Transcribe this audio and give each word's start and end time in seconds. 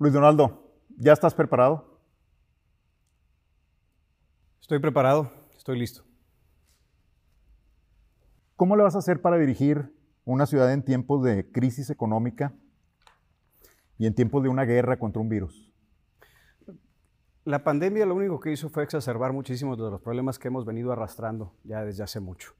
Luis 0.00 0.14
Donaldo, 0.14 0.72
¿ya 0.96 1.12
estás 1.12 1.34
preparado? 1.34 2.00
Estoy 4.58 4.78
preparado, 4.78 5.30
estoy 5.54 5.78
listo. 5.78 6.04
¿Cómo 8.56 8.76
le 8.76 8.82
vas 8.82 8.94
a 8.94 9.00
hacer 9.00 9.20
para 9.20 9.36
dirigir 9.36 9.94
una 10.24 10.46
ciudad 10.46 10.72
en 10.72 10.82
tiempos 10.86 11.22
de 11.22 11.52
crisis 11.52 11.90
económica 11.90 12.54
y 13.98 14.06
en 14.06 14.14
tiempos 14.14 14.42
de 14.42 14.48
una 14.48 14.64
guerra 14.64 14.98
contra 14.98 15.20
un 15.20 15.28
virus? 15.28 15.70
La 17.44 17.62
pandemia 17.62 18.06
lo 18.06 18.14
único 18.14 18.40
que 18.40 18.52
hizo 18.52 18.70
fue 18.70 18.84
exacerbar 18.84 19.34
muchísimos 19.34 19.76
de 19.76 19.90
los 19.90 20.00
problemas 20.00 20.38
que 20.38 20.48
hemos 20.48 20.64
venido 20.64 20.92
arrastrando 20.92 21.52
ya 21.62 21.84
desde 21.84 22.04
hace 22.04 22.20
mucho. 22.20 22.54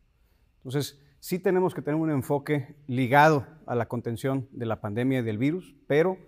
Entonces, 0.58 1.00
sí 1.20 1.38
tenemos 1.38 1.74
que 1.74 1.80
tener 1.80 1.98
un 1.98 2.10
enfoque 2.10 2.76
ligado 2.86 3.46
a 3.64 3.74
la 3.74 3.88
contención 3.88 4.46
de 4.52 4.66
la 4.66 4.82
pandemia 4.82 5.20
y 5.20 5.22
del 5.22 5.38
virus, 5.38 5.74
pero 5.86 6.18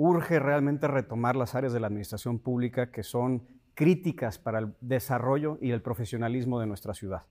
urge 0.00 0.38
realmente 0.38 0.86
retomar 0.86 1.34
las 1.34 1.56
áreas 1.56 1.72
de 1.72 1.80
la 1.80 1.88
administración 1.88 2.38
pública 2.38 2.92
que 2.92 3.02
son 3.02 3.42
críticas 3.74 4.38
para 4.38 4.60
el 4.60 4.74
desarrollo 4.80 5.58
y 5.60 5.72
el 5.72 5.82
profesionalismo 5.82 6.60
de 6.60 6.66
nuestra 6.66 6.94
ciudad. 6.94 7.22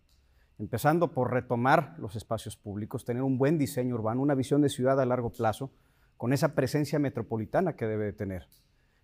Empezando 0.60 1.14
por 1.14 1.32
retomar 1.32 1.96
los 1.98 2.18
espacios 2.18 2.58
públicos, 2.58 3.06
tener 3.06 3.24
un 3.24 3.38
buen 3.38 3.58
diseño 3.58 3.96
urbano, 3.96 4.22
una 4.22 4.36
visión 4.36 4.62
de 4.62 4.68
ciudad 4.68 5.00
a 5.00 5.06
largo 5.06 5.32
plazo, 5.32 5.72
con 6.18 6.34
esa 6.34 6.56
presencia 6.56 7.00
metropolitana 7.00 7.78
que 7.78 7.86
debe 7.86 8.12
tener 8.12 8.48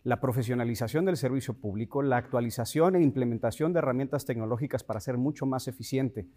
la 0.04 0.20
profesionalización 0.20 1.06
del 1.06 1.16
servicio 1.16 1.54
público, 1.54 2.02
la 2.02 2.18
actualización 2.18 2.98
e 2.98 3.02
implementación 3.02 3.72
de 3.72 3.80
herramientas 3.80 4.26
tecnológicas 4.26 4.84
para 4.84 5.00
ser 5.00 5.18
mucho 5.18 5.46
más 5.46 5.70
eficiente 5.70 6.28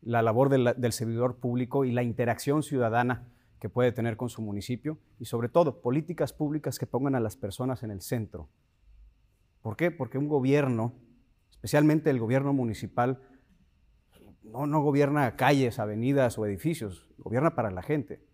la 0.00 0.22
labor 0.22 0.48
del, 0.48 0.92
servidor 0.92 1.36
público 1.36 1.84
y 1.84 1.92
la 1.92 2.02
interacción 2.02 2.62
ciudadana 2.62 3.26
que 3.60 3.68
puede 3.68 3.92
tener 3.92 4.16
con 4.16 4.30
su 4.30 4.42
municipio 4.42 4.98
y 5.18 5.26
sobre 5.26 5.48
todo 5.48 5.82
políticas 5.82 6.32
públicas 6.32 6.78
que 6.78 6.86
pongan 6.86 7.14
a 7.14 7.20
las 7.20 7.36
personas 7.36 7.82
en 7.82 7.90
el 7.90 8.00
centro. 8.00 8.48
¿Por 9.60 9.76
qué? 9.76 9.90
Porque 9.90 10.16
un 10.16 10.28
gobierno, 10.28 10.94
especialmente 11.50 12.08
el 12.08 12.18
gobierno 12.18 12.54
municipal, 12.54 13.22
no, 14.42 14.66
no 14.66 14.80
gobierna 14.80 15.36
calles, 15.36 15.78
avenidas 15.78 16.38
o 16.38 16.46
edificios, 16.46 17.06
gobierna 17.18 17.54
para 17.54 17.70
la 17.70 17.82
gente. 17.82 18.24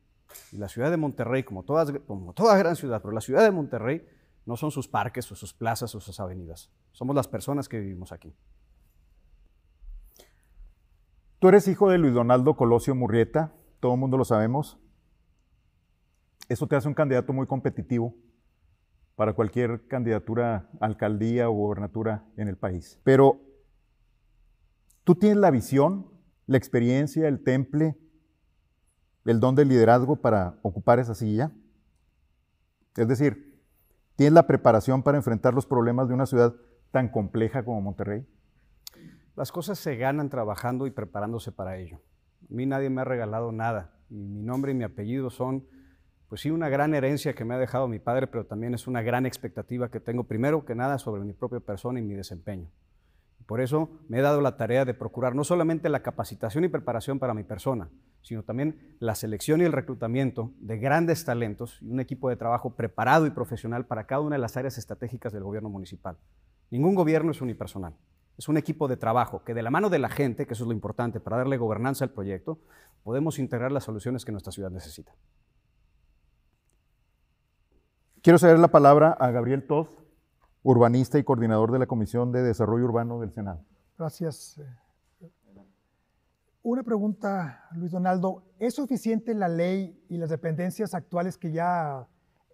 Y 0.53 0.59
la 0.59 0.69
ciudad 0.69 0.91
de 0.93 0.97
Monterrey, 0.97 1.43
como, 1.43 1.65
todas, 1.65 1.93
como 2.07 2.33
toda 2.33 2.57
gran 2.57 2.77
ciudad, 2.77 3.03
pero 3.03 3.13
la 3.13 3.21
ciudad 3.21 3.43
de 3.43 3.51
Monterrey 3.51 4.07
no 4.45 4.57
son 4.57 4.71
sus 4.71 4.87
parques 4.87 5.31
o 5.33 5.35
sus 5.35 5.53
plazas 5.53 5.93
o 5.97 6.01
sus 6.01 6.21
avenidas. 6.21 6.71
Somos 6.93 7.17
las 7.17 7.27
personas 7.27 7.69
que 7.69 7.81
vivimos 7.81 8.13
aquí. 8.13 8.33
Tú 11.41 11.49
eres 11.49 11.67
hijo 11.67 11.91
de 11.91 11.99
Luis 11.99 12.15
Donaldo 12.15 12.57
Colosio 12.57 12.95
Murrieta, 12.95 13.53
todo 13.81 13.95
el 13.95 14.01
mundo 14.01 14.17
lo 14.17 14.25
sabemos. 14.25 14.79
Eso 16.49 16.67
te 16.67 16.77
hace 16.77 16.89
un 16.89 16.95
candidato 16.95 17.33
muy 17.33 17.47
competitivo 17.47 18.15
para 19.15 19.33
cualquier 19.33 19.87
candidatura 19.89 20.69
alcaldía 20.81 21.49
o 21.49 21.53
gobernatura 21.53 22.25
en 22.37 22.49
el 22.49 22.57
país. 22.57 23.01
Pero 23.05 23.41
tú 25.05 25.15
tienes 25.15 25.39
la 25.39 25.51
visión, 25.51 26.07
la 26.47 26.59
experiencia, 26.59 27.27
el 27.29 27.43
temple, 27.43 27.97
el 29.25 29.41
don 29.41 29.55
del 29.55 29.69
liderazgo 29.69 30.17
para 30.17 30.59
ocupar 30.63 30.99
esa 30.99 31.15
silla. 31.15 31.51
Es 32.97 33.09
decir, 33.09 33.47
¿Tienes 34.17 34.33
la 34.33 34.47
preparación 34.47 35.03
para 35.03 35.19
enfrentar 35.19 35.53
los 35.53 35.67
problemas 35.67 36.09
de 36.09 36.15
una 36.15 36.25
ciudad 36.25 36.55
tan 36.91 37.11
compleja 37.11 37.65
como 37.65 37.83
Monterrey? 37.83 38.27
Las 39.37 39.53
cosas 39.53 39.79
se 39.79 39.97
ganan 39.97 40.31
trabajando 40.31 40.87
y 40.87 40.91
preparándose 40.91 41.53
para 41.53 41.77
ello. 41.77 42.01
A 42.51 42.55
mí 42.55 42.65
nadie 42.65 42.89
me 42.89 43.03
ha 43.03 43.05
regalado 43.05 43.53
nada. 43.53 43.95
Mi 44.09 44.43
nombre 44.43 44.73
y 44.73 44.75
mi 44.75 44.85
apellido 44.85 45.29
son, 45.29 45.67
pues 46.29 46.41
sí, 46.41 46.51
una 46.51 46.69
gran 46.69 46.95
herencia 46.95 47.35
que 47.35 47.45
me 47.45 47.55
ha 47.55 47.59
dejado 47.59 47.87
mi 47.87 47.99
padre, 47.99 48.27
pero 48.27 48.47
también 48.47 48.75
es 48.75 48.87
una 48.87 49.03
gran 49.03 49.27
expectativa 49.27 49.91
que 49.91 50.01
tengo 50.01 50.25
primero 50.25 50.65
que 50.65 50.75
nada 50.75 50.99
sobre 50.99 51.23
mi 51.23 51.33
propia 51.33 51.61
persona 51.61 52.01
y 52.01 52.03
mi 52.03 52.15
desempeño. 52.15 52.69
Por 53.47 53.61
eso 53.61 53.91
me 54.09 54.19
he 54.19 54.23
dado 54.23 54.41
la 54.41 54.56
tarea 54.56 54.84
de 54.84 54.93
procurar 54.93 55.37
no 55.37 55.45
solamente 55.45 55.89
la 55.89 56.03
capacitación 56.03 56.65
y 56.65 56.69
preparación 56.69 57.21
para 57.21 57.33
mi 57.33 57.45
persona, 57.45 57.89
sino 58.23 58.43
también 58.43 58.97
la 58.99 59.15
selección 59.15 59.61
y 59.61 59.65
el 59.65 59.73
reclutamiento 59.73 60.50
de 60.59 60.78
grandes 60.78 61.25
talentos 61.25 61.78
y 61.81 61.91
un 61.91 62.00
equipo 62.00 62.29
de 62.29 62.34
trabajo 62.34 62.75
preparado 62.75 63.25
y 63.25 63.31
profesional 63.31 63.87
para 63.87 64.06
cada 64.09 64.23
una 64.23 64.34
de 64.34 64.43
las 64.43 64.56
áreas 64.56 64.79
estratégicas 64.79 65.33
del 65.33 65.45
gobierno 65.45 65.69
municipal. 65.69 66.17
Ningún 66.71 66.97
gobierno 66.97 67.31
es 67.31 67.41
unipersonal. 67.41 67.95
Es 68.37 68.49
un 68.49 68.56
equipo 68.56 68.89
de 68.89 68.97
trabajo 68.97 69.45
que 69.45 69.55
de 69.55 69.62
la 69.62 69.71
mano 69.71 69.91
de 69.91 70.00
la 70.00 70.09
gente, 70.09 70.45
que 70.45 70.55
eso 70.55 70.65
es 70.65 70.69
lo 70.69 70.75
importante 70.75 71.21
para 71.21 71.37
darle 71.37 71.56
gobernanza 71.56 72.05
al 72.05 72.11
proyecto, 72.11 72.59
podemos 73.05 73.39
integrar 73.39 73.71
las 73.71 73.84
soluciones 73.84 74.25
que 74.25 74.33
nuestra 74.33 74.53
ciudad 74.53 74.73
necesita. 74.73 75.15
Quiero 78.26 78.41
ceder 78.41 78.59
la 78.59 78.66
palabra 78.66 79.12
a 79.12 79.31
Gabriel 79.31 79.64
Todd, 79.69 79.87
urbanista 80.64 81.16
y 81.16 81.22
coordinador 81.22 81.70
de 81.70 81.78
la 81.78 81.87
Comisión 81.87 82.32
de 82.32 82.42
Desarrollo 82.42 82.84
Urbano 82.84 83.20
del 83.20 83.31
Senado. 83.31 83.64
Gracias. 83.97 84.59
Eh. 85.20 85.31
Una 86.64 86.82
pregunta, 86.82 87.69
Luis 87.76 87.92
Donaldo. 87.92 88.42
¿Es 88.59 88.75
suficiente 88.75 89.32
la 89.32 89.47
ley 89.47 90.04
y 90.09 90.16
las 90.16 90.28
dependencias 90.28 90.92
actuales 90.92 91.38
que 91.38 91.53
ya 91.53 92.09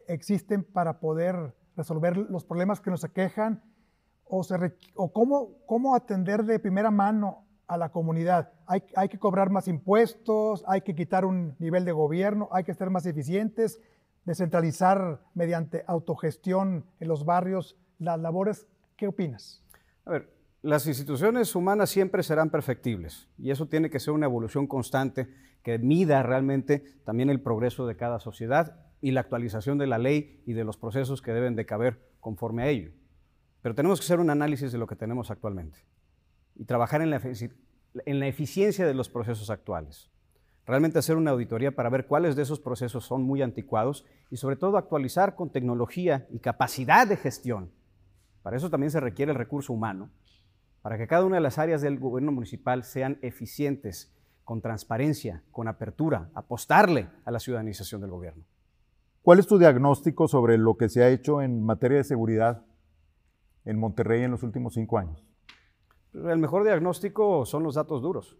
existen 0.08 0.62
para 0.62 1.00
poder 1.00 1.56
resolver 1.74 2.18
los 2.18 2.44
problemas 2.44 2.82
que 2.82 2.90
nos 2.90 3.02
aquejan? 3.02 3.62
¿O, 4.24 4.42
o 4.96 5.12
cómo, 5.14 5.56
cómo, 5.64 5.94
atender 5.96 6.44
de 6.44 6.58
primera 6.58 6.90
mano 6.90 7.46
a 7.66 7.78
la 7.78 7.88
comunidad? 7.88 8.52
¿Hay, 8.66 8.82
¿Hay 8.94 9.08
que 9.08 9.18
cobrar 9.18 9.48
más 9.48 9.68
impuestos? 9.68 10.64
¿Hay 10.66 10.82
que 10.82 10.94
quitar 10.94 11.24
un 11.24 11.56
nivel 11.58 11.86
de 11.86 11.92
gobierno? 11.92 12.50
¿Hay 12.52 12.64
que 12.64 12.74
ser 12.74 12.90
más 12.90 13.06
eficientes? 13.06 13.80
¿Descentralizar 14.24 15.20
mediante 15.34 15.84
autogestión 15.86 16.86
en 17.00 17.08
los 17.08 17.24
barrios 17.24 17.76
las 17.98 18.20
labores, 18.20 18.68
¿qué 18.96 19.08
opinas? 19.08 19.62
A 20.04 20.10
ver, 20.12 20.32
las 20.62 20.86
instituciones 20.86 21.56
humanas 21.56 21.90
siempre 21.90 22.22
serán 22.22 22.50
perfectibles 22.50 23.28
y 23.36 23.50
eso 23.50 23.66
tiene 23.66 23.90
que 23.90 23.98
ser 23.98 24.14
una 24.14 24.26
evolución 24.26 24.68
constante 24.68 25.28
que 25.64 25.78
mida 25.78 26.22
realmente 26.22 26.84
también 27.04 27.30
el 27.30 27.40
progreso 27.40 27.84
de 27.86 27.96
cada 27.96 28.20
sociedad 28.20 28.76
y 29.00 29.10
la 29.10 29.20
actualización 29.22 29.78
de 29.78 29.88
la 29.88 29.98
ley 29.98 30.40
y 30.46 30.52
de 30.52 30.62
los 30.62 30.76
procesos 30.76 31.20
que 31.20 31.32
deben 31.32 31.56
de 31.56 31.66
caber 31.66 32.00
conforme 32.20 32.62
a 32.62 32.68
ello. 32.68 32.92
Pero 33.60 33.74
tenemos 33.74 33.98
que 33.98 34.04
hacer 34.04 34.20
un 34.20 34.30
análisis 34.30 34.70
de 34.70 34.78
lo 34.78 34.86
que 34.86 34.94
tenemos 34.94 35.32
actualmente 35.32 35.80
y 36.54 36.64
trabajar 36.64 37.02
en 37.02 37.10
la, 37.10 37.20
en 37.20 38.20
la 38.20 38.26
eficiencia 38.28 38.86
de 38.86 38.94
los 38.94 39.08
procesos 39.08 39.50
actuales. 39.50 40.11
Realmente 40.66 40.98
hacer 40.98 41.16
una 41.16 41.32
auditoría 41.32 41.74
para 41.74 41.90
ver 41.90 42.06
cuáles 42.06 42.36
de 42.36 42.42
esos 42.42 42.60
procesos 42.60 43.04
son 43.04 43.22
muy 43.22 43.42
anticuados 43.42 44.04
y 44.30 44.36
sobre 44.36 44.56
todo 44.56 44.76
actualizar 44.76 45.34
con 45.34 45.50
tecnología 45.50 46.26
y 46.30 46.38
capacidad 46.38 47.06
de 47.06 47.16
gestión 47.16 47.72
para 48.42 48.56
eso 48.56 48.70
también 48.70 48.90
se 48.90 49.00
requiere 49.00 49.32
el 49.32 49.38
recurso 49.38 49.72
humano, 49.72 50.10
para 50.82 50.98
que 50.98 51.06
cada 51.06 51.24
una 51.24 51.36
de 51.36 51.42
las 51.42 51.58
áreas 51.58 51.80
del 51.80 51.98
gobierno 51.98 52.32
municipal 52.32 52.82
sean 52.82 53.18
eficientes, 53.22 54.12
con 54.44 54.60
transparencia, 54.60 55.44
con 55.52 55.68
apertura, 55.68 56.30
apostarle 56.34 57.08
a 57.24 57.30
la 57.30 57.38
ciudadanización 57.38 58.00
del 58.00 58.10
gobierno. 58.10 58.44
¿Cuál 59.22 59.38
es 59.38 59.46
tu 59.46 59.56
diagnóstico 59.56 60.26
sobre 60.26 60.58
lo 60.58 60.76
que 60.76 60.88
se 60.88 61.04
ha 61.04 61.08
hecho 61.08 61.40
en 61.40 61.64
materia 61.64 61.98
de 61.98 62.04
seguridad 62.04 62.64
en 63.64 63.78
Monterrey 63.78 64.24
en 64.24 64.32
los 64.32 64.42
últimos 64.42 64.74
cinco 64.74 64.98
años? 64.98 65.24
El 66.12 66.38
mejor 66.38 66.64
diagnóstico 66.64 67.46
son 67.46 67.62
los 67.62 67.76
datos 67.76 68.02
duros. 68.02 68.36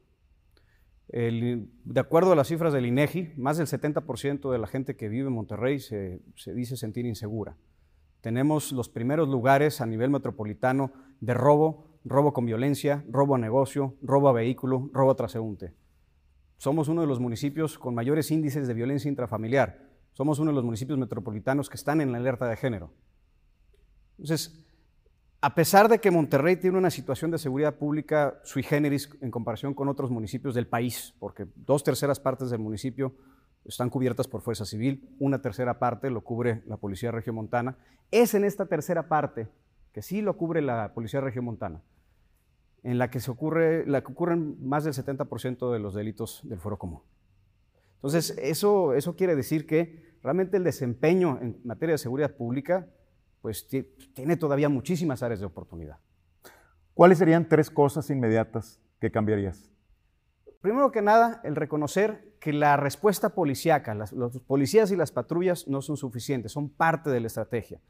De 1.13 2.01
acuerdo 2.01 2.33
a 2.33 2.37
las 2.37 2.49
cifras 2.49 2.73
del 2.73 2.87
INEGI, 2.87 3.35
más 3.37 3.59
del 3.59 3.67
70% 3.67 4.51
de 4.51 4.59
la 4.59 4.67
gente 4.67 4.97
que 4.97 5.11
vive 5.11 5.29
en 5.29 5.35
Monterrey 5.35 5.79
se 5.79 6.21
dice 6.55 6.77
sentir 6.77 7.05
insegura. 7.05 7.57
Tenemos 8.23 8.73
los 8.73 8.89
primeros 8.89 9.29
lugares 9.29 9.81
a 9.81 9.87
nivel 9.87 10.11
metropolitano 10.11 10.93
de 11.21 11.35
robo, 11.35 11.99
robo 12.05 12.33
con 12.33 12.47
violencia, 12.47 13.05
robo 13.11 13.35
a 13.35 13.39
negocio, 13.39 13.97
robo 14.01 14.29
a 14.29 14.33
vehículo, 14.33 14.89
robo 14.93 15.11
a 15.11 15.17
transeúnte. 15.17 15.75
Somos 16.57 16.89
uno 16.89 17.01
de 17.01 17.09
los 17.09 17.21
municipios 17.21 17.79
con 17.79 17.95
mayores 17.95 18.31
índices 18.31 18.69
de 18.69 18.75
violencia 18.75 19.09
intrafamiliar. 19.09 19.91
Somos 20.13 20.39
uno 20.39 20.53
de 20.53 20.55
los 20.55 20.65
municipios 20.65 20.99
metropolitanos 20.99 21.69
que 21.69 21.77
están 21.77 22.01
en 22.01 22.13
la 22.13 22.19
alerta 22.19 22.47
de 22.47 22.57
género. 22.57 22.93
Entonces, 24.13 24.65
a 25.45 25.57
pesar 25.57 25.89
de 25.89 25.99
que 25.99 26.13
Monterrey 26.13 26.55
tiene 26.55 26.79
una 26.79 26.91
situación 26.91 27.33
de 27.33 27.39
seguridad 27.39 27.75
pública 27.75 28.39
sui 28.45 28.63
generis 28.63 29.11
en 29.21 29.33
comparación 29.33 29.75
con 29.75 29.89
otros 29.89 30.09
municipios 30.09 30.55
del 30.55 30.69
país, 30.69 31.15
porque 31.19 31.49
dos 31.57 31.83
terceras 31.83 32.21
partes 32.21 32.49
del 32.51 32.61
municipio 32.61 33.13
están 33.65 33.91
cubiertas 33.91 34.29
por 34.29 34.41
Fuerza 34.41 34.65
Civil, 34.65 35.17
una 35.19 35.43
tercera 35.43 35.81
parte 35.81 36.11
lo 36.11 36.21
cubre 36.23 36.63
la 36.67 36.77
Policía 36.77 37.11
Regiomontana. 37.11 37.77
Es 38.13 38.35
en 38.35 38.45
esta 38.45 38.67
tercera 38.67 39.09
parte, 39.09 39.49
que 39.93 40.01
sí 40.01 40.23
lo 40.23 40.37
cubre 40.37 40.63
la 40.63 40.95
Policía 40.95 41.21
Regiomontana, 41.21 41.83
en 42.85 42.99
la 42.99 43.11
que, 43.11 43.19
se 43.19 43.33
ocurren 43.33 44.57
más 44.65 44.85
del 44.85 44.95
70% 44.95 45.73
de 45.73 45.79
los 45.81 45.93
delitos 45.93 46.41
del 46.45 46.61
foro 46.61 46.79
común. 46.79 47.01
Entonces, 47.97 48.39
eso, 48.41 48.95
eso 48.95 49.17
quiere 49.17 49.35
decir 49.35 49.67
que 49.67 50.19
realmente 50.23 50.57
el 50.57 50.63
desempeño 50.63 51.41
en 51.43 51.61
materia 51.65 51.95
de 51.95 51.99
seguridad 51.99 52.37
pública 52.37 52.87
pues, 53.43 53.69
tiene 54.15 54.37
todavía 54.37 54.69
muchísimas 54.69 55.23
áreas 55.23 55.41
de 55.41 55.47
oportunidad. 55.47 55.99
¿Cuáles 56.95 57.19
serían 57.19 57.49
tres 57.49 57.71
cosas 57.71 58.09
inmediatas 58.09 58.81
que 59.01 59.11
cambiarías? 59.11 59.71
Primero 60.61 60.93
que 60.93 61.03
nada, 61.03 61.41
el 61.43 61.57
reconocer 61.57 62.37
que 62.39 62.53
la 62.53 62.77
respuesta 62.77 63.31
policíaca, 63.31 63.95
los 63.95 64.39
policías 64.43 64.93
y 64.93 64.97
las 64.97 65.11
patrullas 65.11 65.67
no 65.67 65.83
son 65.83 65.97
suficientes, 65.97 66.53
son 66.53 66.69
parte 66.69 67.11
de 67.11 67.21
la 67.21 67.27
estrategia. 67.27 67.81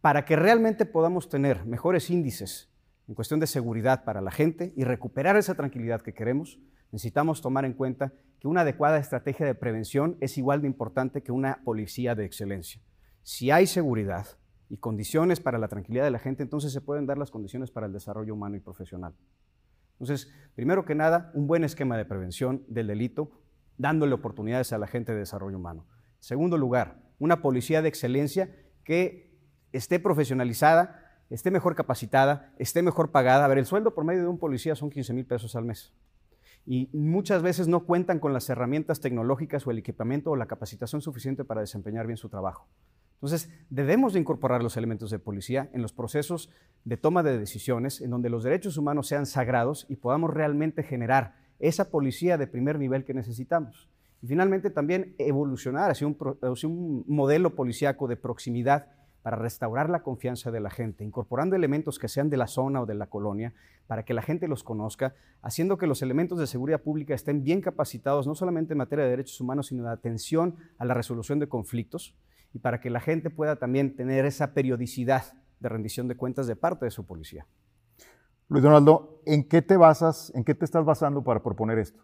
Para 0.00 0.24
que 0.24 0.36
realmente 0.36 0.86
podamos 0.86 1.28
tener 1.28 1.66
mejores 1.66 2.08
índices 2.08 2.70
en 3.08 3.14
cuestión 3.14 3.40
de 3.40 3.46
seguridad 3.46 4.04
para 4.04 4.22
la 4.22 4.30
gente 4.30 4.72
y 4.74 4.84
recuperar 4.84 5.36
esa 5.36 5.54
tranquilidad 5.54 6.00
que 6.00 6.14
queremos, 6.14 6.58
necesitamos 6.92 7.42
tomar 7.42 7.64
en 7.64 7.74
cuenta 7.74 8.12
que 8.40 8.48
una 8.48 8.62
adecuada 8.62 8.98
estrategia 8.98 9.44
de 9.44 9.54
prevención 9.54 10.16
es 10.20 10.38
igual 10.38 10.62
de 10.62 10.68
importante 10.68 11.22
que 11.22 11.32
una 11.32 11.60
policía 11.64 12.14
de 12.14 12.24
excelencia. 12.24 12.80
Si 13.22 13.50
hay 13.50 13.66
seguridad 13.66 14.26
y 14.70 14.76
condiciones 14.76 15.40
para 15.40 15.58
la 15.58 15.68
tranquilidad 15.68 16.04
de 16.04 16.10
la 16.10 16.18
gente, 16.18 16.42
entonces 16.42 16.72
se 16.72 16.80
pueden 16.80 17.06
dar 17.06 17.18
las 17.18 17.30
condiciones 17.30 17.70
para 17.70 17.86
el 17.86 17.92
desarrollo 17.92 18.34
humano 18.34 18.56
y 18.56 18.60
profesional. 18.60 19.14
Entonces, 19.92 20.32
primero 20.54 20.84
que 20.84 20.94
nada, 20.94 21.30
un 21.34 21.46
buen 21.46 21.64
esquema 21.64 21.96
de 21.96 22.04
prevención 22.04 22.64
del 22.68 22.86
delito, 22.86 23.30
dándole 23.78 24.14
oportunidades 24.14 24.72
a 24.72 24.78
la 24.78 24.86
gente 24.86 25.12
de 25.12 25.18
desarrollo 25.18 25.56
humano. 25.56 25.86
Segundo 26.20 26.56
lugar, 26.56 27.02
una 27.18 27.42
policía 27.42 27.82
de 27.82 27.88
excelencia 27.88 28.54
que 28.84 29.38
esté 29.72 29.98
profesionalizada, 29.98 31.22
esté 31.30 31.50
mejor 31.50 31.74
capacitada, 31.74 32.52
esté 32.58 32.82
mejor 32.82 33.10
pagada. 33.10 33.44
A 33.44 33.48
ver, 33.48 33.58
el 33.58 33.66
sueldo 33.66 33.94
por 33.94 34.04
medio 34.04 34.22
de 34.22 34.28
un 34.28 34.38
policía 34.38 34.74
son 34.74 34.90
15 34.90 35.12
mil 35.12 35.26
pesos 35.26 35.54
al 35.56 35.64
mes. 35.64 35.92
Y 36.64 36.90
muchas 36.92 37.42
veces 37.42 37.66
no 37.66 37.84
cuentan 37.84 38.18
con 38.18 38.32
las 38.32 38.48
herramientas 38.50 39.00
tecnológicas 39.00 39.66
o 39.66 39.70
el 39.70 39.78
equipamiento 39.78 40.30
o 40.30 40.36
la 40.36 40.46
capacitación 40.46 41.00
suficiente 41.00 41.44
para 41.44 41.60
desempeñar 41.60 42.06
bien 42.06 42.18
su 42.18 42.28
trabajo. 42.28 42.68
Entonces, 43.18 43.50
debemos 43.68 44.12
de 44.12 44.20
incorporar 44.20 44.62
los 44.62 44.76
elementos 44.76 45.10
de 45.10 45.18
policía 45.18 45.68
en 45.72 45.82
los 45.82 45.92
procesos 45.92 46.50
de 46.84 46.96
toma 46.96 47.24
de 47.24 47.36
decisiones, 47.36 48.00
en 48.00 48.10
donde 48.10 48.30
los 48.30 48.44
derechos 48.44 48.76
humanos 48.76 49.08
sean 49.08 49.26
sagrados 49.26 49.86
y 49.88 49.96
podamos 49.96 50.32
realmente 50.32 50.84
generar 50.84 51.34
esa 51.58 51.90
policía 51.90 52.38
de 52.38 52.46
primer 52.46 52.78
nivel 52.78 53.04
que 53.04 53.14
necesitamos. 53.14 53.88
Y 54.22 54.28
finalmente 54.28 54.70
también 54.70 55.16
evolucionar 55.18 55.90
hacia 55.90 56.06
un, 56.06 56.16
hacia 56.42 56.68
un 56.68 57.04
modelo 57.08 57.56
policíaco 57.56 58.06
de 58.06 58.16
proximidad 58.16 58.86
para 59.22 59.36
restaurar 59.36 59.90
la 59.90 60.04
confianza 60.04 60.52
de 60.52 60.60
la 60.60 60.70
gente, 60.70 61.02
incorporando 61.02 61.56
elementos 61.56 61.98
que 61.98 62.06
sean 62.06 62.30
de 62.30 62.36
la 62.36 62.46
zona 62.46 62.82
o 62.82 62.86
de 62.86 62.94
la 62.94 63.08
colonia, 63.08 63.52
para 63.88 64.04
que 64.04 64.14
la 64.14 64.22
gente 64.22 64.46
los 64.46 64.62
conozca, 64.62 65.14
haciendo 65.42 65.76
que 65.76 65.88
los 65.88 66.02
elementos 66.02 66.38
de 66.38 66.46
seguridad 66.46 66.80
pública 66.80 67.14
estén 67.14 67.42
bien 67.42 67.60
capacitados, 67.60 68.28
no 68.28 68.36
solamente 68.36 68.74
en 68.74 68.78
materia 68.78 69.04
de 69.04 69.10
derechos 69.10 69.40
humanos, 69.40 69.66
sino 69.66 69.82
de 69.82 69.90
atención 69.90 70.54
a 70.78 70.84
la 70.84 70.94
resolución 70.94 71.40
de 71.40 71.48
conflictos 71.48 72.14
y 72.52 72.58
para 72.58 72.80
que 72.80 72.90
la 72.90 73.00
gente 73.00 73.30
pueda 73.30 73.56
también 73.56 73.96
tener 73.96 74.24
esa 74.24 74.54
periodicidad 74.54 75.34
de 75.60 75.68
rendición 75.68 76.08
de 76.08 76.16
cuentas 76.16 76.46
de 76.46 76.56
parte 76.56 76.84
de 76.84 76.90
su 76.90 77.06
policía. 77.06 77.46
Luis 78.48 78.62
Donaldo, 78.62 79.22
¿en 79.26 79.46
qué 79.46 79.60
te 79.60 79.76
basas, 79.76 80.32
en 80.34 80.44
qué 80.44 80.54
te 80.54 80.64
estás 80.64 80.84
basando 80.84 81.22
para 81.22 81.42
proponer 81.42 81.78
esto? 81.78 82.02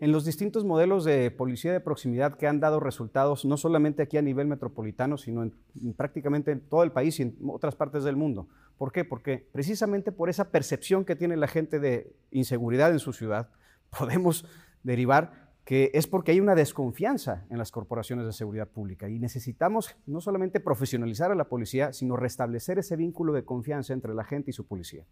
En 0.00 0.10
los 0.10 0.24
distintos 0.24 0.64
modelos 0.64 1.04
de 1.04 1.30
policía 1.30 1.72
de 1.72 1.78
proximidad 1.78 2.36
que 2.36 2.48
han 2.48 2.58
dado 2.58 2.80
resultados, 2.80 3.44
no 3.44 3.56
solamente 3.56 4.02
aquí 4.02 4.16
a 4.16 4.22
nivel 4.22 4.48
metropolitano, 4.48 5.16
sino 5.16 5.44
en, 5.44 5.54
prácticamente 5.96 6.50
en 6.50 6.60
todo 6.60 6.82
el 6.82 6.90
país 6.90 7.20
y 7.20 7.22
en 7.22 7.36
otras 7.46 7.76
partes 7.76 8.02
del 8.02 8.16
mundo. 8.16 8.48
¿Por 8.76 8.90
qué? 8.90 9.04
Porque 9.04 9.48
precisamente 9.52 10.10
por 10.10 10.28
esa 10.28 10.50
percepción 10.50 11.04
que 11.04 11.14
tiene 11.14 11.36
la 11.36 11.46
gente 11.46 11.78
de 11.78 12.16
inseguridad 12.32 12.90
en 12.90 12.98
su 12.98 13.12
ciudad, 13.12 13.50
podemos 13.96 14.44
derivar 14.82 15.43
que 15.64 15.90
es 15.94 16.06
porque 16.06 16.32
hay 16.32 16.40
una 16.40 16.54
desconfianza 16.54 17.46
en 17.48 17.58
las 17.58 17.70
corporaciones 17.70 18.26
de 18.26 18.32
seguridad 18.32 18.68
pública 18.68 19.08
y 19.08 19.18
necesitamos 19.18 19.96
no 20.06 20.20
solamente 20.20 20.60
profesionalizar 20.60 21.32
a 21.32 21.34
la 21.34 21.44
policía, 21.44 21.92
sino 21.92 22.16
restablecer 22.16 22.78
ese 22.78 22.96
vínculo 22.96 23.32
de 23.32 23.44
confianza 23.44 23.94
entre 23.94 24.14
la 24.14 24.24
gente 24.24 24.50
y 24.50 24.52
su 24.52 24.66
policía. 24.66 25.06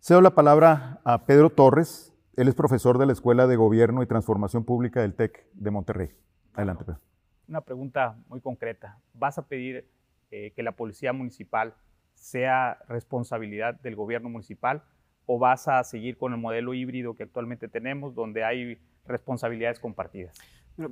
Cedo 0.00 0.20
la 0.20 0.34
palabra 0.34 1.00
a 1.04 1.26
Pedro 1.26 1.50
Torres. 1.50 2.12
Él 2.36 2.48
es 2.48 2.54
profesor 2.54 2.98
de 2.98 3.06
la 3.06 3.12
Escuela 3.12 3.46
de 3.46 3.56
Gobierno 3.56 4.02
y 4.02 4.06
Transformación 4.06 4.64
Pública 4.64 5.00
del 5.00 5.14
TEC 5.14 5.46
de 5.52 5.70
Monterrey. 5.70 6.10
Adelante, 6.54 6.84
Pedro. 6.84 7.00
Una 7.48 7.60
pregunta 7.60 8.18
muy 8.28 8.40
concreta. 8.40 8.98
¿Vas 9.14 9.38
a 9.38 9.46
pedir 9.46 9.88
eh, 10.32 10.52
que 10.54 10.62
la 10.64 10.72
policía 10.72 11.12
municipal 11.12 11.74
sea 12.14 12.78
responsabilidad 12.88 13.80
del 13.80 13.94
gobierno 13.94 14.28
municipal 14.28 14.82
o 15.26 15.38
vas 15.38 15.68
a 15.68 15.82
seguir 15.84 16.16
con 16.16 16.32
el 16.32 16.38
modelo 16.38 16.72
híbrido 16.72 17.14
que 17.14 17.24
actualmente 17.24 17.68
tenemos, 17.68 18.14
donde 18.14 18.44
hay 18.44 18.78
responsabilidades 19.06 19.78
compartidas? 19.80 20.36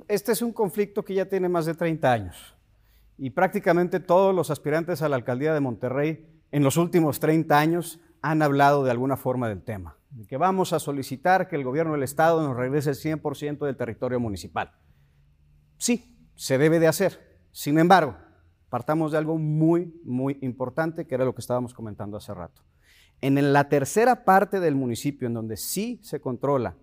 Este 0.08 0.32
es 0.32 0.42
un 0.42 0.52
conflicto 0.52 1.04
que 1.04 1.14
ya 1.14 1.26
tiene 1.26 1.48
más 1.48 1.66
de 1.66 1.74
30 1.74 2.12
años 2.12 2.54
y 3.16 3.30
prácticamente 3.30 4.00
todos 4.00 4.34
los 4.34 4.50
aspirantes 4.50 5.02
a 5.02 5.08
la 5.08 5.16
alcaldía 5.16 5.54
de 5.54 5.60
Monterrey 5.60 6.26
en 6.50 6.62
los 6.62 6.76
últimos 6.76 7.20
30 7.20 7.58
años 7.58 8.00
han 8.22 8.42
hablado 8.42 8.84
de 8.84 8.90
alguna 8.90 9.16
forma 9.16 9.48
del 9.48 9.62
tema, 9.62 9.98
que 10.28 10.36
vamos 10.36 10.72
a 10.72 10.80
solicitar 10.80 11.48
que 11.48 11.56
el 11.56 11.64
gobierno 11.64 11.92
del 11.92 12.02
Estado 12.02 12.46
nos 12.46 12.56
regrese 12.56 12.90
el 12.90 12.96
100% 12.96 13.66
del 13.66 13.76
territorio 13.76 14.18
municipal. 14.18 14.72
Sí, 15.76 16.16
se 16.34 16.56
debe 16.56 16.78
de 16.78 16.88
hacer. 16.88 17.38
Sin 17.52 17.78
embargo, 17.78 18.16
partamos 18.70 19.12
de 19.12 19.18
algo 19.18 19.36
muy, 19.36 20.00
muy 20.04 20.38
importante, 20.40 21.06
que 21.06 21.14
era 21.14 21.24
lo 21.24 21.34
que 21.34 21.40
estábamos 21.40 21.74
comentando 21.74 22.16
hace 22.16 22.32
rato. 22.32 22.62
En 23.24 23.54
la 23.54 23.70
tercera 23.70 24.26
parte 24.26 24.60
del 24.60 24.74
municipio, 24.74 25.26
en 25.26 25.32
donde 25.32 25.56
sí 25.56 25.98
se 26.02 26.20
controla 26.20 26.76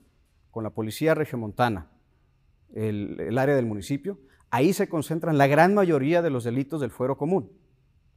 con 0.50 0.64
la 0.64 0.72
policía 0.72 1.14
regiomontana 1.14 1.92
el, 2.74 3.38
área 3.38 3.56
del 3.56 3.68
municipio, 3.68 4.18
ahí 4.50 4.74
se 4.74 4.90
concentran 4.90 5.38
la 5.38 5.46
gran 5.46 5.76
mayoría 5.76 6.24
de 6.24 6.32
los 6.32 6.44
delitos 6.44 6.82
del 6.82 6.90
fuero 6.90 7.16
común. 7.16 7.52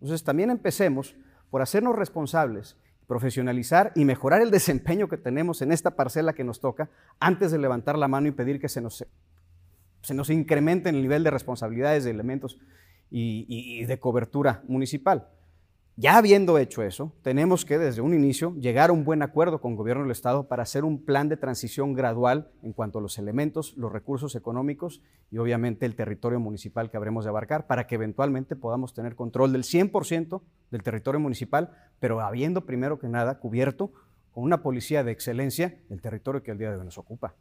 Entonces 0.00 0.24
también 0.24 0.48
empecemos 0.48 1.14
por 1.50 1.60
hacernos 1.60 1.96
responsables, 1.96 2.78
profesionalizar 3.06 3.92
y 3.94 4.06
mejorar 4.06 4.40
el 4.40 4.50
desempeño 4.58 5.06
que 5.06 5.18
tenemos 5.18 5.60
en 5.60 5.70
esta 5.70 5.94
parcela 5.94 6.32
que 6.32 6.44
nos 6.44 6.60
toca 6.60 6.88
antes 7.20 7.52
de 7.52 7.58
levantar 7.58 7.98
la 7.98 8.08
mano 8.08 8.26
y 8.28 8.32
pedir 8.32 8.58
que 8.58 8.70
se 8.70 8.80
nos, 8.80 9.04
se 10.00 10.14
nos 10.14 10.30
incremente 10.30 10.88
el 10.88 11.02
nivel 11.02 11.24
de 11.24 11.30
responsabilidades 11.30 12.04
de 12.04 12.12
elementos 12.12 12.58
y 13.10 13.84
de 13.84 14.00
cobertura 14.00 14.62
municipal. 14.66 15.28
Ya 15.96 16.16
habiendo 16.16 16.58
hecho 16.58 16.82
eso, 16.82 17.12
tenemos 17.22 17.64
que 17.64 17.78
desde 17.78 18.00
un 18.00 18.14
inicio 18.14 18.52
llegar 18.56 18.90
a 18.90 18.92
un 18.92 19.04
buen 19.04 19.22
acuerdo 19.22 19.60
con 19.60 19.72
el 19.72 19.76
gobierno 19.76 20.02
del 20.02 20.10
Estado 20.10 20.48
para 20.48 20.64
hacer 20.64 20.84
un 20.84 21.04
plan 21.04 21.28
de 21.28 21.36
transición 21.36 21.92
gradual 21.92 22.50
en 22.64 22.72
cuanto 22.72 22.98
a 22.98 23.02
los 23.02 23.16
elementos, 23.16 23.76
los 23.76 23.92
recursos 23.92 24.34
económicos 24.34 25.02
y 25.30 25.38
obviamente 25.38 25.86
el 25.86 25.94
territorio 25.94 26.40
municipal 26.40 26.90
que 26.90 26.96
habremos 26.96 27.24
de 27.24 27.30
abarcar 27.30 27.68
para 27.68 27.86
que 27.86 27.94
eventualmente 27.94 28.56
podamos 28.56 28.92
tener 28.92 29.14
control 29.14 29.52
del 29.52 29.62
100% 29.62 30.42
del 30.72 30.82
territorio 30.82 31.20
municipal, 31.20 31.70
pero 32.00 32.20
habiendo 32.20 32.66
primero 32.66 32.98
que 32.98 33.08
nada 33.08 33.38
cubierto 33.38 33.92
con 34.32 34.42
una 34.42 34.62
policía 34.62 35.04
de 35.04 35.12
excelencia 35.12 35.78
el 35.90 36.00
territorio 36.02 36.42
que 36.42 36.50
el 36.50 36.58
día 36.58 36.72
de 36.72 36.76
hoy 36.76 36.84
nos 36.84 36.98
ocupa. 36.98 37.36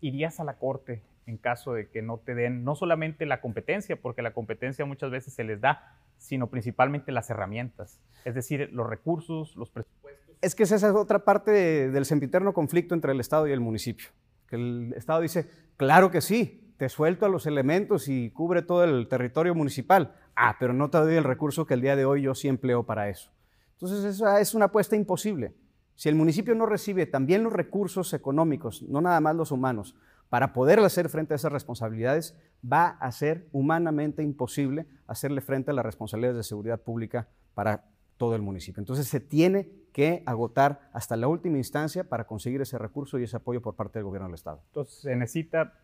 ¿Irías 0.00 0.40
a 0.40 0.44
la 0.44 0.58
Corte 0.58 1.04
en 1.26 1.38
caso 1.38 1.72
de 1.72 1.88
que 1.88 2.02
no 2.02 2.18
te 2.18 2.34
den 2.34 2.64
no 2.64 2.74
solamente 2.74 3.26
la 3.26 3.40
competencia, 3.40 3.96
porque 3.96 4.22
la 4.22 4.32
competencia 4.32 4.84
muchas 4.84 5.10
veces 5.10 5.34
se 5.34 5.44
les 5.44 5.60
da, 5.60 5.98
sino 6.18 6.48
principalmente 6.48 7.12
las 7.12 7.30
herramientas, 7.30 8.00
es 8.24 8.34
decir, 8.34 8.70
los 8.72 8.88
recursos, 8.88 9.56
los 9.56 9.70
presupuestos. 9.70 10.36
Es 10.40 10.54
que 10.54 10.64
esa 10.64 10.76
es 10.76 10.84
otra 10.84 11.24
parte 11.24 11.90
del 11.90 12.04
sempiterno 12.04 12.52
conflicto 12.52 12.94
entre 12.94 13.12
el 13.12 13.20
Estado 13.20 13.46
y 13.46 13.52
el 13.52 13.60
municipio. 13.60 14.08
Que 14.48 14.56
el 14.56 14.92
Estado 14.94 15.20
dice, 15.20 15.48
claro 15.76 16.10
que 16.10 16.20
sí, 16.20 16.74
te 16.76 16.88
suelto 16.88 17.24
a 17.24 17.28
los 17.28 17.46
elementos 17.46 18.08
y 18.08 18.30
cubre 18.30 18.62
todo 18.62 18.84
el 18.84 19.08
territorio 19.08 19.54
municipal. 19.54 20.14
Ah, 20.36 20.56
pero 20.58 20.72
no 20.72 20.90
te 20.90 20.98
doy 20.98 21.14
el 21.14 21.24
recurso 21.24 21.66
que 21.66 21.74
el 21.74 21.80
día 21.80 21.96
de 21.96 22.04
hoy 22.04 22.22
yo 22.22 22.34
sí 22.34 22.48
empleo 22.48 22.84
para 22.84 23.08
eso. 23.08 23.30
Entonces, 23.72 24.04
esa 24.04 24.40
es 24.40 24.54
una 24.54 24.66
apuesta 24.66 24.96
imposible. 24.96 25.54
Si 25.94 26.08
el 26.08 26.14
municipio 26.16 26.54
no 26.54 26.66
recibe 26.66 27.06
también 27.06 27.44
los 27.44 27.52
recursos 27.52 28.12
económicos, 28.12 28.82
no 28.82 29.00
nada 29.00 29.20
más 29.20 29.36
los 29.36 29.52
humanos, 29.52 29.94
para 30.34 30.52
poder 30.52 30.80
hacer 30.80 31.08
frente 31.10 31.32
a 31.32 31.36
esas 31.36 31.52
responsabilidades, 31.52 32.36
va 32.60 32.88
a 32.88 33.12
ser 33.12 33.46
humanamente 33.52 34.24
imposible 34.24 34.84
hacerle 35.06 35.40
frente 35.40 35.70
a 35.70 35.74
las 35.74 35.86
responsabilidades 35.86 36.36
de 36.36 36.42
seguridad 36.42 36.80
pública 36.80 37.28
para 37.54 37.84
todo 38.16 38.34
el 38.34 38.42
municipio. 38.42 38.80
Entonces 38.80 39.06
se 39.06 39.20
tiene 39.20 39.70
que 39.92 40.24
agotar 40.26 40.90
hasta 40.92 41.16
la 41.16 41.28
última 41.28 41.58
instancia 41.58 42.02
para 42.02 42.26
conseguir 42.26 42.60
ese 42.60 42.78
recurso 42.78 43.20
y 43.20 43.22
ese 43.22 43.36
apoyo 43.36 43.62
por 43.62 43.76
parte 43.76 44.00
del 44.00 44.06
gobierno 44.06 44.26
del 44.26 44.34
Estado. 44.34 44.60
Entonces 44.66 45.02
se 45.02 45.14
necesita, 45.14 45.74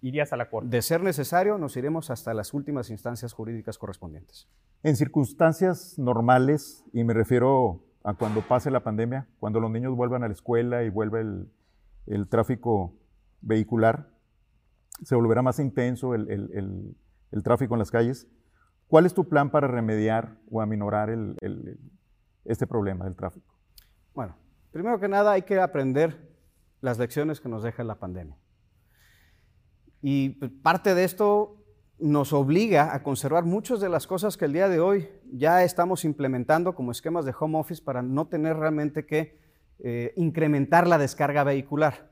irías 0.00 0.32
a 0.32 0.36
la 0.36 0.48
Corte. 0.48 0.68
De 0.68 0.80
ser 0.80 1.02
necesario, 1.02 1.58
nos 1.58 1.76
iremos 1.76 2.08
hasta 2.10 2.32
las 2.34 2.54
últimas 2.54 2.90
instancias 2.90 3.32
jurídicas 3.32 3.78
correspondientes. 3.78 4.46
En 4.84 4.94
circunstancias 4.94 5.98
normales, 5.98 6.84
y 6.92 7.02
me 7.02 7.14
refiero 7.14 7.82
a 8.04 8.14
cuando 8.14 8.42
pase 8.42 8.70
la 8.70 8.84
pandemia, 8.84 9.26
cuando 9.40 9.58
los 9.58 9.72
niños 9.72 9.96
vuelvan 9.96 10.22
a 10.22 10.28
la 10.28 10.34
escuela 10.34 10.84
y 10.84 10.88
vuelva 10.88 11.18
el, 11.18 11.50
el 12.06 12.28
tráfico 12.28 12.94
vehicular, 13.40 14.10
se 15.02 15.14
volverá 15.14 15.42
más 15.42 15.58
intenso 15.58 16.14
el, 16.14 16.96
tráfico 17.42 17.74
en 17.74 17.78
las 17.78 17.90
calles. 17.90 18.26
¿Cuál 18.88 19.06
es 19.06 19.14
tu 19.14 19.28
plan 19.28 19.50
para 19.50 19.68
remediar 19.68 20.38
o 20.50 20.60
aminorar 20.60 21.10
este 22.44 22.66
problema 22.66 23.04
del 23.04 23.14
tráfico? 23.14 23.54
Bueno, 24.14 24.36
primero 24.72 24.98
que 24.98 25.08
nada 25.08 25.32
hay 25.32 25.42
que 25.42 25.60
aprender 25.60 26.28
las 26.80 26.98
lecciones 26.98 27.40
que 27.40 27.48
nos 27.48 27.62
deja 27.62 27.84
la 27.84 27.98
pandemia. 27.98 28.36
Y 30.00 30.30
parte 30.62 30.94
de 30.94 31.04
esto 31.04 31.58
nos 31.98 32.32
obliga 32.32 32.94
a 32.94 33.02
conservar 33.02 33.44
muchas 33.44 33.80
de 33.80 33.88
las 33.88 34.06
cosas 34.06 34.36
que 34.36 34.44
el 34.44 34.52
día 34.52 34.68
de 34.68 34.78
hoy 34.78 35.08
ya 35.32 35.64
estamos 35.64 36.04
implementando 36.04 36.74
como 36.74 36.92
esquemas 36.92 37.24
de 37.24 37.34
home 37.38 37.58
office 37.58 37.82
para 37.82 38.02
no 38.02 38.28
tener 38.28 38.56
realmente 38.56 39.04
que 39.04 39.40
eh, 39.80 40.12
incrementar 40.16 40.86
la 40.86 40.98
descarga 40.98 41.44
vehicular. 41.44 42.10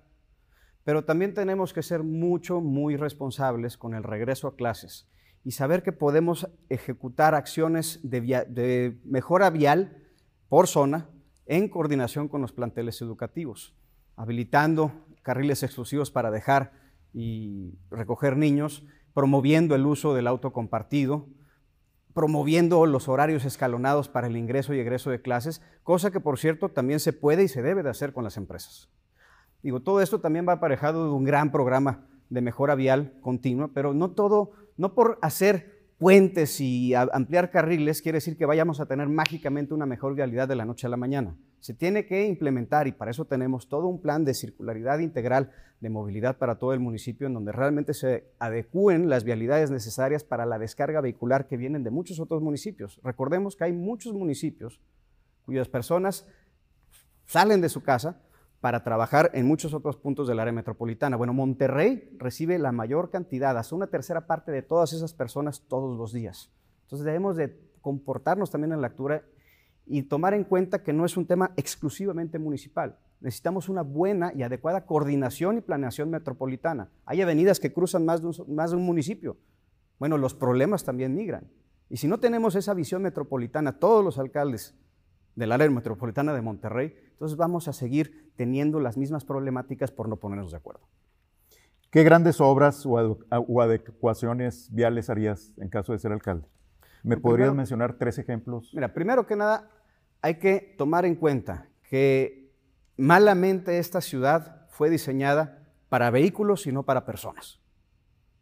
Pero 0.87 1.05
también 1.05 1.35
tenemos 1.35 1.73
que 1.73 1.83
ser 1.83 2.05
mucho, 2.05 2.61
muy 2.61 2.97
responsables 2.97 3.77
con 3.77 3.95
el 3.95 4.05
regreso 4.05 4.47
a 4.47 4.55
clases 4.55 5.09
y 5.43 5.51
saber 5.51 5.83
que 5.83 5.91
podemos 5.91 6.49
ejecutar 6.69 7.35
acciones 7.35 7.99
de 8.05 8.97
mejora 9.05 9.51
vial 9.51 10.01
por 10.49 10.69
zona 10.69 11.11
en 11.45 11.69
coordinación 11.69 12.29
con 12.29 12.41
los 12.41 12.53
planteles 12.53 13.03
educativos, 13.03 13.75
habilitando 14.15 14.93
carriles 15.23 15.65
exclusivos 15.65 16.13
para 16.13 16.31
dejar 16.31 16.71
y 17.13 17.75
recoger 17.91 18.37
niños, 18.37 18.85
promoviendo 19.13 19.75
el 19.75 19.87
uso 19.87 20.15
del 20.15 20.29
auto 20.29 20.53
compartido, 20.53 21.27
promoviendo 22.15 22.87
los 22.87 23.09
horarios 23.09 23.45
escalonados 23.45 24.09
para 24.09 24.29
el 24.29 24.37
ingreso 24.37 24.73
y 24.73 24.79
egreso 24.79 25.11
de 25.11 25.21
clases, 25.21 25.63
cosa 25.83 26.13
que 26.13 26.21
por 26.21 26.39
cierto 26.39 26.69
también 26.69 27.01
se 27.01 27.13
puede 27.13 27.43
y 27.43 27.49
se 27.49 27.63
debe 27.63 27.83
de 27.83 27.91
hacer 27.91 28.13
con 28.13 28.23
las 28.23 28.37
empresas. 28.37 28.89
Digo, 29.67 29.81
todo 29.81 30.01
esto 30.01 30.21
también 30.21 30.47
va 30.49 30.53
aparejado 30.53 31.07
de 31.07 31.11
un 31.11 31.25
gran 31.25 31.51
programa 31.51 32.07
de 32.31 32.41
mejora 32.41 32.77
vial 32.77 33.15
continua, 33.21 33.69
pero 33.75 33.95
no 33.95 34.13
todo, 34.13 34.53
no 34.77 34.95
por 34.95 35.19
hacer 35.23 35.89
puentes 35.99 36.61
y 36.61 36.95
ampliar 36.95 37.51
carriles 37.51 38.01
quiere 38.01 38.19
decir 38.19 38.37
que 38.37 38.47
vayamos 38.47 38.79
a 38.79 38.87
tener 38.87 39.09
mágicamente 39.09 39.75
una 39.75 39.85
mejor 39.85 40.15
vialidad 40.15 40.47
de 40.47 40.55
la 40.55 40.65
noche 40.65 40.87
a 40.87 40.91
la 40.91 40.97
mañana. 40.97 41.37
Se 41.59 41.75
tiene 41.75 42.07
que 42.07 42.29
implementar 42.29 42.87
y 42.87 42.93
para 42.93 43.11
eso 43.11 43.25
tenemos 43.25 43.69
todo 43.69 43.89
un 43.89 44.01
plan 44.01 44.25
de 44.25 44.35
circularidad 44.35 45.01
integral 45.01 45.51
de 45.81 45.91
movilidad 45.91 46.39
para 46.39 46.61
todo 46.61 46.73
el 46.73 46.79
municipio 46.79 47.27
en 47.27 47.35
donde 47.35 47.51
realmente 47.51 47.93
se 47.93 48.31
adecúen 48.39 49.09
las 49.09 49.25
vialidades 49.25 49.73
necesarias 49.73 50.23
para 50.23 50.47
la 50.47 50.61
descarga 50.61 51.01
vehicular 51.01 51.49
que 51.49 51.57
vienen 51.57 51.83
de 51.83 51.91
muchos 51.91 52.21
otros 52.21 52.41
municipios. 52.41 53.01
Recordemos 53.03 53.57
que 53.57 53.65
hay 53.65 53.73
muchos 53.73 54.15
municipios 54.15 54.81
cuyas 55.45 55.69
personas 55.69 56.25
salen 57.25 57.61
de 57.61 57.69
su 57.69 57.83
casa 57.83 58.23
para 58.67 58.83
trabajar 58.83 59.31
en 59.33 59.47
muchos 59.47 59.75
otros 59.75 59.97
puntos 59.97 60.27
del 60.27 60.41
área 60.41 60.53
metropolitana. 60.53 61.17
Bueno, 61.17 61.33
Monterrey 61.33 62.11
recibe 62.19 62.59
la 62.59 62.73
mayor 62.73 63.11
cantidad, 63.11 63.57
hasta 63.57 63.77
una 63.77 63.87
tercera 63.87 64.27
parte 64.27 64.51
de 64.51 64.61
todas 64.61 64.93
esas 64.93 65.15
personas 65.15 65.63
todos 65.69 65.97
los 65.97 66.13
días. 66.13 66.51
Entonces 66.83 67.05
debemos 67.05 67.37
de 67.37 67.57
comportarnos 67.81 68.51
también 68.51 68.73
en 68.73 68.81
la 68.81 68.89
lectura 68.89 69.23
y 69.87 70.03
tomar 70.03 70.35
en 70.35 70.43
cuenta 70.43 70.83
que 70.83 70.93
no 70.93 71.05
es 71.05 71.17
un 71.17 71.27
tema 71.27 71.53
exclusivamente 71.55 72.41
municipal. 72.41 72.99
Necesitamos 73.21 73.69
una 73.69 73.83
buena 73.83 74.33
y 74.35 74.43
adecuada 74.43 74.85
coordinación 74.85 75.59
y 75.59 75.61
planeación 75.61 76.11
metropolitana. 76.11 76.91
Hay 77.05 77.23
avenidas 77.23 77.61
que 77.61 77.73
cruzan 77.73 78.05
más 78.05 78.21
de 78.21 78.27
un, 78.27 78.57
más 78.57 78.73
de 78.73 78.79
un 78.79 78.85
municipio. 78.85 79.37
Bueno, 80.01 80.19
los 80.19 80.35
problemas 80.35 80.83
también 80.83 81.15
migran. 81.15 81.47
Y 81.89 81.99
si 81.99 82.09
no 82.09 82.19
tenemos 82.19 82.57
esa 82.57 82.75
visión 82.75 83.01
metropolitana, 83.01 83.79
todos 83.79 84.05
los 84.05 84.19
alcaldes 84.19 84.75
del 85.37 85.53
área 85.53 85.71
metropolitana 85.71 86.35
de 86.35 86.43
Monterrey, 86.43 87.06
entonces 87.17 87.39
vamos 87.39 87.67
a 87.67 87.73
seguir 87.73 88.31
teniendo 88.37 88.79
las 88.79 88.99
mismas 88.99 89.25
problemáticas 89.25 89.91
por 89.91 90.07
no 90.07 90.17
ponernos 90.17 90.51
de 90.51 90.59
acuerdo. 90.59 90.87
¿Qué 91.91 92.03
grandes 92.03 92.43
obras 92.43 92.85
o, 92.85 93.17
adecuaciones 93.63 94.69
viales 94.71 95.09
harías 95.09 95.55
en 95.57 95.71
caso 95.71 95.93
de 95.93 95.99
ser 95.99 96.13
alcalde? 96.13 96.47
¿Me 97.03 97.17
podrías 97.17 97.55
mencionar 97.55 97.95
tres 97.95 98.19
ejemplos? 98.19 98.71
Mira, 98.75 98.93
primero 98.93 99.27
que 99.27 99.35
nada, 99.35 99.71
hay 100.21 100.35
que 100.35 100.75
tomar 100.77 101.07
en 101.07 101.15
cuenta 101.15 101.69
que 101.89 102.53
malamente 102.99 103.79
esta 103.79 104.03
ciudad 104.03 104.67
fue 104.69 104.91
diseñada 104.91 105.73
para 105.89 106.11
vehículos 106.11 106.67
y 106.67 106.73
no 106.73 106.83
para 106.83 107.07
personas. 107.07 107.61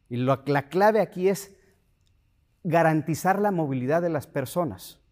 Y 0.09 0.17
la 0.17 0.69
clave 0.69 1.01
aquí 1.01 1.29
es 1.29 1.57
garantizar 2.65 3.39
la 3.39 3.53
movilidad 3.53 4.03
de 4.03 4.11
las 4.11 4.27
personas 4.27 5.04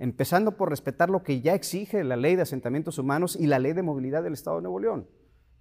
empezando 0.00 0.56
por 0.56 0.70
respetar 0.70 1.10
lo 1.10 1.22
que 1.22 1.42
ya 1.42 1.54
exige 1.54 2.02
la 2.04 2.16
ley 2.16 2.34
de 2.34 2.42
asentamientos 2.42 2.98
humanos 2.98 3.36
y 3.36 3.46
la 3.46 3.58
ley 3.58 3.74
de 3.74 3.82
movilidad 3.82 4.22
del 4.22 4.32
Estado 4.32 4.56
de 4.56 4.62
Nuevo 4.62 4.80
León, 4.80 5.06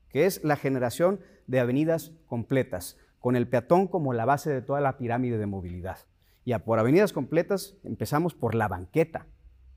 que 0.08 0.26
es 0.26 0.44
la 0.46 0.56
generación 0.56 1.20
de 1.46 1.60
avenidas 1.60 2.14
completas, 2.26 2.98
con 3.20 3.36
el 3.36 3.50
peatón 3.50 3.88
como 3.88 4.14
la 4.14 4.24
base 4.24 4.50
de 4.50 4.62
toda 4.62 4.80
la 4.80 4.98
pirámide 4.98 5.38
de 5.38 5.46
movilidad. 5.46 5.98
Y 6.46 6.58
por 6.60 6.80
avenidas 6.80 7.12
completas 7.12 7.76
empezamos 7.84 8.34
por 8.34 8.56
la 8.56 8.70
banqueta, 8.70 9.28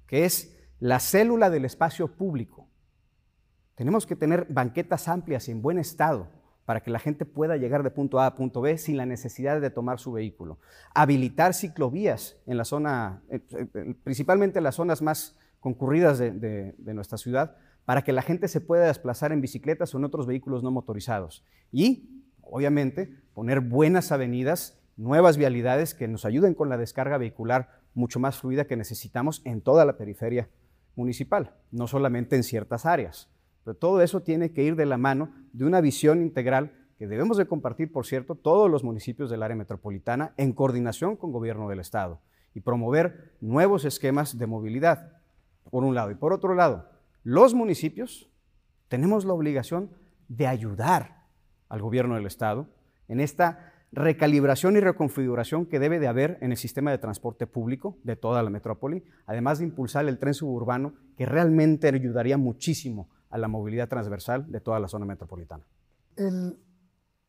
que 0.06 0.24
es 0.24 0.56
la 0.78 1.00
célula 1.00 1.50
del 1.50 1.64
espacio 1.64 2.14
público. 2.14 2.68
Tenemos 3.74 4.06
que 4.06 4.14
tener 4.14 4.46
banquetas 4.48 5.08
amplias 5.08 5.48
y 5.48 5.50
en 5.50 5.60
buen 5.60 5.78
estado, 5.78 6.28
para 6.72 6.80
que 6.80 6.90
la 6.90 6.98
gente 6.98 7.26
pueda 7.26 7.58
llegar 7.58 7.82
de 7.82 7.90
punto 7.90 8.18
A 8.18 8.24
a 8.24 8.34
punto 8.34 8.62
B 8.62 8.78
sin 8.78 8.96
la 8.96 9.04
necesidad 9.04 9.60
de 9.60 9.68
tomar 9.68 9.98
su 9.98 10.10
vehículo. 10.10 10.58
Habilitar 10.94 11.52
ciclovías 11.52 12.38
en 12.46 12.56
la 12.56 12.64
zona, 12.64 13.22
eh, 13.28 13.42
eh, 13.50 13.94
principalmente 14.02 14.56
en 14.56 14.64
las 14.64 14.76
zonas 14.76 15.02
más 15.02 15.38
concurridas 15.60 16.16
de, 16.16 16.74
nuestra 16.94 17.18
ciudad, 17.18 17.56
para 17.84 18.00
que 18.04 18.14
la 18.14 18.22
gente 18.22 18.48
se 18.48 18.62
pueda 18.62 18.86
desplazar 18.86 19.32
en 19.32 19.42
bicicletas 19.42 19.94
o 19.94 19.98
en 19.98 20.04
otros 20.04 20.26
vehículos 20.26 20.62
no 20.62 20.70
motorizados. 20.70 21.44
Y, 21.72 22.24
obviamente, 22.40 23.18
poner 23.34 23.60
buenas 23.60 24.10
avenidas, 24.10 24.80
nuevas 24.96 25.36
vialidades 25.36 25.92
que 25.92 26.08
nos 26.08 26.24
ayuden 26.24 26.54
con 26.54 26.70
la 26.70 26.78
descarga 26.78 27.18
vehicular 27.18 27.82
mucho 27.92 28.18
más 28.18 28.38
fluida 28.38 28.64
que 28.64 28.78
necesitamos 28.78 29.42
en 29.44 29.60
toda 29.60 29.84
la 29.84 29.98
periferia 29.98 30.48
municipal, 30.96 31.54
no 31.70 31.86
solamente 31.86 32.34
en 32.34 32.44
ciertas 32.44 32.86
áreas. 32.86 33.28
Pero 33.64 33.76
todo 33.76 34.00
eso 34.02 34.22
tiene 34.22 34.52
que 34.52 34.62
ir 34.62 34.76
de 34.76 34.86
la 34.86 34.98
mano 34.98 35.32
de 35.52 35.64
una 35.64 35.80
visión 35.80 36.22
integral 36.22 36.72
que 36.98 37.06
debemos 37.06 37.36
de 37.36 37.46
compartir, 37.46 37.90
por 37.90 38.06
cierto, 38.06 38.34
todos 38.34 38.70
los 38.70 38.84
municipios 38.84 39.30
del 39.30 39.42
área 39.42 39.56
metropolitana 39.56 40.34
en 40.36 40.52
coordinación 40.52 41.16
con 41.16 41.32
gobierno 41.32 41.68
del 41.68 41.80
Estado 41.80 42.20
y 42.54 42.60
promover 42.60 43.34
nuevos 43.40 43.84
esquemas 43.84 44.38
de 44.38 44.46
movilidad, 44.46 45.12
por 45.70 45.84
un 45.84 45.94
lado. 45.94 46.10
Y 46.10 46.14
por 46.14 46.32
otro 46.32 46.54
lado, 46.54 46.88
los 47.24 47.54
municipios 47.54 48.30
tenemos 48.88 49.24
la 49.24 49.32
obligación 49.32 49.90
de 50.28 50.46
ayudar 50.46 51.24
al 51.68 51.82
gobierno 51.82 52.14
del 52.14 52.26
Estado 52.26 52.68
en 53.08 53.20
esta 53.20 53.72
recalibración 53.92 54.76
y 54.76 54.80
reconfiguración 54.80 55.66
que 55.66 55.78
debe 55.78 55.98
de 55.98 56.08
haber 56.08 56.38
en 56.40 56.50
el 56.50 56.56
sistema 56.56 56.90
de 56.90 56.98
transporte 56.98 57.46
público 57.46 57.98
de 58.04 58.16
toda 58.16 58.42
la 58.42 58.50
metrópoli, 58.50 59.04
además 59.26 59.58
de 59.58 59.64
impulsar 59.64 60.06
el 60.06 60.18
tren 60.18 60.34
suburbano, 60.34 60.94
que 61.16 61.26
realmente 61.26 61.88
ayudaría 61.88 62.38
muchísimo 62.38 63.08
a 63.32 63.38
la 63.38 63.48
movilidad 63.48 63.88
transversal 63.88 64.52
de 64.52 64.60
toda 64.60 64.78
la 64.78 64.88
zona 64.88 65.06
metropolitana. 65.06 65.64
El 66.16 66.58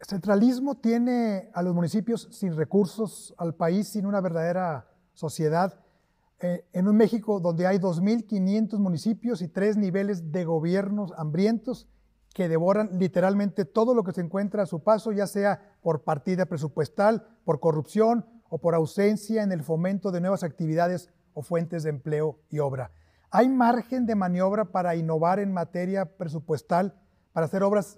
centralismo 0.01 0.75
tiene 0.75 1.50
a 1.53 1.63
los 1.63 1.74
municipios 1.74 2.27
sin 2.31 2.55
recursos, 2.55 3.33
al 3.38 3.55
país 3.55 3.88
sin 3.88 4.05
una 4.05 4.19
verdadera 4.19 4.86
sociedad. 5.13 5.79
Eh, 6.41 6.65
en 6.74 6.89
un 6.89 6.98
México 6.98 7.39
donde 7.39 7.65
hay 7.65 7.77
2.500 7.77 8.77
municipios 8.79 9.41
y 9.41 9.48
tres 9.48 9.77
niveles 9.77 10.33
de 10.33 10.43
gobiernos 10.43 11.13
hambrientos 11.17 11.88
que 12.33 12.50
devoran 12.50 12.89
literalmente 13.00 13.63
todo 13.63 13.95
lo 13.95 14.03
que 14.03 14.12
se 14.12 14.19
encuentra 14.19 14.63
a 14.63 14.65
su 14.65 14.83
paso, 14.83 15.13
ya 15.13 15.25
sea 15.25 15.77
por 15.81 16.03
partida 16.03 16.48
presupuestal, 16.48 17.25
por 17.45 17.62
corrupción 17.62 18.25
o 18.50 18.57
por 18.57 18.75
ausencia 18.75 19.41
en 19.41 19.53
el 19.53 19.63
fomento 19.63 20.12
de 20.12 20.19
nuevas 20.19 20.43
actividades 20.43 21.10
o 21.33 21.43
fuentes 21.43 21.83
de 21.83 21.91
empleo 21.91 22.39
y 22.50 22.60
obra. 22.60 22.91
¿Hay 23.35 23.49
margen 23.49 24.05
de 24.05 24.13
maniobra 24.13 24.65
para 24.65 24.95
innovar 24.95 25.39
en 25.39 25.51
materia 25.51 26.05
presupuestal, 26.05 26.93
para 27.31 27.47
hacer 27.47 27.63
obras 27.63 27.97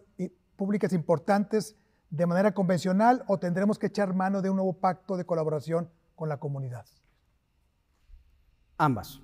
públicas 0.56 0.94
importantes 0.94 1.76
de 2.10 2.26
manera 2.26 2.54
convencional 2.54 3.22
o 3.28 3.38
tendremos 3.38 3.78
que 3.78 3.88
echar 3.88 4.14
mano 4.14 4.42
de 4.42 4.50
un 4.50 4.56
nuevo 4.56 4.72
pacto 4.80 5.18
de 5.18 5.26
colaboración 5.26 5.90
con 6.16 6.30
la 6.30 6.38
comunidad? 6.38 6.86
Ambas. 8.78 9.20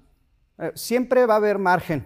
Eh, 0.57 0.73
siempre 0.75 1.25
va 1.25 1.35
a 1.35 1.37
haber 1.37 1.59
margen 1.59 2.05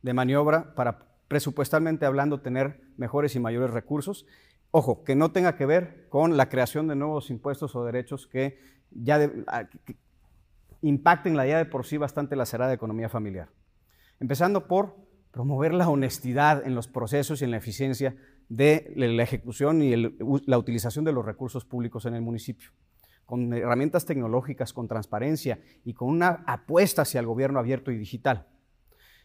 de 0.00 0.14
maniobra 0.14 0.74
para 0.74 1.00
presupuestalmente 1.28 2.06
hablando 2.06 2.40
tener 2.40 2.80
mejores 2.96 3.36
y 3.36 3.40
mayores 3.40 3.72
recursos. 3.72 4.24
Ojo, 4.70 5.04
que 5.04 5.16
no 5.16 5.32
tenga 5.32 5.54
que 5.54 5.66
ver 5.66 6.08
con 6.08 6.38
la 6.38 6.48
creación 6.48 6.88
de 6.88 6.96
nuevos 6.96 7.28
impuestos 7.28 7.76
o 7.76 7.84
derechos 7.84 8.26
que 8.26 8.58
ya 8.90 9.18
impacten 10.88 11.36
la 11.36 11.46
idea 11.46 11.58
de 11.58 11.64
por 11.64 11.86
sí 11.86 11.96
bastante 11.96 12.36
lacerada 12.36 12.72
economía 12.72 13.08
familiar. 13.08 13.48
Empezando 14.20 14.66
por 14.66 14.96
promover 15.30 15.72
la 15.72 15.88
honestidad 15.88 16.64
en 16.66 16.74
los 16.74 16.88
procesos 16.88 17.40
y 17.40 17.44
en 17.44 17.50
la 17.50 17.56
eficiencia 17.56 18.16
de 18.48 18.92
la 18.94 19.22
ejecución 19.22 19.82
y 19.82 19.96
la 19.96 20.58
utilización 20.58 21.04
de 21.04 21.12
los 21.12 21.24
recursos 21.24 21.64
públicos 21.64 22.04
en 22.04 22.14
el 22.14 22.20
municipio, 22.20 22.70
con 23.24 23.52
herramientas 23.54 24.04
tecnológicas, 24.04 24.72
con 24.72 24.86
transparencia 24.86 25.58
y 25.84 25.94
con 25.94 26.08
una 26.08 26.44
apuesta 26.46 27.02
hacia 27.02 27.20
el 27.20 27.26
gobierno 27.26 27.58
abierto 27.58 27.90
y 27.90 27.96
digital. 27.96 28.46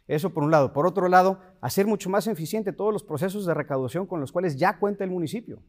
Eso 0.07 0.33
por 0.33 0.43
un 0.43 0.51
lado. 0.51 0.73
Por 0.73 0.87
otro 0.87 1.09
lado, 1.09 1.41
hacer 1.61 1.85
mucho 1.85 2.09
más 2.09 2.25
eficiente 2.25 2.73
todos 2.73 2.93
los 2.93 3.03
procesos 3.03 3.45
de 3.45 3.53
recaudación 3.53 4.07
con 4.07 4.21
los 4.21 4.31
cuales 4.31 4.55
ya 4.55 4.79
cuenta 4.79 5.03
el 5.03 5.11
municipio. 5.11 5.61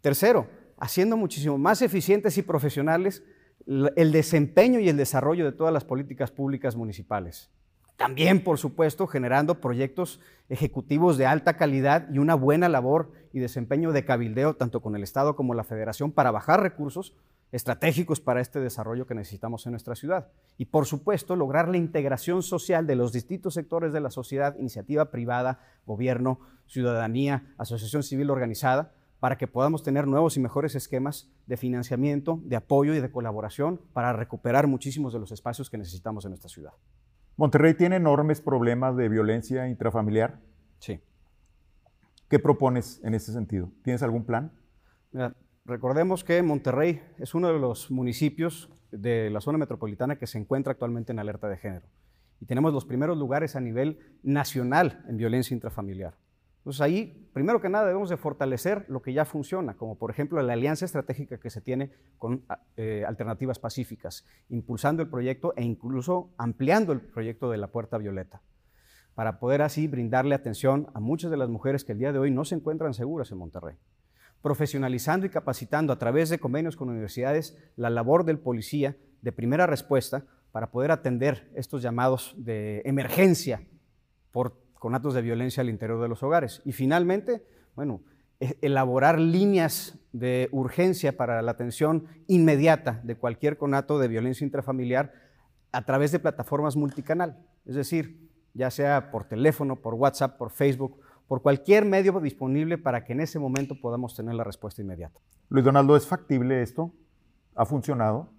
Tercero, 0.00 0.48
haciendo 0.78 1.16
muchísimo 1.16 1.58
más 1.58 1.82
eficientes 1.82 2.38
y 2.38 2.42
profesionales 2.42 3.24
el 3.66 4.12
desempeño 4.12 4.80
y 4.80 4.88
el 4.88 4.96
desarrollo 4.96 5.44
de 5.44 5.52
todas 5.52 5.72
las 5.72 5.84
políticas 5.84 6.30
públicas 6.30 6.76
municipales. 6.76 7.50
También, 7.98 8.44
por 8.44 8.58
supuesto, 8.58 9.08
generando 9.08 9.60
proyectos 9.60 10.20
ejecutivos 10.48 11.18
de 11.18 11.26
alta 11.26 11.56
calidad 11.56 12.08
y 12.12 12.18
una 12.18 12.36
buena 12.36 12.68
labor 12.68 13.10
y 13.32 13.40
desempeño 13.40 13.90
de 13.90 14.04
cabildeo 14.04 14.54
tanto 14.54 14.80
con 14.80 14.94
el 14.94 15.02
Estado 15.02 15.34
como 15.34 15.52
la 15.52 15.64
Federación 15.64 16.12
para 16.12 16.30
bajar 16.30 16.62
recursos 16.62 17.16
estratégicos 17.50 18.20
para 18.20 18.40
este 18.40 18.60
desarrollo 18.60 19.06
que 19.06 19.16
necesitamos 19.16 19.66
en 19.66 19.72
nuestra 19.72 19.96
ciudad. 19.96 20.28
Y 20.58 20.66
por 20.66 20.86
supuesto, 20.86 21.34
lograr 21.34 21.68
la 21.68 21.76
integración 21.76 22.44
social 22.44 22.86
de 22.86 22.94
los 22.94 23.12
distintos 23.12 23.54
sectores 23.54 23.92
de 23.92 24.00
la 24.00 24.10
sociedad, 24.10 24.56
iniciativa 24.58 25.10
privada, 25.10 25.60
gobierno, 25.84 26.38
ciudadanía, 26.66 27.52
asociación 27.58 28.04
civil 28.04 28.30
organizada, 28.30 28.92
para 29.20 29.36
que 29.36 29.48
podamos 29.48 29.82
tener 29.82 30.06
nuevos 30.06 30.36
y 30.36 30.40
mejores 30.40 30.74
esquemas 30.74 31.30
de 31.46 31.56
financiamiento, 31.56 32.40
de 32.44 32.56
apoyo 32.56 32.94
y 32.94 33.00
de 33.00 33.10
colaboración 33.10 33.80
para 33.92 34.12
recuperar 34.12 34.66
muchísimos 34.66 35.12
de 35.12 35.18
los 35.18 35.32
espacios 35.32 35.70
que 35.70 35.78
necesitamos 35.78 36.24
en 36.24 36.30
nuestra 36.30 36.48
ciudad. 36.48 36.72
Monterrey 37.36 37.74
tiene 37.74 37.96
enormes 37.96 38.40
problemas 38.40 38.96
de 38.96 39.08
violencia 39.08 39.68
intrafamiliar. 39.68 40.40
Sí. 40.78 41.00
¿Qué 42.28 42.38
propones 42.38 43.00
en 43.04 43.14
ese 43.14 43.32
sentido? 43.32 43.70
¿Tienes 43.82 44.02
algún 44.02 44.24
plan? 44.24 44.52
recordemos 45.64 46.22
que 46.22 46.42
Monterrey 46.42 47.02
es 47.18 47.34
uno 47.34 47.48
de 47.48 47.58
los 47.58 47.90
municipios 47.90 48.70
de 48.90 49.30
la 49.30 49.40
zona 49.40 49.58
metropolitana 49.58 50.16
que 50.16 50.26
se 50.26 50.38
encuentra 50.38 50.72
actualmente 50.72 51.12
en 51.12 51.18
alerta 51.18 51.48
de 51.48 51.56
género. 51.56 51.86
Y 52.40 52.46
tenemos 52.46 52.72
los 52.72 52.84
primeros 52.84 53.18
lugares 53.18 53.56
a 53.56 53.60
nivel 53.60 53.98
nacional 54.22 55.04
en 55.08 55.16
violencia 55.16 55.54
intrafamiliar. 55.54 56.14
Entonces 56.68 56.82
ahí, 56.82 57.30
primero 57.32 57.62
que 57.62 57.70
nada, 57.70 57.86
debemos 57.86 58.10
de 58.10 58.18
fortalecer 58.18 58.84
lo 58.88 59.00
que 59.00 59.14
ya 59.14 59.24
funciona, 59.24 59.72
como 59.78 59.96
por 59.96 60.10
ejemplo 60.10 60.42
la 60.42 60.52
alianza 60.52 60.84
estratégica 60.84 61.40
que 61.40 61.48
se 61.48 61.62
tiene 61.62 61.90
con 62.18 62.44
ah, 62.50 62.60
eh, 62.76 63.06
alternativas 63.08 63.58
pacíficas, 63.58 64.26
impulsando 64.50 65.02
el 65.02 65.08
proyecto 65.08 65.54
e 65.56 65.64
incluso 65.64 66.28
ampliando 66.36 66.92
el 66.92 67.00
proyecto 67.00 67.50
de 67.50 67.56
la 67.56 67.68
Puerta 67.68 67.96
Violeta, 67.96 68.42
para 69.14 69.38
poder 69.38 69.62
así 69.62 69.88
brindarle 69.88 70.34
atención 70.34 70.88
a 70.92 71.00
muchas 71.00 71.30
de 71.30 71.38
las 71.38 71.48
mujeres 71.48 71.84
que 71.84 71.92
el 71.92 72.00
día 72.00 72.12
de 72.12 72.18
hoy 72.18 72.30
no 72.30 72.44
se 72.44 72.56
encuentran 72.56 72.92
seguras 72.92 73.32
en 73.32 73.38
Monterrey. 73.38 73.76
Profesionalizando 74.42 75.24
y 75.24 75.30
capacitando 75.30 75.94
a 75.94 75.98
través 75.98 76.28
de 76.28 76.38
convenios 76.38 76.76
con 76.76 76.90
universidades 76.90 77.56
la 77.76 77.88
labor 77.88 78.26
del 78.26 78.40
policía 78.40 78.94
de 79.22 79.32
primera 79.32 79.66
respuesta 79.66 80.26
para 80.52 80.70
poder 80.70 80.90
atender 80.90 81.50
estos 81.54 81.80
llamados 81.80 82.34
de 82.36 82.82
emergencia 82.84 83.62
por 84.32 84.67
con 84.78 84.94
actos 84.94 85.14
de 85.14 85.22
violencia 85.22 85.60
al 85.60 85.68
interior 85.68 86.00
de 86.00 86.08
los 86.08 86.22
hogares. 86.22 86.62
Y 86.64 86.72
finalmente, 86.72 87.44
bueno, 87.74 88.00
e, 88.40 88.56
elaborar 88.62 89.18
líneas 89.18 89.98
de 90.12 90.48
urgencia 90.52 91.16
para 91.16 91.42
la 91.42 91.50
atención 91.50 92.06
inmediata 92.26 93.00
de 93.02 93.16
cualquier 93.16 93.58
conato 93.58 93.98
de 93.98 94.08
violencia 94.08 94.44
intrafamiliar 94.44 95.12
a 95.72 95.84
través 95.84 96.12
de 96.12 96.18
plataformas 96.18 96.76
multicanal, 96.76 97.44
es 97.66 97.74
decir, 97.74 98.30
ya 98.54 98.70
sea 98.70 99.10
por 99.10 99.24
teléfono, 99.24 99.76
por 99.76 99.94
WhatsApp, 99.94 100.38
por 100.38 100.50
Facebook, 100.50 101.00
por 101.26 101.42
cualquier 101.42 101.84
medio 101.84 102.18
disponible 102.20 102.78
para 102.78 103.04
que 103.04 103.12
en 103.12 103.20
ese 103.20 103.38
momento 103.38 103.78
podamos 103.80 104.16
tener 104.16 104.34
la 104.34 104.44
respuesta 104.44 104.80
inmediata. 104.80 105.20
Luis 105.50 105.64
Donaldo, 105.64 105.96
¿es 105.96 106.06
factible 106.06 106.62
esto? 106.62 106.92
¿Ha 107.54 107.66
funcionado? 107.66 108.30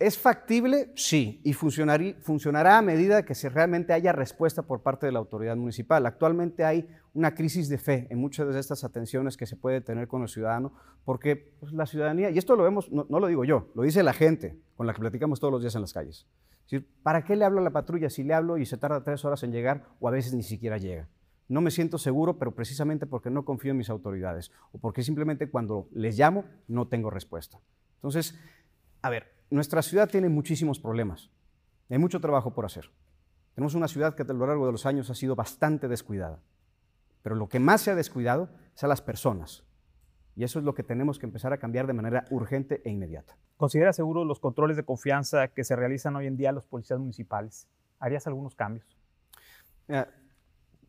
¿Es 0.00 0.16
factible? 0.16 0.90
Sí, 0.96 1.42
y 1.44 1.52
funcionará 1.52 2.78
a 2.78 2.80
medida 2.80 3.22
que 3.22 3.34
se 3.34 3.50
realmente 3.50 3.92
haya 3.92 4.12
respuesta 4.12 4.62
por 4.62 4.80
parte 4.80 5.04
de 5.04 5.12
la 5.12 5.18
autoridad 5.18 5.56
municipal. 5.56 6.06
Actualmente 6.06 6.64
hay 6.64 6.88
una 7.12 7.34
crisis 7.34 7.68
de 7.68 7.76
fe 7.76 8.06
en 8.08 8.18
muchas 8.18 8.50
de 8.50 8.58
estas 8.58 8.82
atenciones 8.82 9.36
que 9.36 9.44
se 9.44 9.56
puede 9.56 9.82
tener 9.82 10.08
con 10.08 10.22
el 10.22 10.28
ciudadano, 10.28 10.72
porque 11.04 11.36
pues, 11.36 11.74
la 11.74 11.84
ciudadanía, 11.84 12.30
y 12.30 12.38
esto 12.38 12.56
lo 12.56 12.62
vemos, 12.62 12.90
no, 12.90 13.04
lo 13.10 13.26
digo 13.26 13.44
yo, 13.44 13.68
lo 13.74 13.82
dice 13.82 14.02
la 14.02 14.14
gente 14.14 14.58
con 14.74 14.86
la 14.86 14.94
que 14.94 15.00
platicamos 15.00 15.38
todos 15.38 15.52
los 15.52 15.60
días 15.60 15.74
en 15.74 15.82
las 15.82 15.92
calles. 15.92 16.26
¿Para 17.02 17.22
qué 17.22 17.36
le 17.36 17.44
hablo 17.44 17.60
a 17.60 17.64
la 17.64 17.70
patrulla 17.70 18.08
si 18.08 18.24
le 18.24 18.32
hablo 18.32 18.56
y 18.56 18.64
se 18.64 18.78
tarda 18.78 19.04
tres 19.04 19.22
horas 19.26 19.42
en 19.42 19.52
llegar 19.52 19.84
o 20.00 20.08
a 20.08 20.12
veces 20.12 20.32
ni 20.32 20.42
siquiera 20.42 20.78
llega? 20.78 21.10
No 21.46 21.60
me 21.60 21.70
siento 21.70 21.98
seguro, 21.98 22.38
pero 22.38 22.54
precisamente 22.54 23.04
porque 23.04 23.28
no 23.28 23.44
confío 23.44 23.72
en 23.72 23.76
mis 23.76 23.90
autoridades 23.90 24.50
o 24.72 24.78
porque 24.78 25.02
simplemente 25.02 25.50
cuando 25.50 25.88
les 25.92 26.16
llamo 26.16 26.46
no 26.68 26.88
tengo 26.88 27.10
respuesta. 27.10 27.60
Entonces, 27.96 28.38
a 29.02 29.10
ver, 29.10 29.39
nuestra 29.50 29.82
ciudad 29.82 30.08
tiene 30.08 30.28
muchísimos 30.28 30.78
problemas. 30.78 31.30
Hay 31.88 31.98
mucho 31.98 32.20
trabajo 32.20 32.54
por 32.54 32.64
hacer. 32.64 32.90
Tenemos 33.54 33.74
una 33.74 33.88
ciudad 33.88 34.14
que 34.14 34.22
a 34.22 34.26
lo 34.26 34.46
largo 34.46 34.66
de 34.66 34.72
los 34.72 34.86
años 34.86 35.10
ha 35.10 35.14
sido 35.14 35.34
bastante 35.34 35.88
descuidada. 35.88 36.40
Pero 37.22 37.34
lo 37.34 37.48
que 37.48 37.58
más 37.58 37.82
se 37.82 37.90
ha 37.90 37.94
descuidado 37.94 38.48
es 38.74 38.84
a 38.84 38.88
las 38.88 39.02
personas. 39.02 39.64
Y 40.36 40.44
eso 40.44 40.58
es 40.58 40.64
lo 40.64 40.74
que 40.74 40.82
tenemos 40.82 41.18
que 41.18 41.26
empezar 41.26 41.52
a 41.52 41.58
cambiar 41.58 41.86
de 41.86 41.92
manera 41.92 42.24
urgente 42.30 42.80
e 42.84 42.90
inmediata. 42.90 43.36
¿Considera 43.56 43.92
seguro 43.92 44.24
los 44.24 44.40
controles 44.40 44.76
de 44.76 44.84
confianza 44.84 45.48
que 45.48 45.64
se 45.64 45.76
realizan 45.76 46.16
hoy 46.16 46.26
en 46.26 46.36
día 46.36 46.52
los 46.52 46.66
policías 46.66 46.98
municipales? 46.98 47.68
¿Harías 47.98 48.26
algunos 48.26 48.54
cambios? 48.54 48.96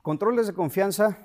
controles 0.04 0.46
de 0.46 0.54
confianza 0.54 1.18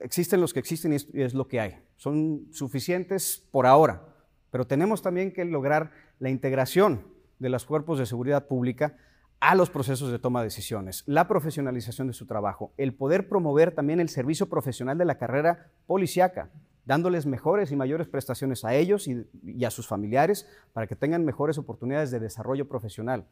existen 0.00 0.40
los 0.40 0.52
que 0.52 0.58
existen 0.58 0.92
y 0.92 1.22
es 1.22 1.32
lo 1.32 1.46
que 1.46 1.60
hay. 1.60 1.78
Son 1.96 2.48
suficientes 2.50 3.46
por 3.52 3.66
ahora, 3.66 4.02
pero 4.50 4.66
tenemos 4.66 5.00
también 5.00 5.32
que 5.32 5.44
lograr 5.44 5.92
la 6.18 6.30
integración 6.30 7.06
de 7.38 7.48
los 7.48 7.64
cuerpos 7.64 7.98
de 7.98 8.06
seguridad 8.06 8.46
pública 8.46 8.96
a 9.40 9.54
los 9.54 9.68
procesos 9.68 10.10
de 10.10 10.18
toma 10.18 10.40
de 10.40 10.46
decisiones, 10.46 11.02
la 11.06 11.28
profesionalización 11.28 12.06
de 12.06 12.14
su 12.14 12.26
trabajo, 12.26 12.72
el 12.78 12.94
poder 12.94 13.28
promover 13.28 13.74
también 13.74 14.00
el 14.00 14.08
servicio 14.08 14.48
profesional 14.48 14.96
de 14.96 15.04
la 15.04 15.18
carrera 15.18 15.70
policiaca, 15.86 16.50
dándoles 16.86 17.26
mejores 17.26 17.70
y 17.70 17.76
mayores 17.76 18.08
prestaciones 18.08 18.64
a 18.64 18.74
ellos 18.74 19.06
y, 19.06 19.64
a 19.64 19.70
sus 19.70 19.86
familiares 19.86 20.48
para 20.72 20.86
que 20.86 20.96
tengan 20.96 21.24
mejores 21.24 21.58
oportunidades 21.58 22.10
de 22.10 22.20
desarrollo 22.20 22.68
profesional. 22.68 23.26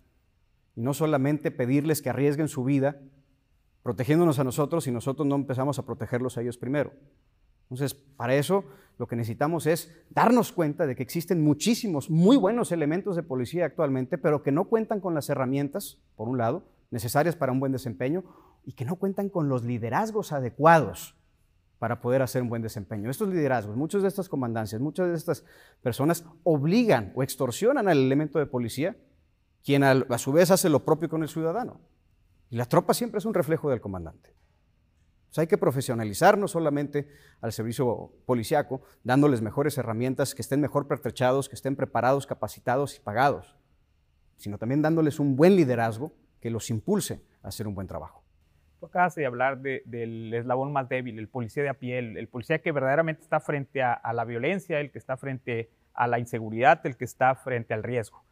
Y 0.75 0.83
no 0.83 0.95
solamente 0.95 1.51
pedirles 1.51 2.03
que 2.03 2.11
arriesguen 2.11 2.49
su 2.49 2.65
vida 2.65 3.01
protegiéndonos 3.83 4.39
a 4.39 4.45
nosotros 4.45 4.87
y 4.87 4.91
nosotros 4.91 5.27
no 5.27 5.35
empezamos 5.35 5.79
a 5.79 5.85
protegerlos 5.85 6.37
a 6.37 6.43
ellos 6.43 6.59
primero. 6.59 6.93
Entonces, 7.73 7.95
para 7.95 8.35
eso 8.35 8.65
lo 8.99 9.07
que 9.07 9.17
necesitamos 9.17 9.67
es 9.67 9.91
darnos 10.11 10.53
cuenta 10.53 10.87
de 10.87 10.95
que 10.95 11.03
existen 11.03 11.43
muchísimos 11.43 12.11
muy 12.11 12.37
buenos 12.37 12.71
elementos 12.71 13.17
de 13.17 13.23
policía 13.23 13.65
actualmente, 13.65 14.19
pero 14.19 14.43
que 14.43 14.53
no 14.53 14.65
cuentan 14.67 15.01
con 15.01 15.15
las 15.15 15.31
herramientas, 15.31 15.99
por 16.15 16.29
un 16.29 16.37
lado, 16.37 16.65
necesarias 16.91 17.35
para 17.35 17.51
un 17.51 17.61
buen 17.61 17.73
desempeño, 17.73 18.25
y 18.65 18.75
que 18.75 18.85
no 18.85 18.97
cuentan 18.97 19.31
con 19.31 19.49
los 19.49 19.65
liderazgos 19.65 20.33
adecuados 20.33 21.17
para 21.79 22.01
poder 22.03 22.21
hacer 22.21 22.43
un 22.43 22.51
buen 22.51 22.63
desempeño. 22.63 23.11
Estos 23.11 23.29
liderazgos, 23.29 23.75
muchas 23.75 24.03
de 24.03 24.09
estas 24.09 24.29
comandancias, 24.29 24.81
muchas 24.81 25.09
de 25.09 25.15
estas 25.15 25.45
personas 25.83 26.25
obligan 26.45 27.13
o 27.17 27.23
extorsionan 27.23 27.89
al 27.89 27.99
elemento 27.99 28.39
de 28.39 28.47
policía, 28.47 28.97
quien 29.65 29.83
a, 29.83 30.19
su 30.19 30.31
vez 30.31 30.51
hace 30.51 30.69
lo 30.69 30.85
propio 30.85 31.09
con 31.09 31.23
el 31.23 31.29
ciudadano. 31.29 31.81
Y 32.51 32.57
la 32.57 32.67
tropa 32.67 32.93
siempre 32.93 33.19
es 33.19 33.25
un 33.25 33.33
reflejo 33.33 33.71
del 33.71 33.81
comandante 33.81 34.33
hay 35.41 35.47
que 35.47 35.59
profesionalizar 35.59 36.37
no 36.37 36.47
solamente 36.47 37.09
al 37.41 37.53
servicio 37.53 38.13
policiaco, 38.27 38.83
dándoles 39.03 39.41
mejores 39.41 39.79
herramientas, 39.79 40.35
que 40.35 40.43
estén 40.43 40.61
mejor 40.61 40.89
pertrechados, 40.89 41.49
que 41.49 41.55
estén 41.55 41.75
preparados, 41.75 42.27
capacitados 42.27 42.97
y 42.97 43.01
pagados, 43.01 43.57
sino 44.37 44.59
también 44.59 44.83
dándoles 44.83 45.19
un 45.19 45.37
buen 45.37 45.57
liderazgo 45.57 46.13
que 46.41 46.51
los 46.51 46.69
impulse 46.71 47.23
a 47.43 47.49
hacer 47.49 47.67
un 47.67 47.75
buen 47.75 47.87
trabajo. 47.87 48.23
Tú 48.81 48.87
acabas 48.87 49.15
de 49.15 49.25
hablar 49.25 49.61
del 49.61 50.35
eslabón 50.35 50.73
más 50.73 50.89
débil, 50.89 51.19
el 51.19 51.29
policía 51.29 51.63
de 51.63 51.69
a 51.69 51.75
pie, 51.75 51.99
el, 51.99 52.29
policía 52.29 52.59
que 52.59 52.73
verdaderamente 52.73 53.23
está 53.23 53.39
frente 53.39 53.81
a, 53.81 54.13
la 54.13 54.25
violencia, 54.25 54.81
el 54.81 54.91
que 54.91 54.99
está 54.99 55.17
frente 55.17 55.71
a 55.95 56.09
la 56.09 56.19
inseguridad, 56.19 56.85
el 56.85 56.97
que 56.97 57.05
está 57.05 57.35
frente 57.37 57.75
al 57.75 57.85
riesgo. 57.85 58.25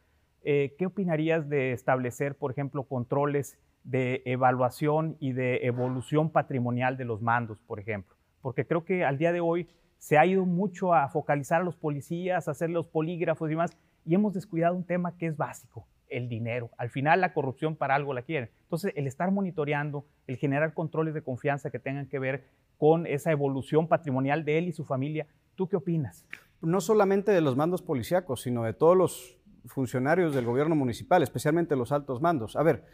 Eh, 0.43 0.75
¿Qué 0.77 0.87
opinarías 0.87 1.47
de 1.47 1.71
establecer, 1.71 2.35
por 2.35 2.51
ejemplo, 2.51 2.83
controles 2.83 3.57
de 3.83 4.21
evaluación 4.25 5.17
y 5.19 5.33
de 5.33 5.65
evolución 5.65 6.29
patrimonial 6.29 6.97
de 6.97 7.05
los 7.05 7.21
mandos, 7.21 7.59
por 7.61 7.79
ejemplo. 7.79 8.15
Porque 8.41 8.65
creo 8.65 8.85
que 8.85 9.03
al 9.03 9.17
día 9.17 9.31
de 9.31 9.41
hoy 9.41 9.67
se 9.97 10.17
ha 10.17 10.25
ido 10.25 10.45
mucho 10.45 10.93
a 10.93 11.07
focalizar 11.09 11.61
a 11.61 11.63
los 11.63 11.75
policías, 11.75 12.47
a 12.47 12.51
hacer 12.51 12.69
los 12.69 12.87
polígrafos 12.87 13.47
y 13.47 13.51
demás, 13.51 13.77
y 14.05 14.15
hemos 14.15 14.33
descuidado 14.33 14.75
un 14.75 14.83
tema 14.83 15.15
que 15.17 15.27
es 15.27 15.37
básico, 15.37 15.87
el 16.09 16.27
dinero. 16.27 16.71
Al 16.77 16.89
final 16.89 17.21
la 17.21 17.33
corrupción 17.33 17.75
para 17.75 17.95
algo 17.95 18.13
la 18.13 18.23
quieren. 18.23 18.49
Entonces, 18.63 18.93
el 18.95 19.05
estar 19.05 19.31
monitoreando, 19.31 20.05
el 20.27 20.37
generar 20.37 20.73
controles 20.73 21.13
de 21.13 21.21
confianza 21.21 21.69
que 21.69 21.79
tengan 21.79 22.07
que 22.07 22.19
ver 22.19 22.45
con 22.77 23.05
esa 23.05 23.31
evolución 23.31 23.87
patrimonial 23.87 24.43
de 24.43 24.57
él 24.57 24.67
y 24.67 24.71
su 24.71 24.85
familia, 24.85 25.27
¿tú 25.55 25.67
qué 25.67 25.75
opinas? 25.75 26.25
No 26.61 26.81
solamente 26.81 27.31
de 27.31 27.41
los 27.41 27.55
mandos 27.55 27.83
policíacos, 27.83 28.41
sino 28.41 28.63
de 28.63 28.73
todos 28.73 28.97
los 28.97 29.37
funcionarios 29.65 30.33
del 30.33 30.45
gobierno 30.45 30.75
municipal, 30.75 31.21
especialmente 31.21 31.75
los 31.75 31.91
altos 31.91 32.21
mandos. 32.21 32.55
A 32.55 32.63
ver, 32.63 32.85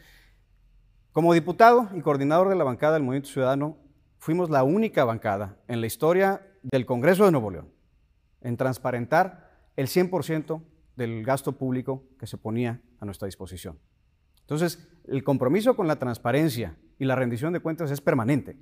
como 1.18 1.34
diputado 1.34 1.90
y 1.96 2.02
coordinador 2.02 2.48
de 2.48 2.56
la 2.56 2.64
bancada 2.64 2.94
del 2.94 3.02
Movimiento 3.02 3.30
Ciudadano, 3.30 3.76
fuimos 4.20 4.52
la 4.52 4.64
única 4.64 5.04
bancada 5.04 5.58
en 5.68 5.82
la 5.82 5.88
historia 5.88 6.46
del 6.62 6.86
Congreso 6.86 7.26
de 7.26 7.32
Nuevo 7.32 7.50
León 7.50 7.74
en 8.42 8.56
transparentar 8.56 9.72
el 9.76 9.88
100% 9.88 10.62
del 10.96 11.24
gasto 11.24 11.54
público 11.54 12.04
que 12.20 12.28
se 12.28 12.38
ponía 12.38 12.84
a 13.00 13.06
nuestra 13.06 13.26
disposición. 13.26 13.80
Entonces, 14.42 14.88
el 15.08 15.24
compromiso 15.24 15.76
con 15.76 15.88
la 15.88 15.96
transparencia 15.96 16.78
y 17.00 17.06
la 17.06 17.16
rendición 17.16 17.52
de 17.52 17.62
cuentas 17.62 17.90
es 17.90 18.00
permanente. 18.00 18.56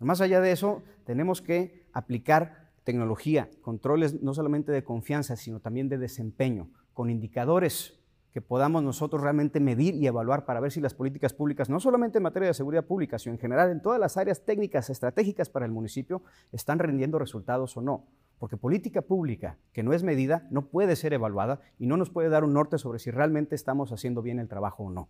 Más 0.00 0.20
allá 0.20 0.42
de 0.42 0.52
eso, 0.52 0.82
tenemos 1.06 1.40
que 1.40 1.88
aplicar 1.94 2.72
tecnología, 2.84 3.48
controles 3.62 4.20
no 4.20 4.34
solamente 4.34 4.70
de 4.70 4.84
confianza, 4.84 5.36
sino 5.36 5.60
también 5.60 5.88
de 5.88 5.96
desempeño, 5.96 6.68
con 6.92 7.08
indicadores 7.08 8.01
que 8.32 8.40
podamos 8.40 8.82
nosotros 8.82 9.22
realmente 9.22 9.60
medir 9.60 9.94
y 9.94 10.06
evaluar 10.06 10.46
para 10.46 10.60
ver 10.60 10.72
si 10.72 10.80
las 10.80 10.94
políticas 10.94 11.34
públicas, 11.34 11.68
no 11.68 11.80
solamente 11.80 12.18
en 12.18 12.22
materia 12.22 12.48
de 12.48 12.54
seguridad 12.54 12.84
pública, 12.84 13.18
sino 13.18 13.34
en 13.34 13.38
general 13.38 13.70
en 13.70 13.82
todas 13.82 14.00
las 14.00 14.16
áreas 14.16 14.44
técnicas 14.44 14.88
estratégicas 14.88 15.50
para 15.50 15.66
el 15.66 15.72
municipio, 15.72 16.22
están 16.50 16.78
rindiendo 16.78 17.18
resultados 17.18 17.76
o 17.76 17.82
no. 17.82 18.06
porque 18.42 18.56
política 18.56 19.02
pública 19.02 19.56
que 19.72 19.84
no 19.84 19.92
es 19.92 20.02
medida 20.02 20.48
no 20.50 20.66
puede 20.66 20.96
ser 20.96 21.12
evaluada 21.12 21.60
y 21.78 21.86
no 21.86 21.96
nos 21.96 22.10
puede 22.10 22.28
dar 22.28 22.42
un 22.42 22.52
norte 22.52 22.76
sobre 22.76 22.98
si 22.98 23.12
realmente 23.12 23.54
estamos 23.54 23.92
haciendo 23.92 24.20
bien 24.20 24.40
el 24.40 24.48
trabajo 24.48 24.82
o 24.82 24.90
no. 24.90 25.08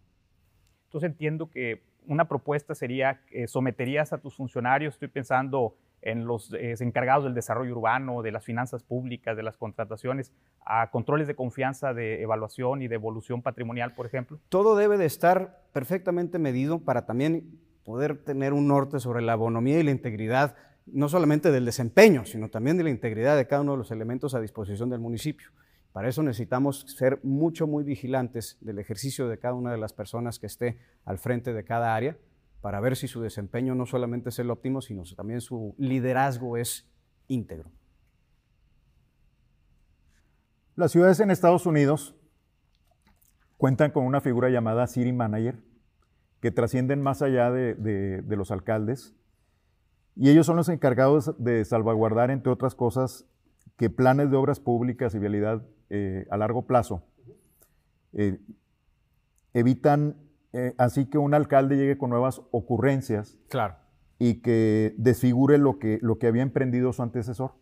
Entonces 0.84 1.08
entiendo 1.08 1.48
que 1.48 1.82
una 2.06 2.28
propuesta 2.28 2.74
sería 2.74 3.22
que 3.24 3.48
someterías 3.48 4.12
a 4.12 4.18
tus 4.18 4.36
funcionarios, 4.36 4.96
estoy 4.96 5.08
pensando 5.08 5.76
en 6.02 6.26
los 6.26 6.52
eh, 6.52 6.74
encargados 6.80 7.24
del 7.24 7.34
desarrollo 7.34 7.72
urbano, 7.72 8.22
de 8.22 8.32
las 8.32 8.44
finanzas 8.44 8.82
públicas, 8.82 9.36
de 9.36 9.42
las 9.42 9.56
contrataciones, 9.56 10.32
a 10.66 10.90
controles 10.90 11.28
de 11.28 11.34
confianza 11.34 11.94
de 11.94 12.22
evaluación 12.22 12.82
y 12.82 12.88
de 12.88 12.96
evolución 12.96 13.40
patrimonial, 13.40 13.94
por 13.94 14.06
ejemplo? 14.06 14.38
Todo 14.48 14.76
debe 14.76 14.98
de 14.98 15.06
estar 15.06 15.62
perfectamente 15.72 16.38
medido 16.38 16.80
para 16.80 17.06
también 17.06 17.58
poder 17.84 18.18
tener 18.18 18.52
un 18.52 18.68
norte 18.68 19.00
sobre 19.00 19.22
la 19.22 19.36
bonomía 19.36 19.78
y 19.78 19.82
la 19.82 19.90
integridad, 19.90 20.56
no 20.86 21.08
solamente 21.08 21.50
del 21.50 21.64
desempeño, 21.64 22.24
sino 22.24 22.48
también 22.48 22.76
de 22.76 22.84
la 22.84 22.90
integridad 22.90 23.36
de 23.36 23.46
cada 23.46 23.62
uno 23.62 23.72
de 23.72 23.78
los 23.78 23.90
elementos 23.90 24.34
a 24.34 24.40
disposición 24.40 24.90
del 24.90 25.00
municipio. 25.00 25.48
Para 25.92 26.08
eso 26.08 26.22
necesitamos 26.22 26.86
ser 26.88 27.20
mucho, 27.22 27.66
muy 27.66 27.84
vigilantes 27.84 28.56
del 28.60 28.78
ejercicio 28.78 29.28
de 29.28 29.38
cada 29.38 29.54
una 29.54 29.72
de 29.72 29.78
las 29.78 29.92
personas 29.92 30.38
que 30.38 30.46
esté 30.46 30.78
al 31.04 31.18
frente 31.18 31.52
de 31.52 31.64
cada 31.64 31.94
área 31.94 32.16
para 32.62 32.80
ver 32.80 32.96
si 32.96 33.08
su 33.08 33.20
desempeño 33.20 33.74
no 33.74 33.84
solamente 33.84 34.30
es 34.30 34.38
el 34.38 34.50
óptimo, 34.50 34.80
sino 34.80 35.02
también 35.16 35.40
su 35.40 35.74
liderazgo 35.76 36.56
es 36.56 36.88
íntegro. 37.26 37.70
Las 40.76 40.92
ciudades 40.92 41.20
en 41.20 41.30
Estados 41.30 41.66
Unidos 41.66 42.14
cuentan 43.58 43.90
con 43.90 44.06
una 44.06 44.20
figura 44.20 44.48
llamada 44.48 44.86
City 44.86 45.12
Manager, 45.12 45.60
que 46.40 46.50
trascienden 46.50 47.02
más 47.02 47.20
allá 47.20 47.50
de, 47.50 48.24
los 48.28 48.50
alcaldes, 48.50 49.14
y 50.14 50.30
ellos 50.30 50.46
son 50.46 50.56
los 50.56 50.68
encargados 50.68 51.34
de 51.38 51.64
salvaguardar, 51.64 52.30
entre 52.30 52.52
otras 52.52 52.74
cosas, 52.74 53.26
que 53.76 53.90
planes 53.90 54.30
de 54.30 54.36
obras 54.36 54.60
públicas 54.60 55.14
y 55.14 55.18
vialidad 55.18 55.66
eh, 55.90 56.26
a 56.30 56.36
largo 56.36 56.66
plazo 56.66 57.04
eh, 58.12 58.38
evitan 59.54 60.16
eh, 60.52 60.74
así 60.78 61.06
que 61.06 61.18
un 61.18 61.34
alcalde 61.34 61.76
llegue 61.76 61.98
con 61.98 62.10
nuevas 62.10 62.42
ocurrencias. 62.50 63.38
Claro. 63.48 63.76
Y 64.18 64.42
que 64.42 64.94
desfigure 64.98 65.58
lo 65.58 65.78
que, 65.78 65.98
lo 66.02 66.18
que 66.18 66.26
había 66.26 66.42
emprendido 66.42 66.92
su 66.92 67.02
antecesor. 67.02 67.54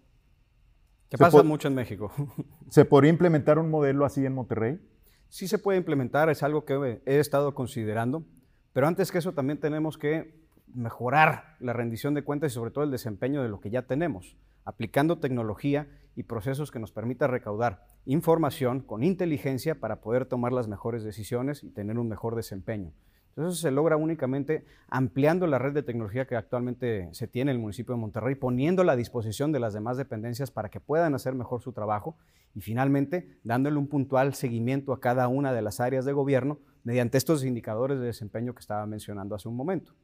Que 1.08 1.18
pasa 1.18 1.42
mucho 1.42 1.68
en 1.68 1.74
México. 1.74 2.12
¿Se 2.68 2.84
podría 2.84 3.10
implementar 3.10 3.58
un 3.58 3.70
modelo 3.70 4.04
así 4.04 4.24
en 4.24 4.34
Monterrey? 4.34 4.80
Sí 5.28 5.48
se 5.48 5.58
puede 5.58 5.78
implementar, 5.78 6.28
es 6.28 6.42
algo 6.42 6.64
que 6.64 7.02
he 7.06 7.18
estado 7.18 7.54
considerando, 7.54 8.24
pero 8.72 8.88
antes 8.88 9.12
que 9.12 9.18
eso 9.18 9.32
también 9.32 9.60
tenemos 9.60 9.96
que 9.96 10.40
mejorar 10.74 11.56
la 11.60 11.72
rendición 11.72 12.14
de 12.14 12.22
cuentas 12.22 12.52
y 12.52 12.54
sobre 12.54 12.72
todo 12.72 12.84
el 12.84 12.90
desempeño 12.90 13.42
de 13.42 13.48
lo 13.48 13.60
que 13.60 13.70
ya 13.70 13.82
tenemos, 13.82 14.36
aplicando 14.64 15.18
tecnología 15.18 15.88
y 16.16 16.24
procesos 16.24 16.70
que 16.70 16.78
nos 16.78 16.92
permita 16.92 17.26
recaudar 17.26 17.86
información 18.04 18.80
con 18.80 19.02
inteligencia 19.02 19.80
para 19.80 20.00
poder 20.00 20.26
tomar 20.26 20.52
las 20.52 20.68
mejores 20.68 21.04
decisiones 21.04 21.62
y 21.62 21.70
tener 21.70 21.98
un 21.98 22.08
mejor 22.08 22.36
desempeño. 22.36 22.92
Entonces 23.30 23.58
eso 23.58 23.68
se 23.68 23.70
logra 23.70 23.96
únicamente 23.96 24.64
ampliando 24.88 25.46
la 25.46 25.58
red 25.58 25.72
de 25.72 25.84
tecnología 25.84 26.26
que 26.26 26.34
actualmente 26.34 27.08
se 27.12 27.28
tiene 27.28 27.52
en 27.52 27.58
el 27.58 27.62
municipio 27.62 27.94
de 27.94 28.00
Monterrey, 28.00 28.34
poniéndola 28.34 28.92
a 28.92 28.96
disposición 28.96 29.52
de 29.52 29.60
las 29.60 29.72
demás 29.72 29.96
dependencias 29.96 30.50
para 30.50 30.68
que 30.68 30.80
puedan 30.80 31.14
hacer 31.14 31.34
mejor 31.34 31.62
su 31.62 31.72
trabajo 31.72 32.16
y 32.54 32.60
finalmente 32.60 33.38
dándole 33.44 33.78
un 33.78 33.86
puntual 33.86 34.34
seguimiento 34.34 34.92
a 34.92 35.00
cada 35.00 35.28
una 35.28 35.52
de 35.52 35.62
las 35.62 35.78
áreas 35.78 36.04
de 36.04 36.12
gobierno 36.12 36.58
mediante 36.82 37.18
estos 37.18 37.44
indicadores 37.44 38.00
de 38.00 38.06
desempeño 38.06 38.52
que 38.54 38.60
estaba 38.60 38.84
mencionando 38.86 39.36
hace 39.36 39.48
un 39.48 39.56
momento. 39.56 39.94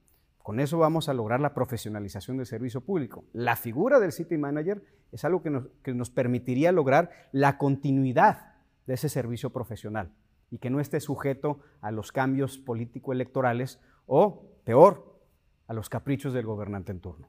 Con 0.46 0.60
eso 0.60 0.78
vamos 0.78 1.08
a 1.08 1.12
lograr 1.12 1.40
la 1.40 1.54
profesionalización 1.54 2.36
del 2.36 2.46
servicio 2.46 2.80
público. 2.80 3.24
La 3.32 3.56
figura 3.56 3.98
del 3.98 4.12
City 4.12 4.38
Manager 4.38 4.80
es 5.10 5.24
algo 5.24 5.42
que 5.42 5.50
nos, 5.92 6.10
permitiría 6.10 6.70
lograr 6.70 7.10
la 7.32 7.58
continuidad 7.58 8.54
de 8.86 8.94
ese 8.94 9.08
servicio 9.08 9.50
profesional 9.50 10.12
y 10.48 10.58
que 10.58 10.70
no 10.70 10.78
esté 10.78 11.00
sujeto 11.00 11.58
a 11.80 11.90
los 11.90 12.12
cambios 12.12 12.58
político-electorales 12.58 13.80
o, 14.06 14.44
peor, 14.62 15.18
a 15.66 15.74
los 15.74 15.88
caprichos 15.88 16.32
del 16.32 16.46
gobernante 16.46 16.92
en 16.92 17.00
turno. 17.00 17.28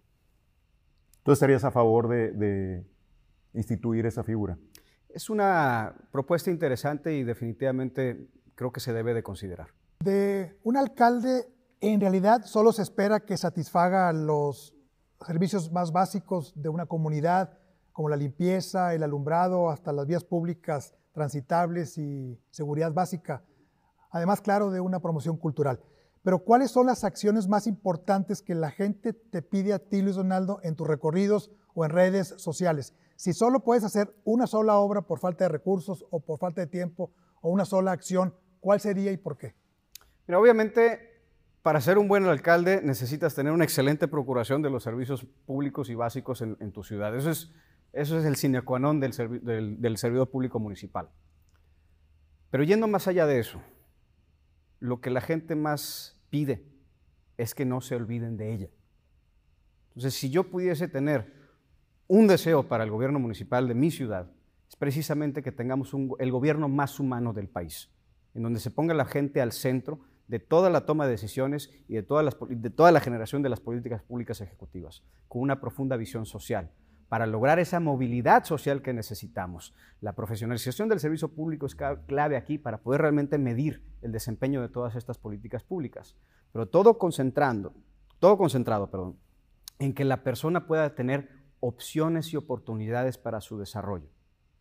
¿Tú 1.24 1.32
estarías 1.32 1.64
a 1.64 1.72
favor 1.72 2.10
de, 2.10 2.34
de 2.34 2.86
instituir 3.56 4.06
esa 4.06 4.24
figura? 4.24 4.60
Es 5.10 5.32
una 5.32 5.96
propuesta 6.12 6.52
interesante 6.52 7.16
y 7.18 7.24
definitivamente 7.24 8.28
creo 8.54 8.72
que 8.72 8.80
se 8.80 8.94
debe 8.94 9.16
de 9.16 9.24
considerar. 9.24 9.70
De 10.02 10.56
un 10.62 10.78
alcalde 10.78 11.57
en 11.82 12.02
realidad 12.02 12.44
solo 12.46 12.72
se 12.72 12.82
espera 12.82 13.20
que 13.20 13.38
satisfaga 13.38 14.12
los 14.13 14.76
servicios 15.26 15.72
más 15.72 15.92
básicos 15.92 16.54
de 16.56 16.70
una 16.70 16.86
comunidad, 16.86 17.58
como 17.92 18.10
la 18.10 18.16
limpieza, 18.16 18.94
el 18.94 19.04
alumbrado, 19.04 19.70
hasta 19.70 19.92
las 19.92 20.08
vías 20.08 20.24
públicas 20.24 20.94
transitables 21.13 21.98
y 21.98 22.40
seguridad 22.52 22.94
básica. 22.94 23.44
Además, 24.12 24.42
claro, 24.42 24.72
de 24.72 24.80
una 24.80 25.00
promoción 25.00 25.38
cultural. 25.38 25.82
Pero 26.24 26.40
¿cuáles 26.40 26.72
son 26.72 26.88
las 26.88 27.04
acciones 27.04 27.48
más 27.48 27.68
importantes 27.68 28.42
que 28.42 28.54
la 28.54 28.70
gente 28.70 29.13
te 29.13 29.42
pide 29.42 29.74
a 29.74 29.80
ti, 29.80 30.02
Luis 30.02 30.16
Donaldo, 30.16 30.60
en 30.63 30.76
tus 30.76 30.88
recorridos 30.88 31.52
o 31.74 31.86
en 31.86 31.92
redes 31.92 32.34
sociales? 32.38 32.94
Si 33.16 33.34
solo 33.34 33.63
puedes 33.63 33.84
hacer 33.84 34.13
una 34.26 34.46
sola 34.46 34.78
obra 34.78 35.02
por 35.02 35.20
falta 35.20 35.46
de 35.46 35.50
recursos 35.50 36.06
o 36.12 36.20
por 36.20 36.38
falta 36.38 36.62
de 36.62 36.68
tiempo 36.68 37.12
o 37.42 37.50
una 37.50 37.66
sola 37.66 37.92
acción, 37.92 38.36
¿cuál 38.60 38.80
sería 38.80 39.12
y 39.12 39.18
por 39.18 39.38
qué? 39.38 39.56
Mira, 40.28 40.40
obviamente 40.40 41.07
para 41.62 41.82
ser 41.82 41.98
un 41.98 42.08
buen 42.08 42.26
alcalde 42.26 42.82
necesitas 42.82 43.36
tener 43.36 43.52
una 43.52 43.63
excelente 43.63 44.08
procuración 44.08 44.62
de 44.62 44.70
los 44.70 44.84
servicios 44.84 45.26
públicos 45.46 45.89
y 45.89 45.96
básicos 45.96 46.41
en, 46.41 46.72
tu 46.72 46.84
ciudad. 46.84 47.15
Eso 47.15 47.30
es, 47.30 47.52
eso 47.93 48.17
es 48.17 48.26
el 48.26 48.36
sine 48.36 48.62
qua 48.62 48.80
non 48.80 49.00
del, 49.00 49.12
del 49.82 49.98
servidor 49.98 50.30
público 50.30 50.60
municipal. 50.60 51.10
Pero 52.50 52.63
yendo 52.63 52.88
más 52.88 53.08
allá 53.08 53.26
de 53.26 53.39
eso, 53.39 53.62
lo 54.80 55.02
que 55.02 55.10
la 55.10 55.22
gente 55.22 55.56
más 55.56 56.22
pide 56.30 56.65
es 57.38 57.54
que 57.54 57.65
no 57.65 57.82
se 57.82 57.96
olviden 57.96 58.38
de 58.38 58.54
ella. 58.54 58.70
Entonces, 59.89 60.13
si 60.13 60.30
yo 60.30 60.46
pudiese 60.46 60.88
tener 60.88 61.34
un 62.08 62.28
deseo 62.28 62.67
para 62.67 62.84
el 62.84 62.91
gobierno 62.91 63.20
municipal 63.20 63.67
de 63.67 63.74
mi 63.74 63.91
ciudad, 63.91 64.32
es 64.70 64.76
precisamente 64.76 65.43
que 65.43 65.52
tengamos 65.52 65.91
el 66.20 66.32
gobierno 66.32 66.70
más 66.70 67.00
humano 67.00 67.34
del 67.34 67.48
país, 67.48 67.89
en 68.34 68.43
donde 68.43 68.60
se 68.60 68.72
ponga 68.72 68.93
la 68.93 69.06
gente 69.06 69.41
al 69.41 69.52
centro 69.52 70.00
de 70.28 70.40
toda 70.40 70.70
la 70.70 70.86
toma 70.86 71.06
de 71.06 71.12
decisiones 71.12 71.72
y 71.88 71.96
de, 71.96 72.02
de 72.02 72.70
toda 72.70 72.92
la 72.92 73.00
generación 73.00 73.42
de 73.42 73.50
las 73.50 73.60
políticas 73.60 74.02
públicas 74.04 74.42
ejecutivas, 74.42 75.04
con 75.28 75.42
una 75.42 75.62
profunda 75.62 75.96
visión 75.96 76.26
social, 76.26 76.72
para 77.10 77.26
lograr 77.26 77.60
esa 77.60 77.80
movilidad 77.80 78.44
social 78.44 78.82
que 78.82 78.94
necesitamos. 78.94 79.74
La 80.02 80.13
profesionalización 80.13 80.90
del 80.90 81.00
servicio 81.00 81.30
público 81.30 81.66
es 81.66 81.76
clave 81.76 82.36
aquí 82.36 82.58
para 82.58 82.80
poder 82.80 83.02
realmente 83.02 83.38
medir 83.38 83.84
el 84.02 84.12
desempeño 84.12 84.62
de 84.62 84.70
todas 84.70 84.96
estas 84.96 85.18
políticas 85.18 85.63
públicas, 85.63 86.16
pero 86.52 86.68
todo 86.68 86.98
concentrando, 86.98 87.74
todo 88.20 88.38
concentrado, 88.38 88.92
perdón, 88.92 89.18
en 89.80 89.94
que 89.94 90.04
la 90.04 90.24
persona 90.24 90.68
pueda 90.68 90.96
tener 90.96 91.30
opciones 91.60 92.34
y 92.34 92.38
oportunidades 92.38 93.18
para 93.18 93.42
su 93.42 93.58
desarrollo. 93.58 94.10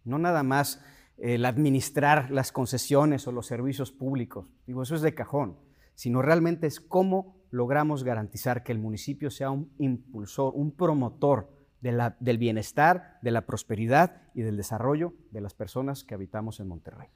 No 0.04 0.18
nada 0.18 0.42
más 0.42 0.80
el 1.18 1.44
administrar 1.44 2.30
las 2.30 2.52
concesiones 2.52 3.26
o 3.26 3.32
los 3.32 3.46
servicios 3.46 3.92
públicos. 3.92 4.46
Digo, 4.66 4.82
eso 4.82 4.94
es 4.94 5.02
de 5.02 5.14
cajón, 5.14 5.58
sino 5.94 6.22
realmente 6.22 6.66
es 6.66 6.80
cómo 6.80 7.36
logramos 7.50 8.04
garantizar 8.04 8.62
que 8.62 8.72
el 8.72 8.78
municipio 8.78 9.30
sea 9.30 9.50
un 9.50 9.72
impulsor, 9.78 10.52
un 10.54 10.72
promotor 10.72 11.50
del 11.80 12.38
bienestar, 12.38 13.18
de 13.22 13.30
la 13.30 13.46
prosperidad 13.46 14.22
y 14.34 14.42
del 14.42 14.56
desarrollo 14.56 15.14
de 15.30 15.40
las 15.40 15.54
personas 15.54 16.04
que 16.04 16.14
habitamos 16.14 16.58
en 16.60 16.68
Monterrey. 16.68 17.08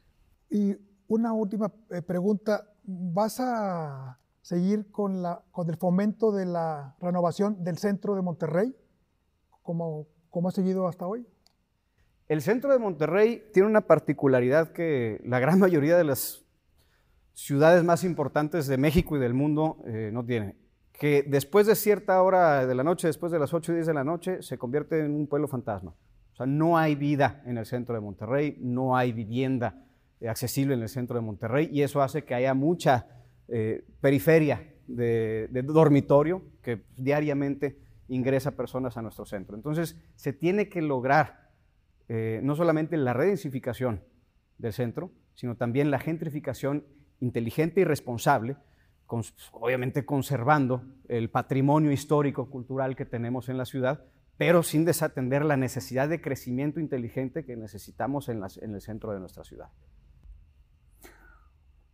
Y 0.48 0.76
una 1.08 1.32
última 1.32 1.72
eh, 1.90 2.02
pregunta, 2.02 2.70
¿vas 2.84 3.40
a 3.40 4.18
seguir 4.42 4.90
con, 4.90 5.22
la, 5.22 5.42
con 5.50 5.68
el 5.68 5.76
fomento 5.76 6.32
de 6.32 6.46
la 6.46 6.94
renovación 7.00 7.62
del 7.64 7.78
centro 7.78 8.14
de 8.14 8.22
Monterrey, 8.22 8.74
como, 9.62 10.06
como 10.30 10.48
ha 10.48 10.52
seguido 10.52 10.86
hasta 10.86 11.06
hoy? 11.06 11.26
El 12.30 12.42
centro 12.42 12.72
de 12.72 12.78
Monterrey 12.78 13.42
tiene 13.52 13.68
una 13.68 13.80
particularidad 13.80 14.70
que 14.70 15.20
la 15.24 15.40
gran 15.40 15.58
mayoría 15.58 15.96
de 15.96 16.04
las 16.04 16.44
ciudades 17.32 17.82
más 17.82 18.04
importantes 18.04 18.68
de 18.68 18.78
México 18.78 19.16
y 19.16 19.18
del 19.18 19.34
mundo 19.34 19.82
eh, 19.84 20.10
no 20.12 20.24
tiene. 20.24 20.54
Que 20.92 21.24
después 21.26 21.66
de 21.66 21.74
cierta 21.74 22.22
hora 22.22 22.68
de 22.68 22.74
la 22.76 22.84
noche, 22.84 23.08
después 23.08 23.32
de 23.32 23.40
las 23.40 23.52
8 23.52 23.72
y 23.72 23.74
10 23.74 23.86
de 23.88 23.94
la 23.94 24.04
noche, 24.04 24.42
se 24.42 24.58
convierte 24.58 25.00
en 25.00 25.12
un 25.12 25.26
pueblo 25.26 25.48
fantasma. 25.48 25.90
O 26.32 26.36
sea, 26.36 26.46
no 26.46 26.78
hay 26.78 26.94
vida 26.94 27.42
en 27.46 27.58
el 27.58 27.66
centro 27.66 27.96
de 27.96 28.00
Monterrey, 28.00 28.56
no 28.60 28.96
hay 28.96 29.10
vivienda 29.10 29.84
accesible 30.24 30.74
en 30.74 30.82
el 30.82 30.88
centro 30.88 31.16
de 31.16 31.22
Monterrey 31.22 31.68
y 31.72 31.82
eso 31.82 32.00
hace 32.00 32.22
que 32.22 32.36
haya 32.36 32.54
mucha 32.54 33.08
eh, 33.48 33.84
periferia 34.00 34.72
de 34.86 35.48
dormitorio 35.64 36.44
que 36.62 36.84
diariamente 36.96 37.76
ingresa 38.06 38.52
personas 38.52 38.96
a 38.96 39.02
nuestro 39.02 39.24
centro. 39.24 39.56
Entonces, 39.56 39.96
se 40.14 40.32
tiene 40.32 40.68
que 40.68 40.80
lograr 40.80 41.49
eh, 42.12 42.40
no 42.42 42.56
solamente 42.56 42.96
la 42.96 43.12
redensificación 43.12 44.02
del 44.58 44.72
centro, 44.72 45.12
sino 45.34 45.54
también 45.54 45.92
la 45.92 46.00
gentrificación 46.00 46.84
inteligente 47.20 47.82
y 47.82 47.84
responsable, 47.84 48.56
obviamente 49.52 50.04
conservando 50.04 50.82
el 51.06 51.30
patrimonio 51.30 51.92
histórico, 51.92 52.50
cultural 52.50 52.96
que 52.96 53.04
tenemos 53.04 53.48
en 53.48 53.58
la 53.58 53.64
ciudad, 53.64 54.06
pero 54.38 54.64
sin 54.64 54.84
desatender 54.84 55.44
la 55.44 55.56
necesidad 55.56 56.08
de 56.08 56.20
crecimiento 56.20 56.80
inteligente 56.80 57.44
que 57.44 57.54
necesitamos 57.54 58.28
en, 58.28 58.42
en 58.60 58.74
el 58.74 58.80
centro 58.80 59.12
de 59.12 59.20
nuestra 59.20 59.44
ciudad. 59.44 59.68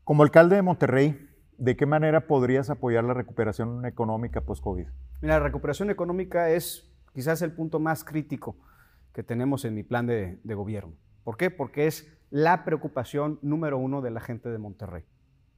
Como 0.03 0.23
alcalde 0.23 0.57
de 0.57 0.63
Monterrey, 0.63 1.29
¿de 1.59 1.77
qué 1.77 1.85
manera 1.85 2.27
podrías 2.27 2.71
apoyar 2.71 3.05
la 3.05 3.13
recuperación 3.13 3.85
económica 3.85 4.41
post-COVID? 4.41 4.87
Mira, 5.21 5.39
la 5.39 5.45
recuperación 5.45 5.91
económica 5.91 6.49
es 6.49 6.91
quizás 7.13 7.43
el 7.43 7.53
punto 7.53 7.81
más 7.81 8.03
crítico 8.03 8.57
que 9.17 9.23
tenemos 9.23 9.65
en 9.65 9.73
mi 9.73 9.83
plan 9.83 10.07
de, 10.07 10.39
gobierno. 10.45 10.93
¿Por 11.25 11.39
qué? 11.39 11.51
Porque 11.51 11.87
es 11.87 12.07
la 12.29 12.67
preocupación 12.67 13.39
número 13.41 13.79
uno 13.79 14.03
de 14.03 14.11
la 14.11 14.21
gente 14.21 14.51
de 14.51 14.59
Monterrey. 14.59 15.05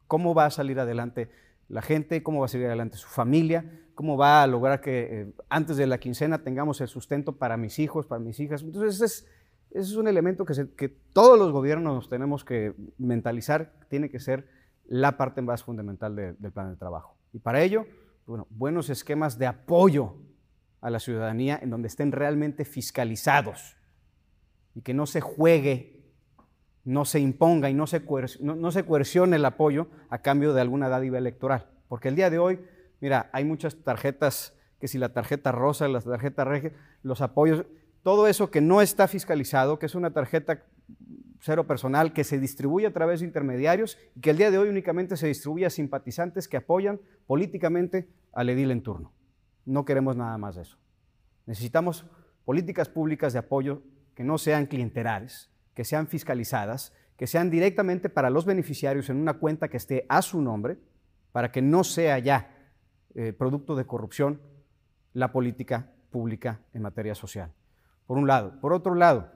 ¿Cómo 0.07 0.33
va 0.33 0.45
a 0.47 0.51
salir 0.51 0.79
adelante 0.79 1.29
la 1.67 1.83
gente? 1.83 2.23
¿Cómo 2.23 2.39
va 2.39 2.47
a 2.47 2.49
salir 2.49 2.69
adelante 2.69 2.99
su 2.99 3.09
familia? 3.09 3.83
¿Cómo 3.97 4.17
va 4.17 4.45
a 4.45 4.47
lograr 4.47 4.81
que 4.81 5.09
eh, 5.11 5.35
antes 5.49 5.77
de 5.77 5.89
la 5.89 5.99
quincena 5.99 6.45
tengamos 6.45 6.81
el 6.81 6.87
sustento 6.87 7.37
para 7.37 7.57
mis 7.57 7.81
hijos, 7.81 8.07
para 8.07 8.21
mis 8.21 8.39
hijas? 8.39 8.63
Entonces, 8.63 9.27
ese 9.73 9.91
es, 9.91 9.97
un 9.97 10.07
elemento 10.07 10.45
que, 10.45 10.69
que 10.77 10.89
todos 10.89 11.37
los 11.37 11.51
gobiernos 11.51 12.09
tenemos 12.09 12.45
que 12.45 12.75
mentalizar, 12.97 13.73
tiene 13.89 14.09
que 14.09 14.21
ser 14.21 14.49
la 14.87 15.17
parte 15.17 15.43
más 15.43 15.65
fundamental 15.65 16.15
del 16.15 16.53
plan 16.53 16.71
de 16.71 16.77
trabajo. 16.77 17.17
Y 17.33 17.41
para 17.41 17.61
ello, 17.61 17.87
bueno, 18.25 18.47
buenos 18.51 18.89
esquemas 18.89 19.37
de 19.37 19.49
apoyo 19.49 20.15
a 20.81 20.91
la 20.91 21.01
ciudadanía 21.01 21.59
en 21.61 21.71
donde 21.71 21.89
estén 21.89 22.13
realmente 22.13 22.65
fiscalizados 22.65 23.77
y 24.75 24.83
que 24.83 24.95
no 24.95 25.07
se 25.07 25.21
juegue 25.21 25.99
no 26.89 27.05
se 27.05 27.21
imponga 27.21 27.69
y 27.69 27.75
no 27.75 27.87
se, 27.87 28.03
no, 28.41 28.71
se 28.71 28.85
coercione 28.85 29.37
el 29.37 29.45
apoyo 29.45 29.89
a 30.09 30.23
cambio 30.23 30.55
de 30.55 30.63
alguna 30.63 30.89
dádiva 30.89 31.19
electoral. 31.19 31.67
Porque 31.87 32.09
el 32.09 32.17
día 32.17 32.31
de 32.31 32.39
hoy, 32.39 32.61
mira, 33.01 33.29
hay 33.35 33.45
muchas 33.45 33.77
tarjetas, 33.77 34.55
que 34.81 34.89
si 34.89 34.97
la 34.97 35.13
tarjeta 35.13 35.53
rosa, 35.53 35.87
la 35.87 36.01
tarjeta 36.01 36.45
regia, 36.45 36.73
los 37.03 37.21
apoyos, 37.21 37.67
todo 38.03 38.27
eso 38.27 38.51
que 38.51 38.63
no 38.63 38.81
está 38.81 39.07
fiscalizado, 39.07 39.79
que 39.79 39.85
es 39.85 39.95
una 39.95 40.15
tarjeta 40.15 40.65
cero 41.41 41.67
personal 41.67 42.15
que 42.15 42.25
se 42.25 42.39
distribuye 42.39 42.87
a 42.87 42.93
través 42.95 43.21
de 43.21 43.27
intermediarios 43.27 43.99
y 44.17 44.21
que 44.21 44.31
el 44.31 44.39
día 44.39 44.51
de 44.51 44.57
hoy 44.57 44.71
únicamente 44.71 45.19
se 45.19 45.27
distribuye 45.27 45.67
a 45.67 45.71
simpatizantes 45.71 46.49
que 46.49 46.57
apoyan 46.57 47.03
políticamente 47.27 48.09
al 48.33 48.49
edil 48.49 48.71
en 48.71 48.83
turno. 48.83 49.13
No 49.69 49.85
queremos 49.85 50.17
nada 50.17 50.39
más 50.39 50.55
de 50.57 50.63
eso. 50.63 50.79
Necesitamos 51.45 52.07
políticas 52.47 52.89
públicas 52.89 53.35
de 53.35 53.41
apoyo 53.41 53.83
que 54.15 54.25
no 54.25 54.39
sean 54.39 54.65
clientelares, 54.65 55.51
que 55.75 55.85
sean 55.85 56.07
fiscalizadas, 56.07 56.95
que 57.19 57.27
sean 57.27 57.51
directamente 57.51 58.09
para 58.09 58.31
los 58.31 58.47
beneficiarios 58.47 59.11
en 59.11 59.19
una 59.19 59.35
cuenta 59.35 59.69
que 59.69 59.77
esté 59.77 60.07
a 60.09 60.23
su 60.23 60.41
nombre, 60.41 60.79
para 61.33 61.53
que 61.53 61.61
no 61.61 61.85
sea 61.85 62.19
ya 62.19 62.51
eh, 63.15 63.35
producto 63.35 63.77
de 63.77 63.85
corrupción 63.85 64.41
la 65.13 65.33
política 65.33 65.93
pública 66.09 66.63
en 66.73 66.81
materia 66.81 67.15
social. 67.15 67.53
Por 68.07 68.17
un 68.17 68.27
lado. 68.27 68.59
Por 68.63 68.73
otro 68.73 68.95
lado, 68.95 69.31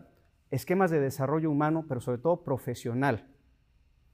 esquemas 0.50 0.90
de 0.90 1.00
desarrollo 1.00 1.50
humano, 1.50 1.84
pero 1.86 2.00
sobre 2.00 2.16
todo 2.16 2.42
profesional. 2.42 3.28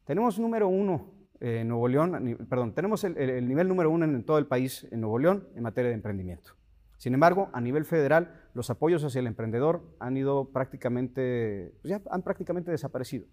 Tenemos 0.04 0.40
número 0.40 0.66
uno 0.66 1.12
en 1.40 1.68
Nuevo 1.68 1.88
León, 1.88 2.46
perdón, 2.48 2.74
tenemos 2.74 3.04
el, 3.04 3.46
nivel 3.46 3.68
número 3.68 3.90
uno 3.90 4.04
en 4.04 4.24
todo 4.24 4.38
el 4.38 4.46
país 4.46 4.86
en 4.90 5.00
Nuevo 5.00 5.18
León 5.18 5.48
en 5.54 5.62
materia 5.62 5.90
de 5.90 5.94
emprendimiento. 5.94 6.52
Sin 6.96 7.14
embargo, 7.14 7.48
a 7.52 7.60
nivel 7.60 7.84
federal, 7.84 8.34
los 8.54 8.70
apoyos 8.70 9.04
hacia 9.04 9.20
el 9.20 9.28
emprendedor 9.28 9.84
han 10.00 10.16
ido 10.16 10.50
prácticamente, 10.50 11.74
pues 11.80 11.90
ya 11.90 12.02
han 12.10 12.22
prácticamente 12.22 12.72
desaparecido. 12.72 13.26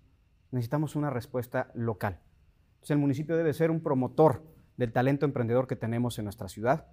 Necesitamos 0.52 0.96
una 0.96 1.10
respuesta 1.10 1.72
local. 1.74 2.20
Entonces, 2.76 2.91
el 2.91 3.00
municipio 3.00 3.36
debe 3.36 3.54
ser 3.54 3.72
un 3.72 3.82
promotor 3.82 4.44
del 4.78 4.91
talento 4.91 5.26
emprendedor 5.26 5.68
que 5.68 5.76
tenemos 5.76 6.20
en 6.20 6.26
nuestra 6.26 6.48
ciudad, 6.48 6.86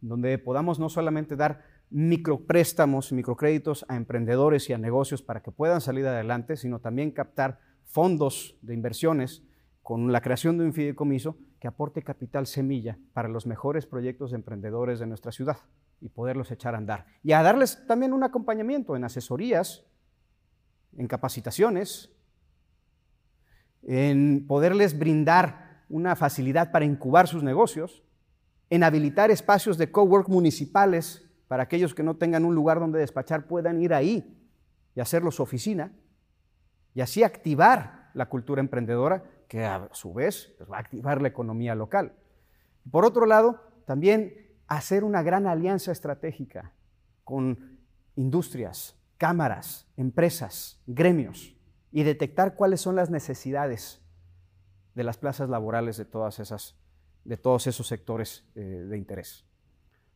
donde 0.00 0.38
podamos 0.38 0.78
no 0.78 0.88
solamente 0.88 1.34
dar 1.34 1.64
micropréstamos, 1.90 3.12
microcréditos 3.12 3.84
a 3.88 3.96
emprendedores 3.96 4.70
y 4.70 4.72
a 4.72 4.78
negocios 4.78 5.22
para 5.22 5.42
que 5.42 5.50
puedan 5.50 5.80
salir 5.80 6.06
adelante, 6.06 6.56
sino 6.56 6.80
también 6.80 7.10
captar 7.10 7.58
fondos 7.84 8.56
de 8.62 8.74
inversiones 8.74 9.42
con 9.84 10.12
la 10.12 10.22
creación 10.22 10.56
de 10.56 10.64
un 10.64 10.72
fideicomiso 10.72 11.36
que 11.60 11.68
aporte 11.68 12.02
capital 12.02 12.46
semilla 12.46 12.98
para 13.12 13.28
los 13.28 13.46
mejores 13.46 13.84
proyectos 13.86 14.30
de 14.30 14.36
emprendedores 14.36 14.98
de 14.98 15.06
nuestra 15.06 15.30
ciudad 15.30 15.58
y 16.00 16.08
poderlos 16.08 16.50
echar 16.50 16.74
a 16.74 16.78
andar. 16.78 17.06
Y 17.22 17.32
a 17.32 17.42
darles 17.42 17.86
también 17.86 18.14
un 18.14 18.24
acompañamiento 18.24 18.96
en 18.96 19.04
asesorías, 19.04 19.84
en 20.96 21.06
capacitaciones, 21.06 22.10
en 23.82 24.46
poderles 24.46 24.98
brindar 24.98 25.84
una 25.90 26.16
facilidad 26.16 26.72
para 26.72 26.86
incubar 26.86 27.28
sus 27.28 27.42
negocios, 27.42 28.02
en 28.70 28.84
habilitar 28.84 29.30
espacios 29.30 29.76
de 29.76 29.92
cowork 29.92 30.30
municipales 30.30 31.28
para 31.46 31.64
aquellos 31.64 31.94
que 31.94 32.02
no 32.02 32.16
tengan 32.16 32.46
un 32.46 32.54
lugar 32.54 32.80
donde 32.80 33.00
despachar 33.00 33.46
puedan 33.46 33.82
ir 33.82 33.92
ahí 33.92 34.34
y 34.94 35.00
hacerlo 35.00 35.30
su 35.30 35.42
oficina, 35.42 35.92
y 36.94 37.02
así 37.02 37.22
activar 37.22 38.10
la 38.14 38.30
cultura 38.30 38.60
emprendedora 38.60 39.24
que 39.54 39.64
a 39.64 39.88
su 39.92 40.12
vez 40.12 40.52
pues, 40.58 40.68
va 40.68 40.78
a 40.78 40.80
activar 40.80 41.22
la 41.22 41.28
economía 41.28 41.76
local. 41.76 42.12
Por 42.90 43.04
otro 43.04 43.24
lado, 43.24 43.60
también 43.86 44.52
hacer 44.66 45.04
una 45.04 45.22
gran 45.22 45.46
alianza 45.46 45.92
estratégica 45.92 46.72
con 47.22 47.78
industrias, 48.16 48.98
cámaras, 49.16 49.86
empresas, 49.96 50.82
gremios 50.88 51.54
y 51.92 52.02
detectar 52.02 52.56
cuáles 52.56 52.80
son 52.80 52.96
las 52.96 53.10
necesidades 53.10 54.02
de 54.96 55.04
las 55.04 55.18
plazas 55.18 55.48
laborales 55.48 55.96
de, 55.98 56.04
todas 56.04 56.40
esas, 56.40 56.76
de 57.22 57.36
todos 57.36 57.68
esos 57.68 57.86
sectores 57.86 58.50
eh, 58.56 58.60
de 58.60 58.98
interés. 58.98 59.46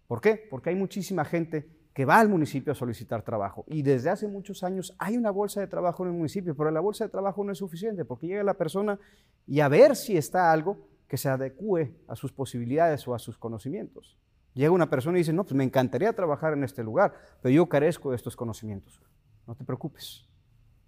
¿Por 0.09 0.21
qué? 0.21 0.49
Porque 0.51 0.71
hay 0.71 0.77
muchísima 0.77 1.25
gente 1.25 1.78
que 1.99 2.05
va 2.05 2.21
al 2.21 2.29
municipio 2.29 2.71
a 2.71 2.77
solicitar 2.77 3.23
trabajo 3.23 3.65
y 3.67 3.83
desde 3.83 4.09
hace 4.09 4.29
muchos 4.29 4.63
años 4.63 4.95
hay 5.01 5.17
una 5.17 5.33
bolsa 5.33 5.59
de 5.59 5.67
trabajo 5.67 6.05
en 6.05 6.11
el 6.11 6.17
municipio, 6.17 6.57
pero 6.57 6.71
la 6.71 6.79
bolsa 6.79 7.03
de 7.03 7.11
trabajo 7.11 7.43
no 7.43 7.51
es 7.51 7.59
suficiente 7.59 8.05
porque 8.05 8.29
llega 8.29 8.45
la 8.45 8.55
persona 8.55 9.01
y 9.49 9.59
a 9.59 9.67
ver 9.67 9.97
si 9.97 10.17
está 10.17 10.53
algo 10.53 10.79
que 11.09 11.17
se 11.17 11.29
adecue 11.29 11.93
a 12.07 12.15
sus 12.15 12.31
posibilidades 12.31 13.09
o 13.09 13.17
a 13.17 13.19
sus 13.19 13.37
conocimientos. 13.37 14.17
Llega 14.55 14.71
una 14.71 14.89
persona 14.89 15.19
y 15.19 15.23
dice, 15.23 15.33
no, 15.33 15.43
pues 15.43 15.55
me 15.57 15.65
encantaría 15.65 16.13
trabajar 16.13 16.53
en 16.53 16.63
este 16.63 16.85
lugar, 16.85 17.15
pero 17.43 17.53
yo 17.53 17.69
carezco 17.69 18.11
de 18.11 18.17
estos 18.17 18.37
conocimientos. 18.37 19.03
No 19.49 19.57
te 19.57 19.65
preocupes, 19.65 20.25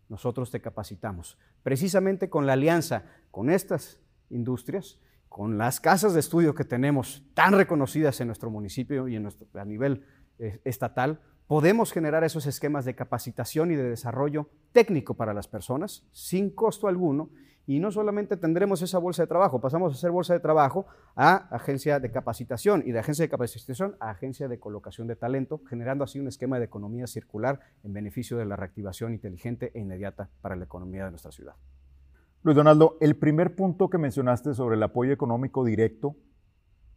nosotros 0.08 0.48
te 0.52 0.60
capacitamos. 0.60 1.36
Precisamente 1.64 2.30
con 2.30 2.46
la 2.46 2.52
alianza 2.52 3.02
con 3.32 3.50
estas 3.50 3.98
industrias, 4.28 5.00
con 5.28 5.58
las 5.58 5.80
casas 5.80 6.14
de 6.14 6.20
estudio 6.20 6.54
que 6.54 6.64
tenemos 6.64 7.24
tan 7.34 7.54
reconocidas 7.54 8.20
en 8.20 8.28
nuestro 8.28 8.48
municipio 8.48 9.08
y 9.08 9.16
en 9.16 9.24
nuestro, 9.24 9.48
a 9.60 9.64
nivel 9.64 10.04
estatal, 10.64 11.20
podemos 11.46 11.92
generar 11.92 12.24
esos 12.24 12.46
esquemas 12.46 12.84
de 12.84 12.94
capacitación 12.94 13.70
y 13.70 13.76
de 13.76 13.88
desarrollo 13.88 14.48
técnico 14.72 15.14
para 15.14 15.34
las 15.34 15.48
personas 15.48 16.06
sin 16.12 16.50
costo 16.50 16.88
alguno 16.88 17.30
y 17.66 17.78
no 17.78 17.92
solamente 17.92 18.36
tendremos 18.36 18.82
esa 18.82 18.98
bolsa 18.98 19.22
de 19.22 19.26
trabajo, 19.28 19.60
pasamos 19.60 19.94
a 19.94 19.96
ser 19.96 20.10
bolsa 20.10 20.34
de 20.34 20.40
trabajo 20.40 20.86
a 21.14 21.36
agencia 21.54 22.00
de 22.00 22.10
capacitación 22.10 22.82
y 22.84 22.92
de 22.92 22.98
agencia 22.98 23.24
de 23.24 23.28
capacitación 23.28 23.96
a 24.00 24.10
agencia 24.10 24.48
de 24.48 24.58
colocación 24.58 25.06
de 25.06 25.14
talento, 25.14 25.60
generando 25.68 26.02
así 26.02 26.18
un 26.18 26.26
esquema 26.26 26.58
de 26.58 26.64
economía 26.64 27.06
circular 27.06 27.60
en 27.84 27.92
beneficio 27.92 28.36
de 28.36 28.44
la 28.44 28.56
reactivación 28.56 29.12
inteligente 29.12 29.70
e 29.74 29.80
inmediata 29.80 30.30
para 30.40 30.56
la 30.56 30.64
economía 30.64 31.04
de 31.04 31.10
nuestra 31.10 31.30
ciudad. 31.30 31.54
Luis 32.42 32.56
Donaldo, 32.56 32.96
el 33.00 33.16
primer 33.16 33.54
punto 33.54 33.90
que 33.90 33.98
mencionaste 33.98 34.54
sobre 34.54 34.76
el 34.76 34.82
apoyo 34.82 35.12
económico 35.12 35.64
directo 35.64 36.16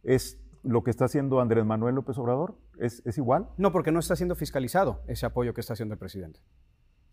es 0.02 0.40
lo 0.64 0.82
que 0.82 0.90
está 0.90 1.04
haciendo 1.04 1.40
Andrés 1.40 1.64
Manuel 1.64 1.94
López 1.94 2.18
Obrador. 2.18 2.56
¿Es, 2.78 3.02
¿Es 3.04 3.18
igual? 3.18 3.48
No, 3.56 3.70
porque 3.70 3.92
no 3.92 4.00
está 4.00 4.16
siendo 4.16 4.34
fiscalizado 4.34 5.02
ese 5.06 5.26
apoyo 5.26 5.54
que 5.54 5.60
está 5.60 5.74
haciendo 5.74 5.94
el 5.94 5.98
presidente. 5.98 6.40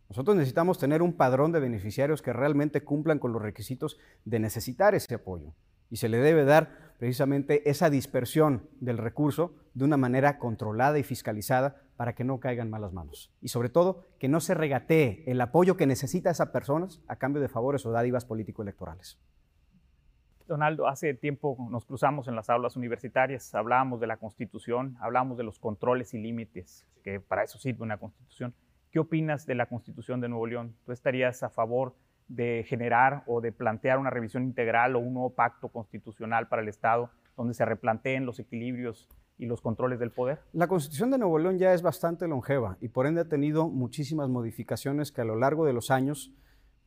Nosotros 0.10 0.36
necesitamos 0.36 0.78
tener 0.78 1.02
un 1.02 1.14
padrón 1.14 1.52
de 1.52 1.62
beneficiarios 1.62 2.22
que 2.22 2.34
realmente 2.34 2.84
cumplan 2.84 3.20
con 3.20 3.32
los 3.32 3.42
requisitos 3.42 3.98
de 4.26 4.40
necesitar 4.40 4.94
ese 4.96 5.16
apoyo. 5.16 5.54
Y 5.90 5.98
se 5.98 6.10
le 6.10 6.18
debe 6.18 6.44
dar 6.44 6.96
precisamente 7.00 7.70
esa 7.70 7.90
dispersión 7.90 8.70
del 8.80 8.98
recurso 8.98 9.56
de 9.74 9.86
una 9.86 9.98
manera 9.98 10.38
controlada 10.38 11.00
y 11.00 11.04
fiscalizada 11.04 11.82
para 11.98 12.14
que 12.14 12.24
no 12.24 12.40
caigan 12.40 12.70
malas 12.70 12.94
manos. 12.94 13.32
Y 13.42 13.50
sobre 13.50 13.70
todo, 13.70 14.06
que 14.20 14.28
no 14.28 14.40
se 14.40 14.54
regatee 14.54 15.24
el 15.28 15.40
apoyo 15.40 15.78
que 15.78 15.86
necesita 15.86 16.30
esa 16.30 16.52
persona 16.52 16.88
a 17.08 17.16
cambio 17.16 17.42
de 17.42 17.48
favores 17.48 17.86
o 17.86 17.92
dádivas 17.92 18.26
político-electorales. 18.26 19.18
Donaldo, 20.52 20.90
hace 20.90 21.14
tiempo 21.14 21.56
nos 21.72 21.86
cruzamos 21.86 22.28
en 22.28 22.36
las 22.36 22.50
aulas 22.50 22.76
universitarias, 22.76 23.56
hablábamos 23.56 24.02
de 24.02 24.08
la 24.08 24.18
Constitución, 24.18 24.98
hablábamos 25.00 25.38
de 25.38 25.46
los 25.46 25.60
controles 25.60 26.14
y 26.14 26.18
límites, 26.18 26.86
que 27.06 27.22
para 27.22 27.44
eso 27.44 27.58
sirve 27.58 27.84
una 27.84 27.98
Constitución. 27.98 28.54
¿Qué 28.92 29.00
opinas 29.00 29.46
de 29.46 29.56
la 29.56 29.68
Constitución 29.68 30.20
de 30.20 30.28
Nuevo 30.28 30.46
León? 30.46 30.76
¿Tú 30.86 30.92
estarías 30.92 31.42
a 31.44 31.50
favor 31.50 31.96
de 32.28 32.66
generar 32.68 33.24
o 33.28 33.40
de 33.40 33.54
plantear 33.54 33.98
una 33.98 34.10
revisión 34.10 34.44
integral 34.44 34.98
o 34.98 35.00
un 35.00 35.14
nuevo 35.14 35.34
pacto 35.34 35.70
constitucional 35.70 36.50
para 36.50 36.62
el 36.62 36.68
Estado 36.68 37.10
donde 37.38 37.54
se 37.54 37.64
replanteen 37.64 38.26
los 38.26 38.38
equilibrios 38.40 39.08
y 39.38 39.46
los 39.46 39.62
controles 39.62 40.00
del 40.00 40.12
poder? 40.12 40.42
La 40.52 40.68
Constitución 40.68 41.12
de 41.12 41.18
Nuevo 41.18 41.40
León 41.40 41.60
ya 41.60 41.74
es 41.74 41.82
bastante 41.82 42.28
longeva 42.28 42.78
y 42.82 42.90
por 42.90 43.08
ende 43.08 43.22
ha 43.22 43.30
tenido 43.30 43.70
muchísimas 43.70 44.28
modificaciones 44.28 45.14
que 45.14 45.22
a 45.22 45.26
lo 45.26 45.38
largo 45.38 45.66
de 45.66 45.72
los 45.72 45.92
años, 45.92 46.34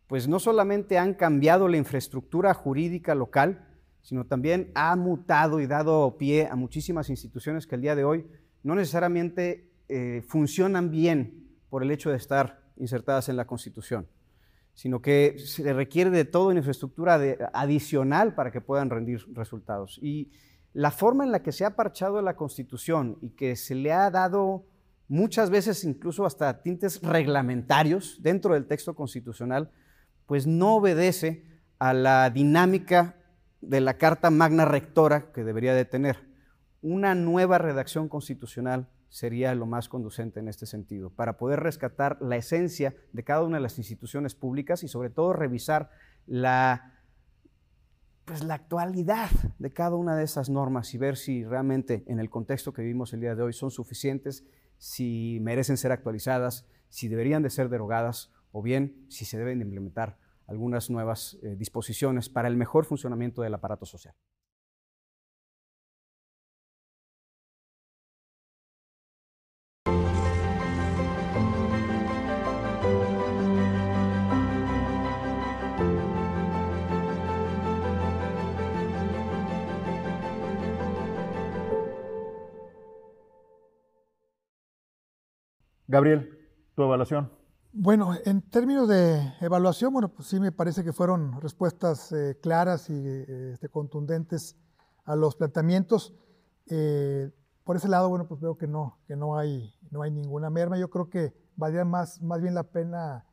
pues 0.06 0.28
no 0.28 0.38
solamente 0.38 0.98
han 0.98 1.14
cambiado 1.14 1.68
la 1.68 1.76
infraestructura 1.76 2.52
jurídica 2.54 3.14
local, 3.14 3.66
sino 4.02 4.26
también 4.26 4.70
ha 4.74 4.94
mutado 4.96 5.60
y 5.60 5.66
dado 5.66 6.16
pie 6.18 6.46
a 6.50 6.56
muchísimas 6.56 7.08
instituciones 7.08 7.66
que 7.66 7.74
el 7.74 7.80
día 7.80 7.96
de 7.96 8.04
hoy 8.04 8.26
no 8.62 8.74
necesariamente 8.74 9.70
eh, 9.88 10.22
funcionan 10.28 10.90
bien 10.90 11.48
por 11.70 11.82
el 11.82 11.90
hecho 11.90 12.10
de 12.10 12.16
estar 12.16 12.62
insertadas 12.76 13.28
en 13.28 13.36
la 13.36 13.46
Constitución, 13.46 14.06
sino 14.74 15.00
que 15.00 15.36
se 15.38 15.72
requiere 15.72 16.10
de 16.10 16.24
toda 16.24 16.48
una 16.48 16.58
infraestructura 16.58 17.20
adicional 17.52 18.34
para 18.34 18.50
que 18.50 18.60
puedan 18.60 18.90
rendir 18.90 19.24
resultados. 19.32 19.98
Y 20.02 20.30
la 20.74 20.90
forma 20.90 21.24
en 21.24 21.32
la 21.32 21.42
que 21.42 21.52
se 21.52 21.64
ha 21.64 21.76
parchado 21.76 22.20
la 22.20 22.36
Constitución 22.36 23.18
y 23.22 23.30
que 23.30 23.56
se 23.56 23.74
le 23.74 23.92
ha 23.92 24.10
dado 24.10 24.66
muchas 25.08 25.50
veces 25.50 25.84
incluso 25.84 26.26
hasta 26.26 26.62
tintes 26.62 27.00
reglamentarios 27.00 28.18
dentro 28.20 28.54
del 28.54 28.66
texto 28.66 28.94
constitucional, 28.94 29.70
pues 30.26 30.46
no 30.46 30.76
obedece 30.76 31.44
a 31.78 31.92
la 31.92 32.30
dinámica 32.30 33.16
de 33.60 33.80
la 33.80 33.94
Carta 33.98 34.30
Magna 34.30 34.64
Rectora 34.64 35.32
que 35.32 35.44
debería 35.44 35.74
de 35.74 35.84
tener. 35.84 36.28
Una 36.82 37.14
nueva 37.14 37.58
redacción 37.58 38.08
constitucional 38.08 38.88
sería 39.14 39.54
lo 39.54 39.66
más 39.66 39.88
conducente 39.88 40.40
en 40.40 40.48
este 40.48 40.66
sentido, 40.66 41.08
para 41.08 41.36
poder 41.36 41.60
rescatar 41.60 42.18
la 42.20 42.36
esencia 42.36 42.96
de 43.12 43.22
cada 43.22 43.44
una 43.44 43.58
de 43.58 43.62
las 43.62 43.78
instituciones 43.78 44.34
públicas 44.34 44.82
y 44.82 44.88
sobre 44.88 45.08
todo 45.08 45.32
revisar 45.32 45.88
la, 46.26 46.98
pues, 48.24 48.42
la 48.42 48.54
actualidad 48.54 49.30
de 49.60 49.72
cada 49.72 49.94
una 49.94 50.16
de 50.16 50.24
esas 50.24 50.50
normas 50.50 50.92
y 50.94 50.98
ver 50.98 51.16
si 51.16 51.44
realmente 51.44 52.02
en 52.08 52.18
el 52.18 52.28
contexto 52.28 52.72
que 52.72 52.82
vivimos 52.82 53.12
el 53.12 53.20
día 53.20 53.36
de 53.36 53.42
hoy 53.44 53.52
son 53.52 53.70
suficientes, 53.70 54.44
si 54.78 55.38
merecen 55.42 55.76
ser 55.76 55.92
actualizadas, 55.92 56.66
si 56.88 57.06
deberían 57.06 57.44
de 57.44 57.50
ser 57.50 57.68
derogadas 57.68 58.33
o 58.54 58.62
bien 58.62 59.04
si 59.08 59.24
se 59.24 59.36
deben 59.36 59.58
de 59.58 59.64
implementar 59.64 60.16
algunas 60.46 60.88
nuevas 60.88 61.36
eh, 61.42 61.56
disposiciones 61.56 62.28
para 62.28 62.46
el 62.46 62.56
mejor 62.56 62.84
funcionamiento 62.84 63.42
del 63.42 63.52
aparato 63.52 63.84
social. 63.84 64.14
Gabriel, 85.88 86.38
tu 86.76 86.82
evaluación. 86.84 87.43
Bueno, 87.76 88.12
en 88.24 88.40
términos 88.40 88.86
de 88.86 89.32
evaluación, 89.40 89.92
bueno, 89.92 90.08
pues 90.08 90.28
sí 90.28 90.38
me 90.38 90.52
parece 90.52 90.84
que 90.84 90.92
fueron 90.92 91.40
respuestas 91.40 92.12
eh, 92.12 92.38
claras 92.40 92.88
y 92.88 93.04
este, 93.04 93.68
contundentes 93.68 94.56
a 95.04 95.16
los 95.16 95.34
planteamientos. 95.34 96.14
Eh, 96.68 97.32
por 97.64 97.74
ese 97.74 97.88
lado, 97.88 98.08
bueno, 98.08 98.28
pues 98.28 98.40
veo 98.40 98.56
que 98.56 98.68
no, 98.68 99.00
que 99.08 99.16
no 99.16 99.36
hay, 99.36 99.74
no 99.90 100.02
hay 100.02 100.12
ninguna 100.12 100.50
merma. 100.50 100.78
Yo 100.78 100.88
creo 100.88 101.10
que 101.10 101.34
valdría 101.56 101.84
más, 101.84 102.22
más 102.22 102.40
bien 102.40 102.54
la 102.54 102.62
pena 102.62 103.26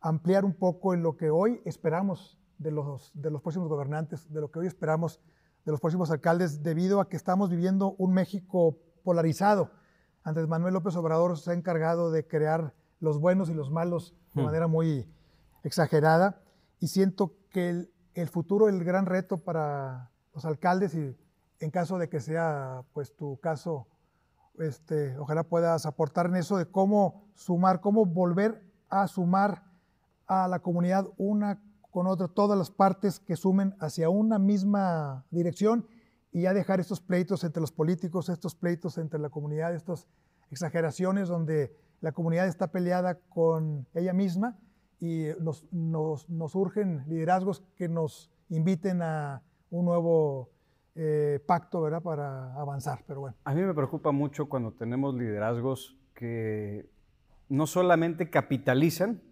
ampliar 0.00 0.44
un 0.44 0.54
poco 0.54 0.94
en 0.94 1.02
lo 1.02 1.16
que 1.16 1.30
hoy 1.30 1.60
esperamos 1.64 2.38
de 2.58 2.70
los, 2.70 3.10
de 3.14 3.32
los 3.32 3.42
próximos 3.42 3.68
gobernantes, 3.68 4.32
de 4.32 4.40
lo 4.40 4.52
que 4.52 4.60
hoy 4.60 4.68
esperamos 4.68 5.20
de 5.64 5.72
los 5.72 5.80
próximos 5.80 6.12
alcaldes, 6.12 6.62
debido 6.62 7.00
a 7.00 7.08
que 7.08 7.16
estamos 7.16 7.50
viviendo 7.50 7.96
un 7.98 8.12
México 8.12 8.78
polarizado 9.02 9.72
Andrés 10.22 10.46
Manuel 10.46 10.74
López 10.74 10.94
Obrador 10.96 11.38
se 11.38 11.50
ha 11.50 11.54
encargado 11.54 12.10
de 12.10 12.26
crear 12.26 12.74
los 13.00 13.18
buenos 13.18 13.48
y 13.50 13.54
los 13.54 13.70
malos 13.70 14.14
de 14.34 14.42
hmm. 14.42 14.44
manera 14.44 14.66
muy 14.66 15.06
exagerada 15.62 16.40
y 16.80 16.88
siento 16.88 17.34
que 17.50 17.88
el, 18.14 18.28
futuro, 18.28 18.68
el 18.68 18.84
gran 18.84 19.06
reto 19.06 19.38
para 19.38 20.10
los 20.34 20.44
alcaldes 20.44 20.94
y 20.94 21.16
en 21.60 21.70
caso 21.70 21.98
de 21.98 22.08
que 22.08 22.20
sea 22.20 22.84
pues 22.92 23.14
tu 23.14 23.38
caso, 23.40 23.86
este, 24.58 25.16
ojalá 25.18 25.44
puedas 25.44 25.86
aportar 25.86 26.26
en 26.26 26.36
eso 26.36 26.56
de 26.56 26.66
cómo 26.66 27.28
sumar, 27.34 27.80
cómo 27.80 28.06
volver 28.06 28.64
a 28.88 29.06
sumar 29.08 29.64
a 30.26 30.48
la 30.48 30.60
comunidad 30.60 31.08
una 31.16 31.60
con 31.90 32.06
otra, 32.06 32.28
todas 32.28 32.58
las 32.58 32.70
partes 32.70 33.18
que 33.18 33.36
sumen 33.36 33.74
hacia 33.80 34.08
una 34.08 34.38
misma 34.38 35.24
dirección 35.30 35.86
y 36.30 36.42
ya 36.42 36.52
dejar 36.52 36.80
estos 36.80 37.00
pleitos 37.00 37.42
entre 37.44 37.60
los 37.60 37.72
políticos, 37.72 38.28
estos 38.28 38.54
pleitos 38.54 38.98
entre 38.98 39.18
la 39.18 39.30
comunidad, 39.30 39.74
estas 39.74 40.06
exageraciones 40.50 41.28
donde 41.28 41.74
la 42.00 42.12
comunidad 42.12 42.46
está 42.46 42.70
peleada 42.70 43.18
con 43.28 43.86
ella 43.94 44.12
misma 44.12 44.58
y 45.00 45.26
nos, 45.40 45.64
nos, 45.72 46.28
nos 46.28 46.54
urgen 46.54 47.04
liderazgos 47.08 47.62
que 47.76 47.88
nos 47.88 48.30
inviten 48.48 49.02
a 49.02 49.42
un 49.70 49.84
nuevo 49.84 50.50
eh, 50.94 51.40
pacto 51.46 51.80
¿verdad? 51.80 52.02
para 52.02 52.54
avanzar. 52.54 53.04
Pero 53.06 53.20
bueno. 53.20 53.36
A 53.44 53.54
mí 53.54 53.62
me 53.62 53.74
preocupa 53.74 54.12
mucho 54.12 54.48
cuando 54.48 54.72
tenemos 54.72 55.14
liderazgos 55.14 55.96
que 56.14 56.88
no 57.48 57.66
solamente 57.66 58.30
capitalizan, 58.30 59.22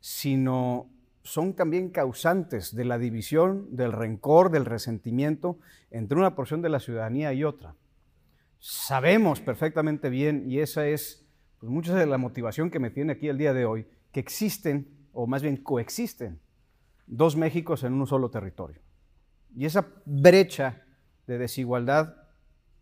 sino 0.00 0.90
son 1.22 1.54
también 1.54 1.90
causantes 1.90 2.74
de 2.74 2.84
la 2.84 2.98
división, 2.98 3.74
del 3.76 3.92
rencor, 3.92 4.50
del 4.50 4.64
resentimiento 4.64 5.58
entre 5.90 6.18
una 6.18 6.34
porción 6.34 6.62
de 6.62 6.68
la 6.70 6.80
ciudadanía 6.80 7.32
y 7.32 7.44
otra. 7.44 7.74
Sabemos 8.58 9.40
perfectamente 9.40 10.10
bien, 10.10 10.44
y 10.50 10.60
esa 10.60 10.86
es 10.86 11.26
pues, 11.60 11.70
mucha 11.70 11.94
de 11.94 12.06
la 12.06 12.18
motivación 12.18 12.70
que 12.70 12.80
me 12.80 12.90
tiene 12.90 13.12
aquí 13.12 13.28
el 13.28 13.38
día 13.38 13.52
de 13.52 13.66
hoy, 13.66 13.86
que 14.10 14.20
existen, 14.20 15.06
o 15.12 15.26
más 15.26 15.42
bien 15.42 15.58
coexisten, 15.58 16.40
dos 17.06 17.36
Méxicos 17.36 17.84
en 17.84 17.92
un 17.92 18.06
solo 18.06 18.30
territorio. 18.30 18.80
Y 19.54 19.66
esa 19.66 19.86
brecha 20.04 20.82
de 21.26 21.38
desigualdad 21.38 22.16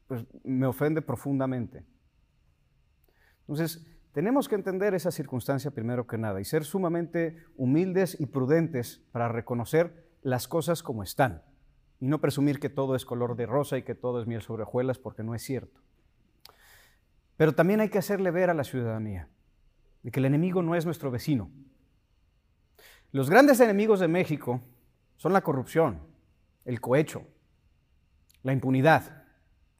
pues, 0.06 0.24
me 0.44 0.66
ofende 0.66 1.02
profundamente. 1.02 1.84
Entonces, 3.40 3.86
tenemos 4.12 4.48
que 4.48 4.54
entender 4.54 4.94
esa 4.94 5.10
circunstancia 5.10 5.70
primero 5.70 6.06
que 6.06 6.18
nada 6.18 6.40
y 6.40 6.44
ser 6.44 6.64
sumamente 6.64 7.36
humildes 7.56 8.18
y 8.20 8.26
prudentes 8.26 9.02
para 9.12 9.28
reconocer 9.28 10.08
las 10.22 10.48
cosas 10.48 10.82
como 10.82 11.02
están 11.02 11.42
y 12.00 12.06
no 12.06 12.20
presumir 12.20 12.60
que 12.60 12.68
todo 12.68 12.94
es 12.94 13.04
color 13.04 13.36
de 13.36 13.46
rosa 13.46 13.78
y 13.78 13.82
que 13.82 13.94
todo 13.94 14.20
es 14.20 14.26
miel 14.26 14.42
sobre 14.42 14.62
hojuelas 14.62 14.98
porque 14.98 15.22
no 15.22 15.34
es 15.34 15.42
cierto. 15.42 15.80
Pero 17.38 17.54
también 17.54 17.80
hay 17.80 17.88
que 17.88 17.98
hacerle 17.98 18.32
ver 18.32 18.50
a 18.50 18.54
la 18.54 18.64
ciudadanía 18.64 19.28
de 20.02 20.10
que 20.10 20.18
el 20.18 20.26
enemigo 20.26 20.60
no 20.60 20.74
es 20.74 20.84
nuestro 20.84 21.10
vecino. 21.10 21.50
Los 23.12 23.30
grandes 23.30 23.60
enemigos 23.60 24.00
de 24.00 24.08
México 24.08 24.60
son 25.16 25.32
la 25.32 25.40
corrupción, 25.40 26.00
el 26.64 26.80
cohecho, 26.80 27.22
la 28.42 28.52
impunidad, 28.52 29.24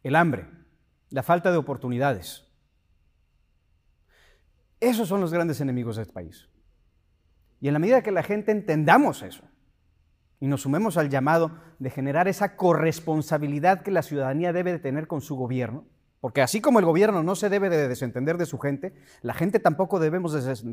el 0.05 0.14
hambre, 0.14 0.49
la 1.11 1.25
falta 1.25 1.51
de 1.51 1.57
oportunidades. 1.57 2.47
Esos 4.79 5.09
son 5.09 5.21
los 5.21 5.33
grandes 5.33 5.61
enemigos 5.61 5.97
de 5.97 6.03
este 6.03 6.14
país. 6.14 6.49
Y 7.61 7.66
en 7.66 7.73
la 7.73 7.81
medida 7.81 8.03
que 8.03 8.12
la 8.12 8.23
gente 8.23 8.53
entendamos 8.53 9.23
eso 9.23 9.42
y 10.38 10.47
nos 10.47 10.62
sumemos 10.62 10.97
al 10.97 11.11
llamado 11.11 11.59
de 11.81 11.90
generar 11.90 12.29
esa 12.29 12.55
corresponsabilidad 12.55 13.83
que 13.83 13.90
la 13.90 14.03
ciudadanía 14.03 14.53
debe 14.53 14.71
de 14.71 14.79
tener 14.79 15.09
con 15.09 15.21
su 15.21 15.35
gobierno, 15.35 15.85
porque 16.20 16.42
así 16.42 16.61
como 16.61 16.78
el 16.78 16.85
gobierno 16.85 17.22
no 17.22 17.35
se 17.35 17.48
debe 17.48 17.68
de 17.70 17.88
desentender 17.88 18.38
de 18.38 18.46
su 18.46 18.59
gente, 18.59 18.94
la 19.22 19.35
gente 19.35 19.61
tampoco 19.61 20.00
debemos 20.00 20.33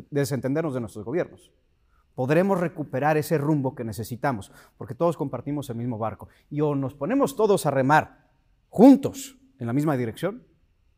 desentendernos 0.10 0.74
de 0.74 0.80
nuestros 0.80 1.06
gobiernos. 1.06 1.52
Podremos 2.16 2.60
recuperar 2.60 3.18
ese 3.18 3.38
rumbo 3.38 3.76
que 3.76 3.84
necesitamos, 3.84 4.52
porque 4.78 4.96
todos 4.96 5.18
compartimos 5.18 5.70
el 5.70 5.76
mismo 5.76 5.98
barco. 5.98 6.30
Y 6.50 6.62
o 6.62 6.74
nos 6.74 6.94
ponemos 6.94 7.36
todos 7.36 7.66
a 7.66 7.72
remar 7.72 8.26
juntos 8.70 9.38
en 9.60 9.68
la 9.68 9.74
misma 9.74 9.98
dirección, 9.98 10.44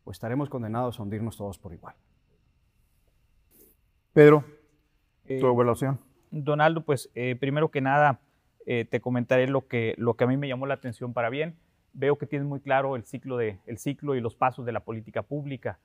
o 0.03 0.12
estaremos 0.12 0.49
condenados 0.49 0.99
a 0.99 1.03
hundirnos 1.03 1.36
todos 1.36 1.57
por 1.57 1.73
igual. 1.73 1.95
Pedro, 4.13 4.45
tu 5.27 5.33
eh, 5.33 5.39
evaluación. 5.39 5.99
Donaldo, 6.31 6.81
pues 6.86 7.10
eh, 7.13 7.36
primero 7.36 7.69
que 7.69 7.81
nada 7.81 8.21
eh, 8.65 8.86
te 8.86 9.01
comentaré 9.01 9.47
lo 9.47 9.67
que, 9.67 9.95
lo 9.97 10.15
que 10.15 10.23
a 10.23 10.27
mí 10.27 10.38
me 10.38 10.47
llamó 10.47 10.65
la 10.65 10.75
atención 10.75 11.13
para 11.13 11.29
bien. 11.29 11.57
Veo 11.93 12.17
que 12.17 12.28
tienes 12.28 12.47
muy 12.47 12.60
claro 12.60 12.95
el 12.95 13.04
ciclo, 13.04 13.38
de, 13.38 13.60
el 13.65 13.78
ciclo 13.78 14.15
y 14.15 14.21
los 14.21 14.36
pasos 14.36 14.65
de 14.65 14.71
la 14.71 14.82
política 14.82 15.23
pública. 15.23 15.80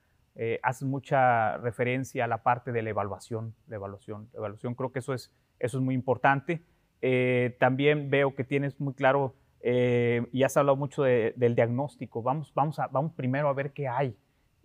haces 0.62 0.88
mucha 0.88 1.58
referencia 1.58 2.24
a 2.24 2.28
la 2.28 2.42
parte 2.42 2.72
de 2.72 2.82
la 2.82 2.90
evaluación, 2.90 3.54
la 3.68 3.76
evaluación, 3.76 4.28
la 4.32 4.38
evaluación. 4.38 4.74
Creo 4.74 4.92
que 4.92 5.00
eso 5.00 5.14
es, 5.14 5.32
eso 5.58 5.78
es 5.78 5.84
muy 5.84 5.94
importante. 5.94 6.62
también 7.58 8.10
veo 8.10 8.34
que 8.34 8.44
tienes 8.44 8.78
muy 8.80 8.94
claro 8.94 9.34
y 9.62 10.42
has 10.42 10.56
hablado 10.56 10.76
mucho 10.76 11.02
del 11.02 11.54
diagnóstico. 11.54 12.22
Vamos, 12.22 12.52
vamos, 12.54 12.78
a, 12.78 12.88
vamos 12.88 13.12
primero 13.12 13.48
a 13.48 13.52
ver 13.52 13.72
qué 13.72 13.88
hay 13.88 14.16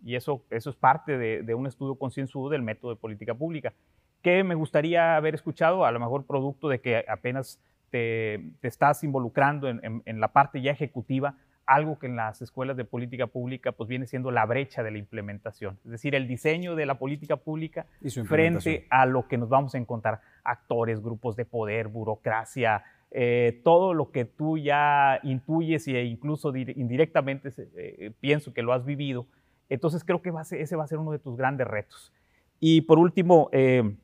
y 0.03 0.15
eso, 0.15 0.43
eso 0.49 0.69
es 0.69 0.75
parte 0.75 1.17
de, 1.17 1.55
un 1.55 1.67
estudio 1.67 1.95
concienzudo 1.95 2.49
del 2.49 2.61
método 2.61 2.91
de 2.91 2.97
política 2.97 3.33
pública. 3.33 3.73
¿Qué 4.21 4.43
me 4.43 4.55
gustaría 4.55 5.15
haber 5.15 5.35
escuchado? 5.35 5.85
A 5.85 5.91
lo 5.91 5.99
mejor 5.99 6.25
producto 6.25 6.69
de 6.69 6.81
que 6.81 7.05
apenas 7.07 7.59
te, 7.89 8.51
estás 8.61 9.03
involucrando 9.03 9.69
en, 9.69 10.19
la 10.19 10.29
parte 10.29 10.61
ya 10.61 10.71
ejecutiva, 10.71 11.35
algo 11.65 11.99
que 11.99 12.07
en 12.07 12.15
las 12.15 12.41
escuelas 12.41 12.77
de 12.77 12.85
política 12.85 13.27
pública 13.27 13.73
pues 13.73 13.89
viene 13.89 14.07
siendo 14.07 14.31
la 14.31 14.45
brecha 14.45 14.83
de 14.83 14.91
la 14.91 14.97
implementación, 14.97 15.77
es 15.83 15.91
decir, 15.91 16.15
el 16.15 16.27
diseño 16.27 16.75
de 16.75 16.85
la 16.85 16.97
política 16.97 17.35
pública 17.35 17.85
frente 18.25 18.87
a 18.89 19.05
lo 19.05 19.27
que 19.27 19.37
nos 19.37 19.49
vamos 19.49 19.75
a 19.75 19.77
encontrar, 19.77 20.21
actores, 20.43 21.01
grupos 21.01 21.35
de 21.35 21.45
poder, 21.45 21.89
burocracia, 21.89 22.83
eh, 23.11 23.61
todo 23.63 23.93
lo 23.93 24.11
que 24.11 24.25
tú 24.25 24.57
ya 24.57 25.19
intuyes 25.23 25.87
e 25.87 26.03
incluso 26.03 26.55
indirectamente 26.55 27.51
eh, 27.75 28.11
pienso 28.19 28.53
que 28.53 28.61
lo 28.61 28.73
has 28.73 28.85
vivido, 28.85 29.27
Entonces 29.69 30.03
creo 30.03 30.21
que 30.21 30.31
ese 30.51 30.75
va 30.75 30.83
a 30.83 30.87
ser 30.87 30.97
uno 30.97 31.11
de 31.11 31.19
tus 31.19 31.37
grandes 31.37 31.67
retos. 31.67 32.13
Y 32.59 32.81
por 32.81 32.99
último, 32.99 33.49
eh, 33.51 33.95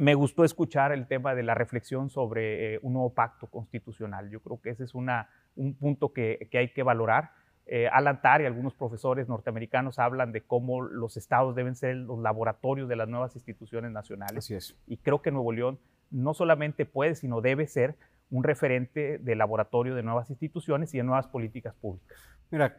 me 0.00 0.14
gustó 0.14 0.44
escuchar 0.44 0.92
el 0.92 1.06
tema 1.06 1.34
de 1.34 1.42
la 1.42 1.54
reflexión 1.54 2.08
sobre 2.08 2.74
eh, 2.74 2.78
un 2.80 2.94
nuevo 2.94 3.12
pacto 3.12 3.48
constitucional. 3.48 4.30
Yo 4.30 4.40
creo 4.40 4.58
que 4.58 4.70
ese 4.70 4.84
es 4.84 4.94
una, 4.94 5.28
un 5.56 5.74
punto 5.74 6.14
que, 6.14 6.48
que, 6.50 6.56
hay 6.56 6.72
que 6.72 6.82
valorar. 6.82 7.32
Eh, 7.66 7.86
Alan 7.86 8.22
Tarr 8.22 8.40
y 8.40 8.46
algunos 8.46 8.74
profesores 8.74 9.28
norteamericanos 9.28 9.98
hablan 9.98 10.32
de 10.32 10.40
cómo 10.40 10.80
los 10.80 11.18
estados 11.18 11.54
deben 11.54 11.76
ser 11.76 11.96
los 11.96 12.18
laboratorios 12.18 12.88
de 12.88 12.96
las 12.96 13.10
nuevas 13.10 13.36
instituciones 13.36 13.92
nacionales. 13.92 14.38
Así 14.38 14.54
es. 14.54 14.74
Y 14.86 14.96
creo 14.96 15.20
que 15.20 15.30
Nuevo 15.30 15.52
León 15.52 15.78
no 16.10 16.32
solamente 16.32 16.86
puede, 16.86 17.14
sino 17.14 17.42
debe 17.42 17.66
ser 17.66 17.96
un 18.30 18.42
referente 18.42 19.18
de 19.18 19.36
laboratorio 19.36 19.94
de 19.94 20.02
nuevas 20.02 20.30
instituciones 20.30 20.94
y 20.94 20.96
de 20.96 21.04
nuevas 21.04 21.26
políticas 21.26 21.74
públicas. 21.74 22.18
Mira, 22.50 22.74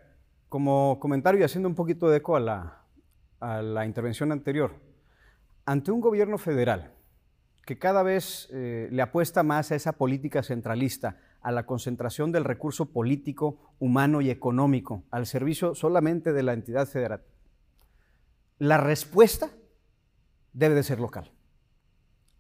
como 0.50 1.00
comentario 1.00 1.40
y 1.40 1.44
haciendo 1.44 1.70
un 1.70 1.76
poquito 1.76 2.10
de 2.10 2.18
eco 2.18 2.36
a 2.36 2.40
la, 2.40 2.82
a 3.40 3.62
la 3.62 3.86
intervención 3.86 4.32
anterior, 4.32 4.74
ante 5.66 5.92
un 5.92 6.02
gobierno 6.02 6.40
federal 6.40 6.96
que 7.66 7.78
cada 7.78 8.03
vez 8.03 8.49
eh, 8.51 8.88
le 8.91 9.01
apuesta 9.01 9.43
más 9.43 9.72
a 9.72 9.76
esa 9.76 9.93
política 9.93 10.43
centralista, 10.43 11.18
a 11.41 11.51
la 11.51 11.66
concentración 11.66 12.32
del 12.32 12.43
recurso 12.43 12.91
político, 12.91 13.76
humano 13.80 14.22
y 14.22 14.30
económico 14.30 15.03
al 15.12 15.26
servicio 15.26 15.76
solamente 15.76 16.34
de 16.34 16.43
la 16.43 16.53
entidad 16.53 16.88
federal, 16.88 17.24
la 18.59 18.78
respuesta 18.78 19.49
debe 20.53 20.76
de 20.76 20.84
ser 20.84 20.99
local. 20.99 21.32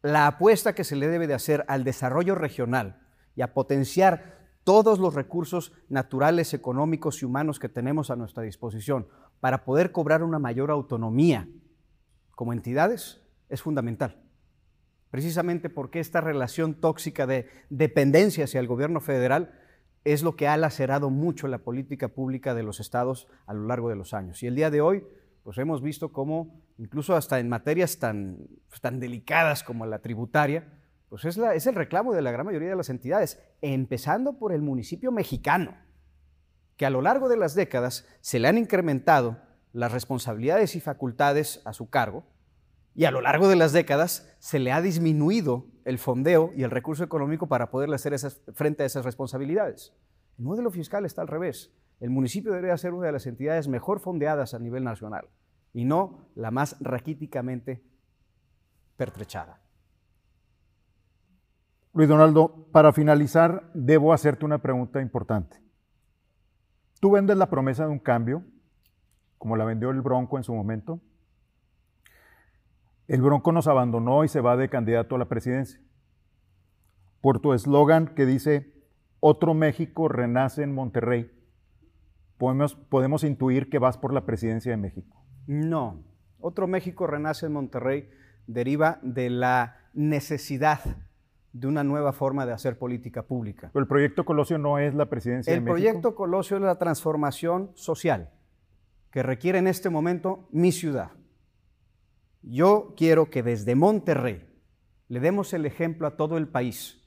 La 0.03 0.27
apuesta 0.27 0.73
que 0.73 0.83
se 0.83 0.95
le 0.95 1.07
debe 1.07 1.27
de 1.27 1.33
hacer 1.33 1.65
al 1.67 1.83
desarrollo 1.83 2.35
regional 2.35 3.01
y 3.35 3.41
a 3.41 3.53
potenciar 3.53 4.39
todos 4.63 4.99
los 4.99 5.15
recursos 5.15 5.73
naturales, 5.89 6.53
económicos 6.53 7.21
y 7.21 7.25
humanos 7.25 7.59
que 7.59 7.69
tenemos 7.69 8.11
a 8.11 8.15
nuestra 8.15 8.43
disposición 8.43 9.07
para 9.39 9.65
poder 9.65 9.91
cobrar 9.91 10.23
una 10.23 10.39
mayor 10.39 10.69
autonomía 10.69 11.47
como 12.35 12.53
entidades 12.53 13.21
es 13.49 13.61
fundamental. 13.61 14.21
Precisamente 15.11 15.69
porque 15.69 15.99
esta 15.99 16.21
relación 16.21 16.73
tóxica 16.73 17.27
de 17.27 17.47
dependencia 17.69 18.45
hacia 18.45 18.61
el 18.61 18.67
gobierno 18.67 19.01
federal 19.01 19.53
es 20.05 20.23
lo 20.23 20.35
que 20.37 20.47
ha 20.47 20.55
lacerado 20.57 21.09
mucho 21.09 21.47
la 21.47 21.59
política 21.59 22.07
pública 22.07 22.53
de 22.55 22.63
los 22.63 22.79
estados 22.79 23.27
a 23.45 23.53
lo 23.53 23.67
largo 23.67 23.89
de 23.89 23.97
los 23.97 24.13
años. 24.13 24.41
Y 24.41 24.47
el 24.47 24.55
día 24.55 24.71
de 24.71 24.79
hoy, 24.79 25.03
pues 25.43 25.57
hemos 25.57 25.81
visto 25.81 26.13
cómo, 26.13 26.61
incluso 26.77 27.15
hasta 27.15 27.39
en 27.39 27.49
materias 27.49 27.99
tan, 27.99 28.37
tan 28.79 28.99
delicadas 28.99 29.63
como 29.63 29.85
la 29.85 29.99
tributaria, 29.99 30.67
pues 31.09 31.25
es, 31.25 31.37
es 31.37 31.67
el 31.67 31.75
reclamo 31.75 32.13
de 32.13 32.21
la 32.21 32.31
gran 32.31 32.45
mayoría 32.45 32.69
de 32.69 32.75
las 32.77 32.89
entidades, 32.89 33.37
empezando 33.61 34.39
por 34.39 34.53
el 34.53 34.61
municipio 34.61 35.11
mexicano, 35.11 35.75
que 36.77 36.85
a 36.85 36.89
lo 36.89 37.01
largo 37.01 37.27
de 37.27 37.37
las 37.37 37.53
décadas 37.53 38.07
se 38.21 38.39
le 38.39 38.47
han 38.47 38.57
incrementado 38.57 39.39
las 39.73 39.91
responsabilidades 39.91 40.75
y 40.77 40.79
facultades 40.79 41.61
a 41.65 41.73
su 41.73 41.89
cargo, 41.89 42.23
y 42.93 43.05
a 43.05 43.11
lo 43.11 43.21
largo 43.21 43.47
de 43.47 43.55
las 43.55 43.71
décadas 43.71 44.35
se 44.39 44.59
le 44.59 44.71
ha 44.71 44.81
disminuido 44.81 45.65
el 45.85 45.97
fondeo 45.97 46.51
y 46.55 46.63
el 46.63 46.71
recurso 46.71 47.03
económico 47.03 47.47
para 47.47 47.71
poderle 47.71 47.95
hacer 47.95 48.17
frente 48.53 48.83
a 48.83 48.85
esas 48.85 49.05
responsabilidades. 49.05 49.93
El 50.37 50.45
modelo 50.45 50.71
fiscal 50.71 51.05
está 51.05 51.21
al 51.21 51.27
revés. 51.27 51.73
El 51.99 52.09
municipio 52.09 52.51
debería 52.51 52.77
ser 52.77 52.93
una 52.93 53.07
de 53.07 53.13
las 53.13 53.27
entidades 53.27 53.67
mejor 53.67 53.99
fondeadas 53.99 54.53
a 54.53 54.59
nivel 54.59 54.83
nacional 54.83 55.29
y 55.73 55.85
no 55.85 56.29
la 56.35 56.51
más 56.51 56.75
raquíticamente 56.79 57.83
pertrechada. 58.97 59.61
Luis 61.93 62.07
Donaldo, 62.07 62.67
para 62.71 62.93
finalizar, 62.93 63.69
debo 63.73 64.13
hacerte 64.13 64.45
una 64.45 64.61
pregunta 64.61 65.01
importante. 65.01 65.61
Tú 66.99 67.11
vendes 67.11 67.35
la 67.35 67.49
promesa 67.49 67.85
de 67.85 67.91
un 67.91 67.99
cambio, 67.99 68.43
como 69.37 69.57
la 69.57 69.65
vendió 69.65 69.89
el 69.89 70.01
Bronco 70.01 70.37
en 70.37 70.43
su 70.43 70.53
momento. 70.53 71.01
El 73.11 73.21
Bronco 73.21 73.51
nos 73.51 73.67
abandonó 73.67 74.23
y 74.23 74.29
se 74.29 74.39
va 74.39 74.55
de 74.55 74.69
candidato 74.69 75.15
a 75.15 75.19
la 75.19 75.25
presidencia. 75.25 75.81
Por 77.19 77.41
tu 77.41 77.51
eslogan 77.51 78.07
que 78.15 78.25
dice, 78.25 78.71
otro 79.19 79.53
México 79.53 80.07
renace 80.07 80.63
en 80.63 80.73
Monterrey, 80.73 81.29
podemos, 82.37 82.75
podemos 82.75 83.25
intuir 83.25 83.69
que 83.69 83.79
vas 83.79 83.97
por 83.97 84.13
la 84.13 84.25
presidencia 84.25 84.71
de 84.71 84.77
México. 84.77 85.25
No, 85.45 86.01
otro 86.39 86.67
México 86.67 87.05
renace 87.05 87.47
en 87.47 87.51
Monterrey 87.51 88.09
deriva 88.47 88.99
de 89.01 89.29
la 89.29 89.75
necesidad 89.93 90.79
de 91.51 91.67
una 91.67 91.83
nueva 91.83 92.13
forma 92.13 92.45
de 92.45 92.53
hacer 92.53 92.79
política 92.79 93.23
pública. 93.23 93.71
Pero 93.73 93.83
el 93.83 93.89
proyecto 93.89 94.23
Colosio 94.23 94.57
no 94.57 94.79
es 94.79 94.95
la 94.95 95.07
presidencia 95.07 95.51
el 95.51 95.59
de 95.59 95.61
México. 95.65 95.75
El 95.75 95.83
proyecto 95.83 96.15
Colosio 96.15 96.55
es 96.55 96.63
la 96.63 96.77
transformación 96.77 97.71
social 97.73 98.29
que 99.11 99.21
requiere 99.21 99.59
en 99.59 99.67
este 99.67 99.89
momento 99.89 100.47
mi 100.53 100.71
ciudad. 100.71 101.11
Yo 102.41 102.93
quiero 102.97 103.29
que 103.29 103.43
desde 103.43 103.75
Monterrey 103.75 104.47
le 105.07 105.19
demos 105.19 105.53
el 105.53 105.65
ejemplo 105.65 106.07
a 106.07 106.17
todo 106.17 106.37
el 106.37 106.47
país 106.47 107.01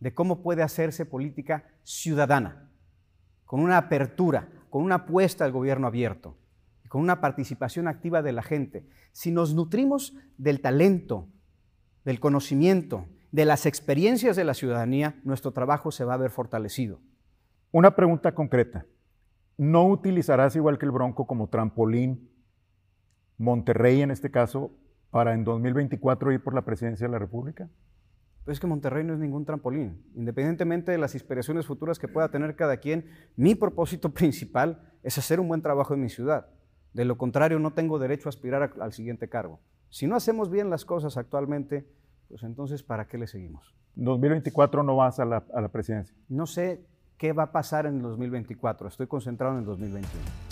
de 0.00 0.14
cómo 0.14 0.42
puede 0.42 0.62
hacerse 0.62 1.04
política 1.04 1.64
ciudadana, 1.82 2.70
con 3.44 3.60
una 3.60 3.76
apertura, 3.76 4.48
con 4.70 4.82
una 4.82 4.96
apuesta 4.96 5.44
al 5.44 5.52
gobierno 5.52 5.86
abierto, 5.86 6.36
con 6.88 7.02
una 7.02 7.20
participación 7.20 7.88
activa 7.88 8.22
de 8.22 8.32
la 8.32 8.42
gente. 8.42 8.88
Si 9.12 9.30
nos 9.30 9.54
nutrimos 9.54 10.16
del 10.38 10.60
talento, 10.60 11.28
del 12.04 12.20
conocimiento, 12.20 13.06
de 13.32 13.44
las 13.44 13.66
experiencias 13.66 14.36
de 14.36 14.44
la 14.44 14.54
ciudadanía, 14.54 15.20
nuestro 15.24 15.52
trabajo 15.52 15.90
se 15.90 16.04
va 16.04 16.14
a 16.14 16.18
ver 16.18 16.30
fortalecido. 16.30 17.00
Una 17.72 17.94
pregunta 17.94 18.34
concreta. 18.34 18.86
¿No 19.58 19.86
utilizarás 19.86 20.56
igual 20.56 20.78
que 20.78 20.86
el 20.86 20.92
Bronco 20.92 21.26
como 21.26 21.48
trampolín 21.48 22.30
Monterrey 23.38 24.02
en 24.02 24.10
este 24.10 24.30
caso 24.30 24.72
para 25.10 25.32
en 25.32 25.44
2024 25.44 26.32
ir 26.32 26.42
por 26.42 26.54
la 26.54 26.62
presidencia 26.62 27.06
de 27.06 27.12
la 27.12 27.18
República? 27.18 27.68
Pues 28.44 28.56
es 28.56 28.60
que 28.60 28.66
Monterrey 28.66 29.04
no 29.04 29.14
es 29.14 29.18
ningún 29.18 29.44
trampolín. 29.44 30.02
Independientemente 30.14 30.92
de 30.92 30.98
las 30.98 31.14
inspiraciones 31.14 31.66
futuras 31.66 31.98
que 31.98 32.08
pueda 32.08 32.30
tener 32.30 32.56
cada 32.56 32.78
quien, 32.78 33.06
mi 33.36 33.54
propósito 33.54 34.10
principal 34.14 34.80
es 35.02 35.18
hacer 35.18 35.40
un 35.40 35.48
buen 35.48 35.62
trabajo 35.62 35.94
en 35.94 36.00
mi 36.00 36.08
ciudad. 36.08 36.48
De 36.92 37.04
lo 37.04 37.16
contrario, 37.16 37.58
no 37.58 37.72
tengo 37.72 37.98
derecho 37.98 38.28
a 38.28 38.30
aspirar 38.30 38.72
al 38.80 38.92
siguiente 38.92 39.28
cargo. 39.28 39.60
Si 39.90 40.06
no 40.06 40.16
hacemos 40.16 40.50
bien 40.50 40.70
las 40.70 40.84
cosas 40.84 41.16
actualmente, 41.16 41.86
pues 42.28 42.42
entonces, 42.42 42.82
¿para 42.82 43.06
qué 43.06 43.18
le 43.18 43.26
seguimos? 43.26 43.74
2024 43.94 44.82
no 44.82 44.96
vas 44.96 45.20
a 45.20 45.24
la, 45.24 45.44
a 45.54 45.60
la 45.60 45.68
presidencia. 45.68 46.16
No 46.28 46.46
sé 46.46 46.84
qué 47.16 47.32
va 47.32 47.44
a 47.44 47.52
pasar 47.52 47.86
en 47.86 47.96
el 47.96 48.02
2024, 48.02 48.88
estoy 48.88 49.06
concentrado 49.06 49.54
en 49.54 49.60
el 49.60 49.66
2021. 49.66 50.47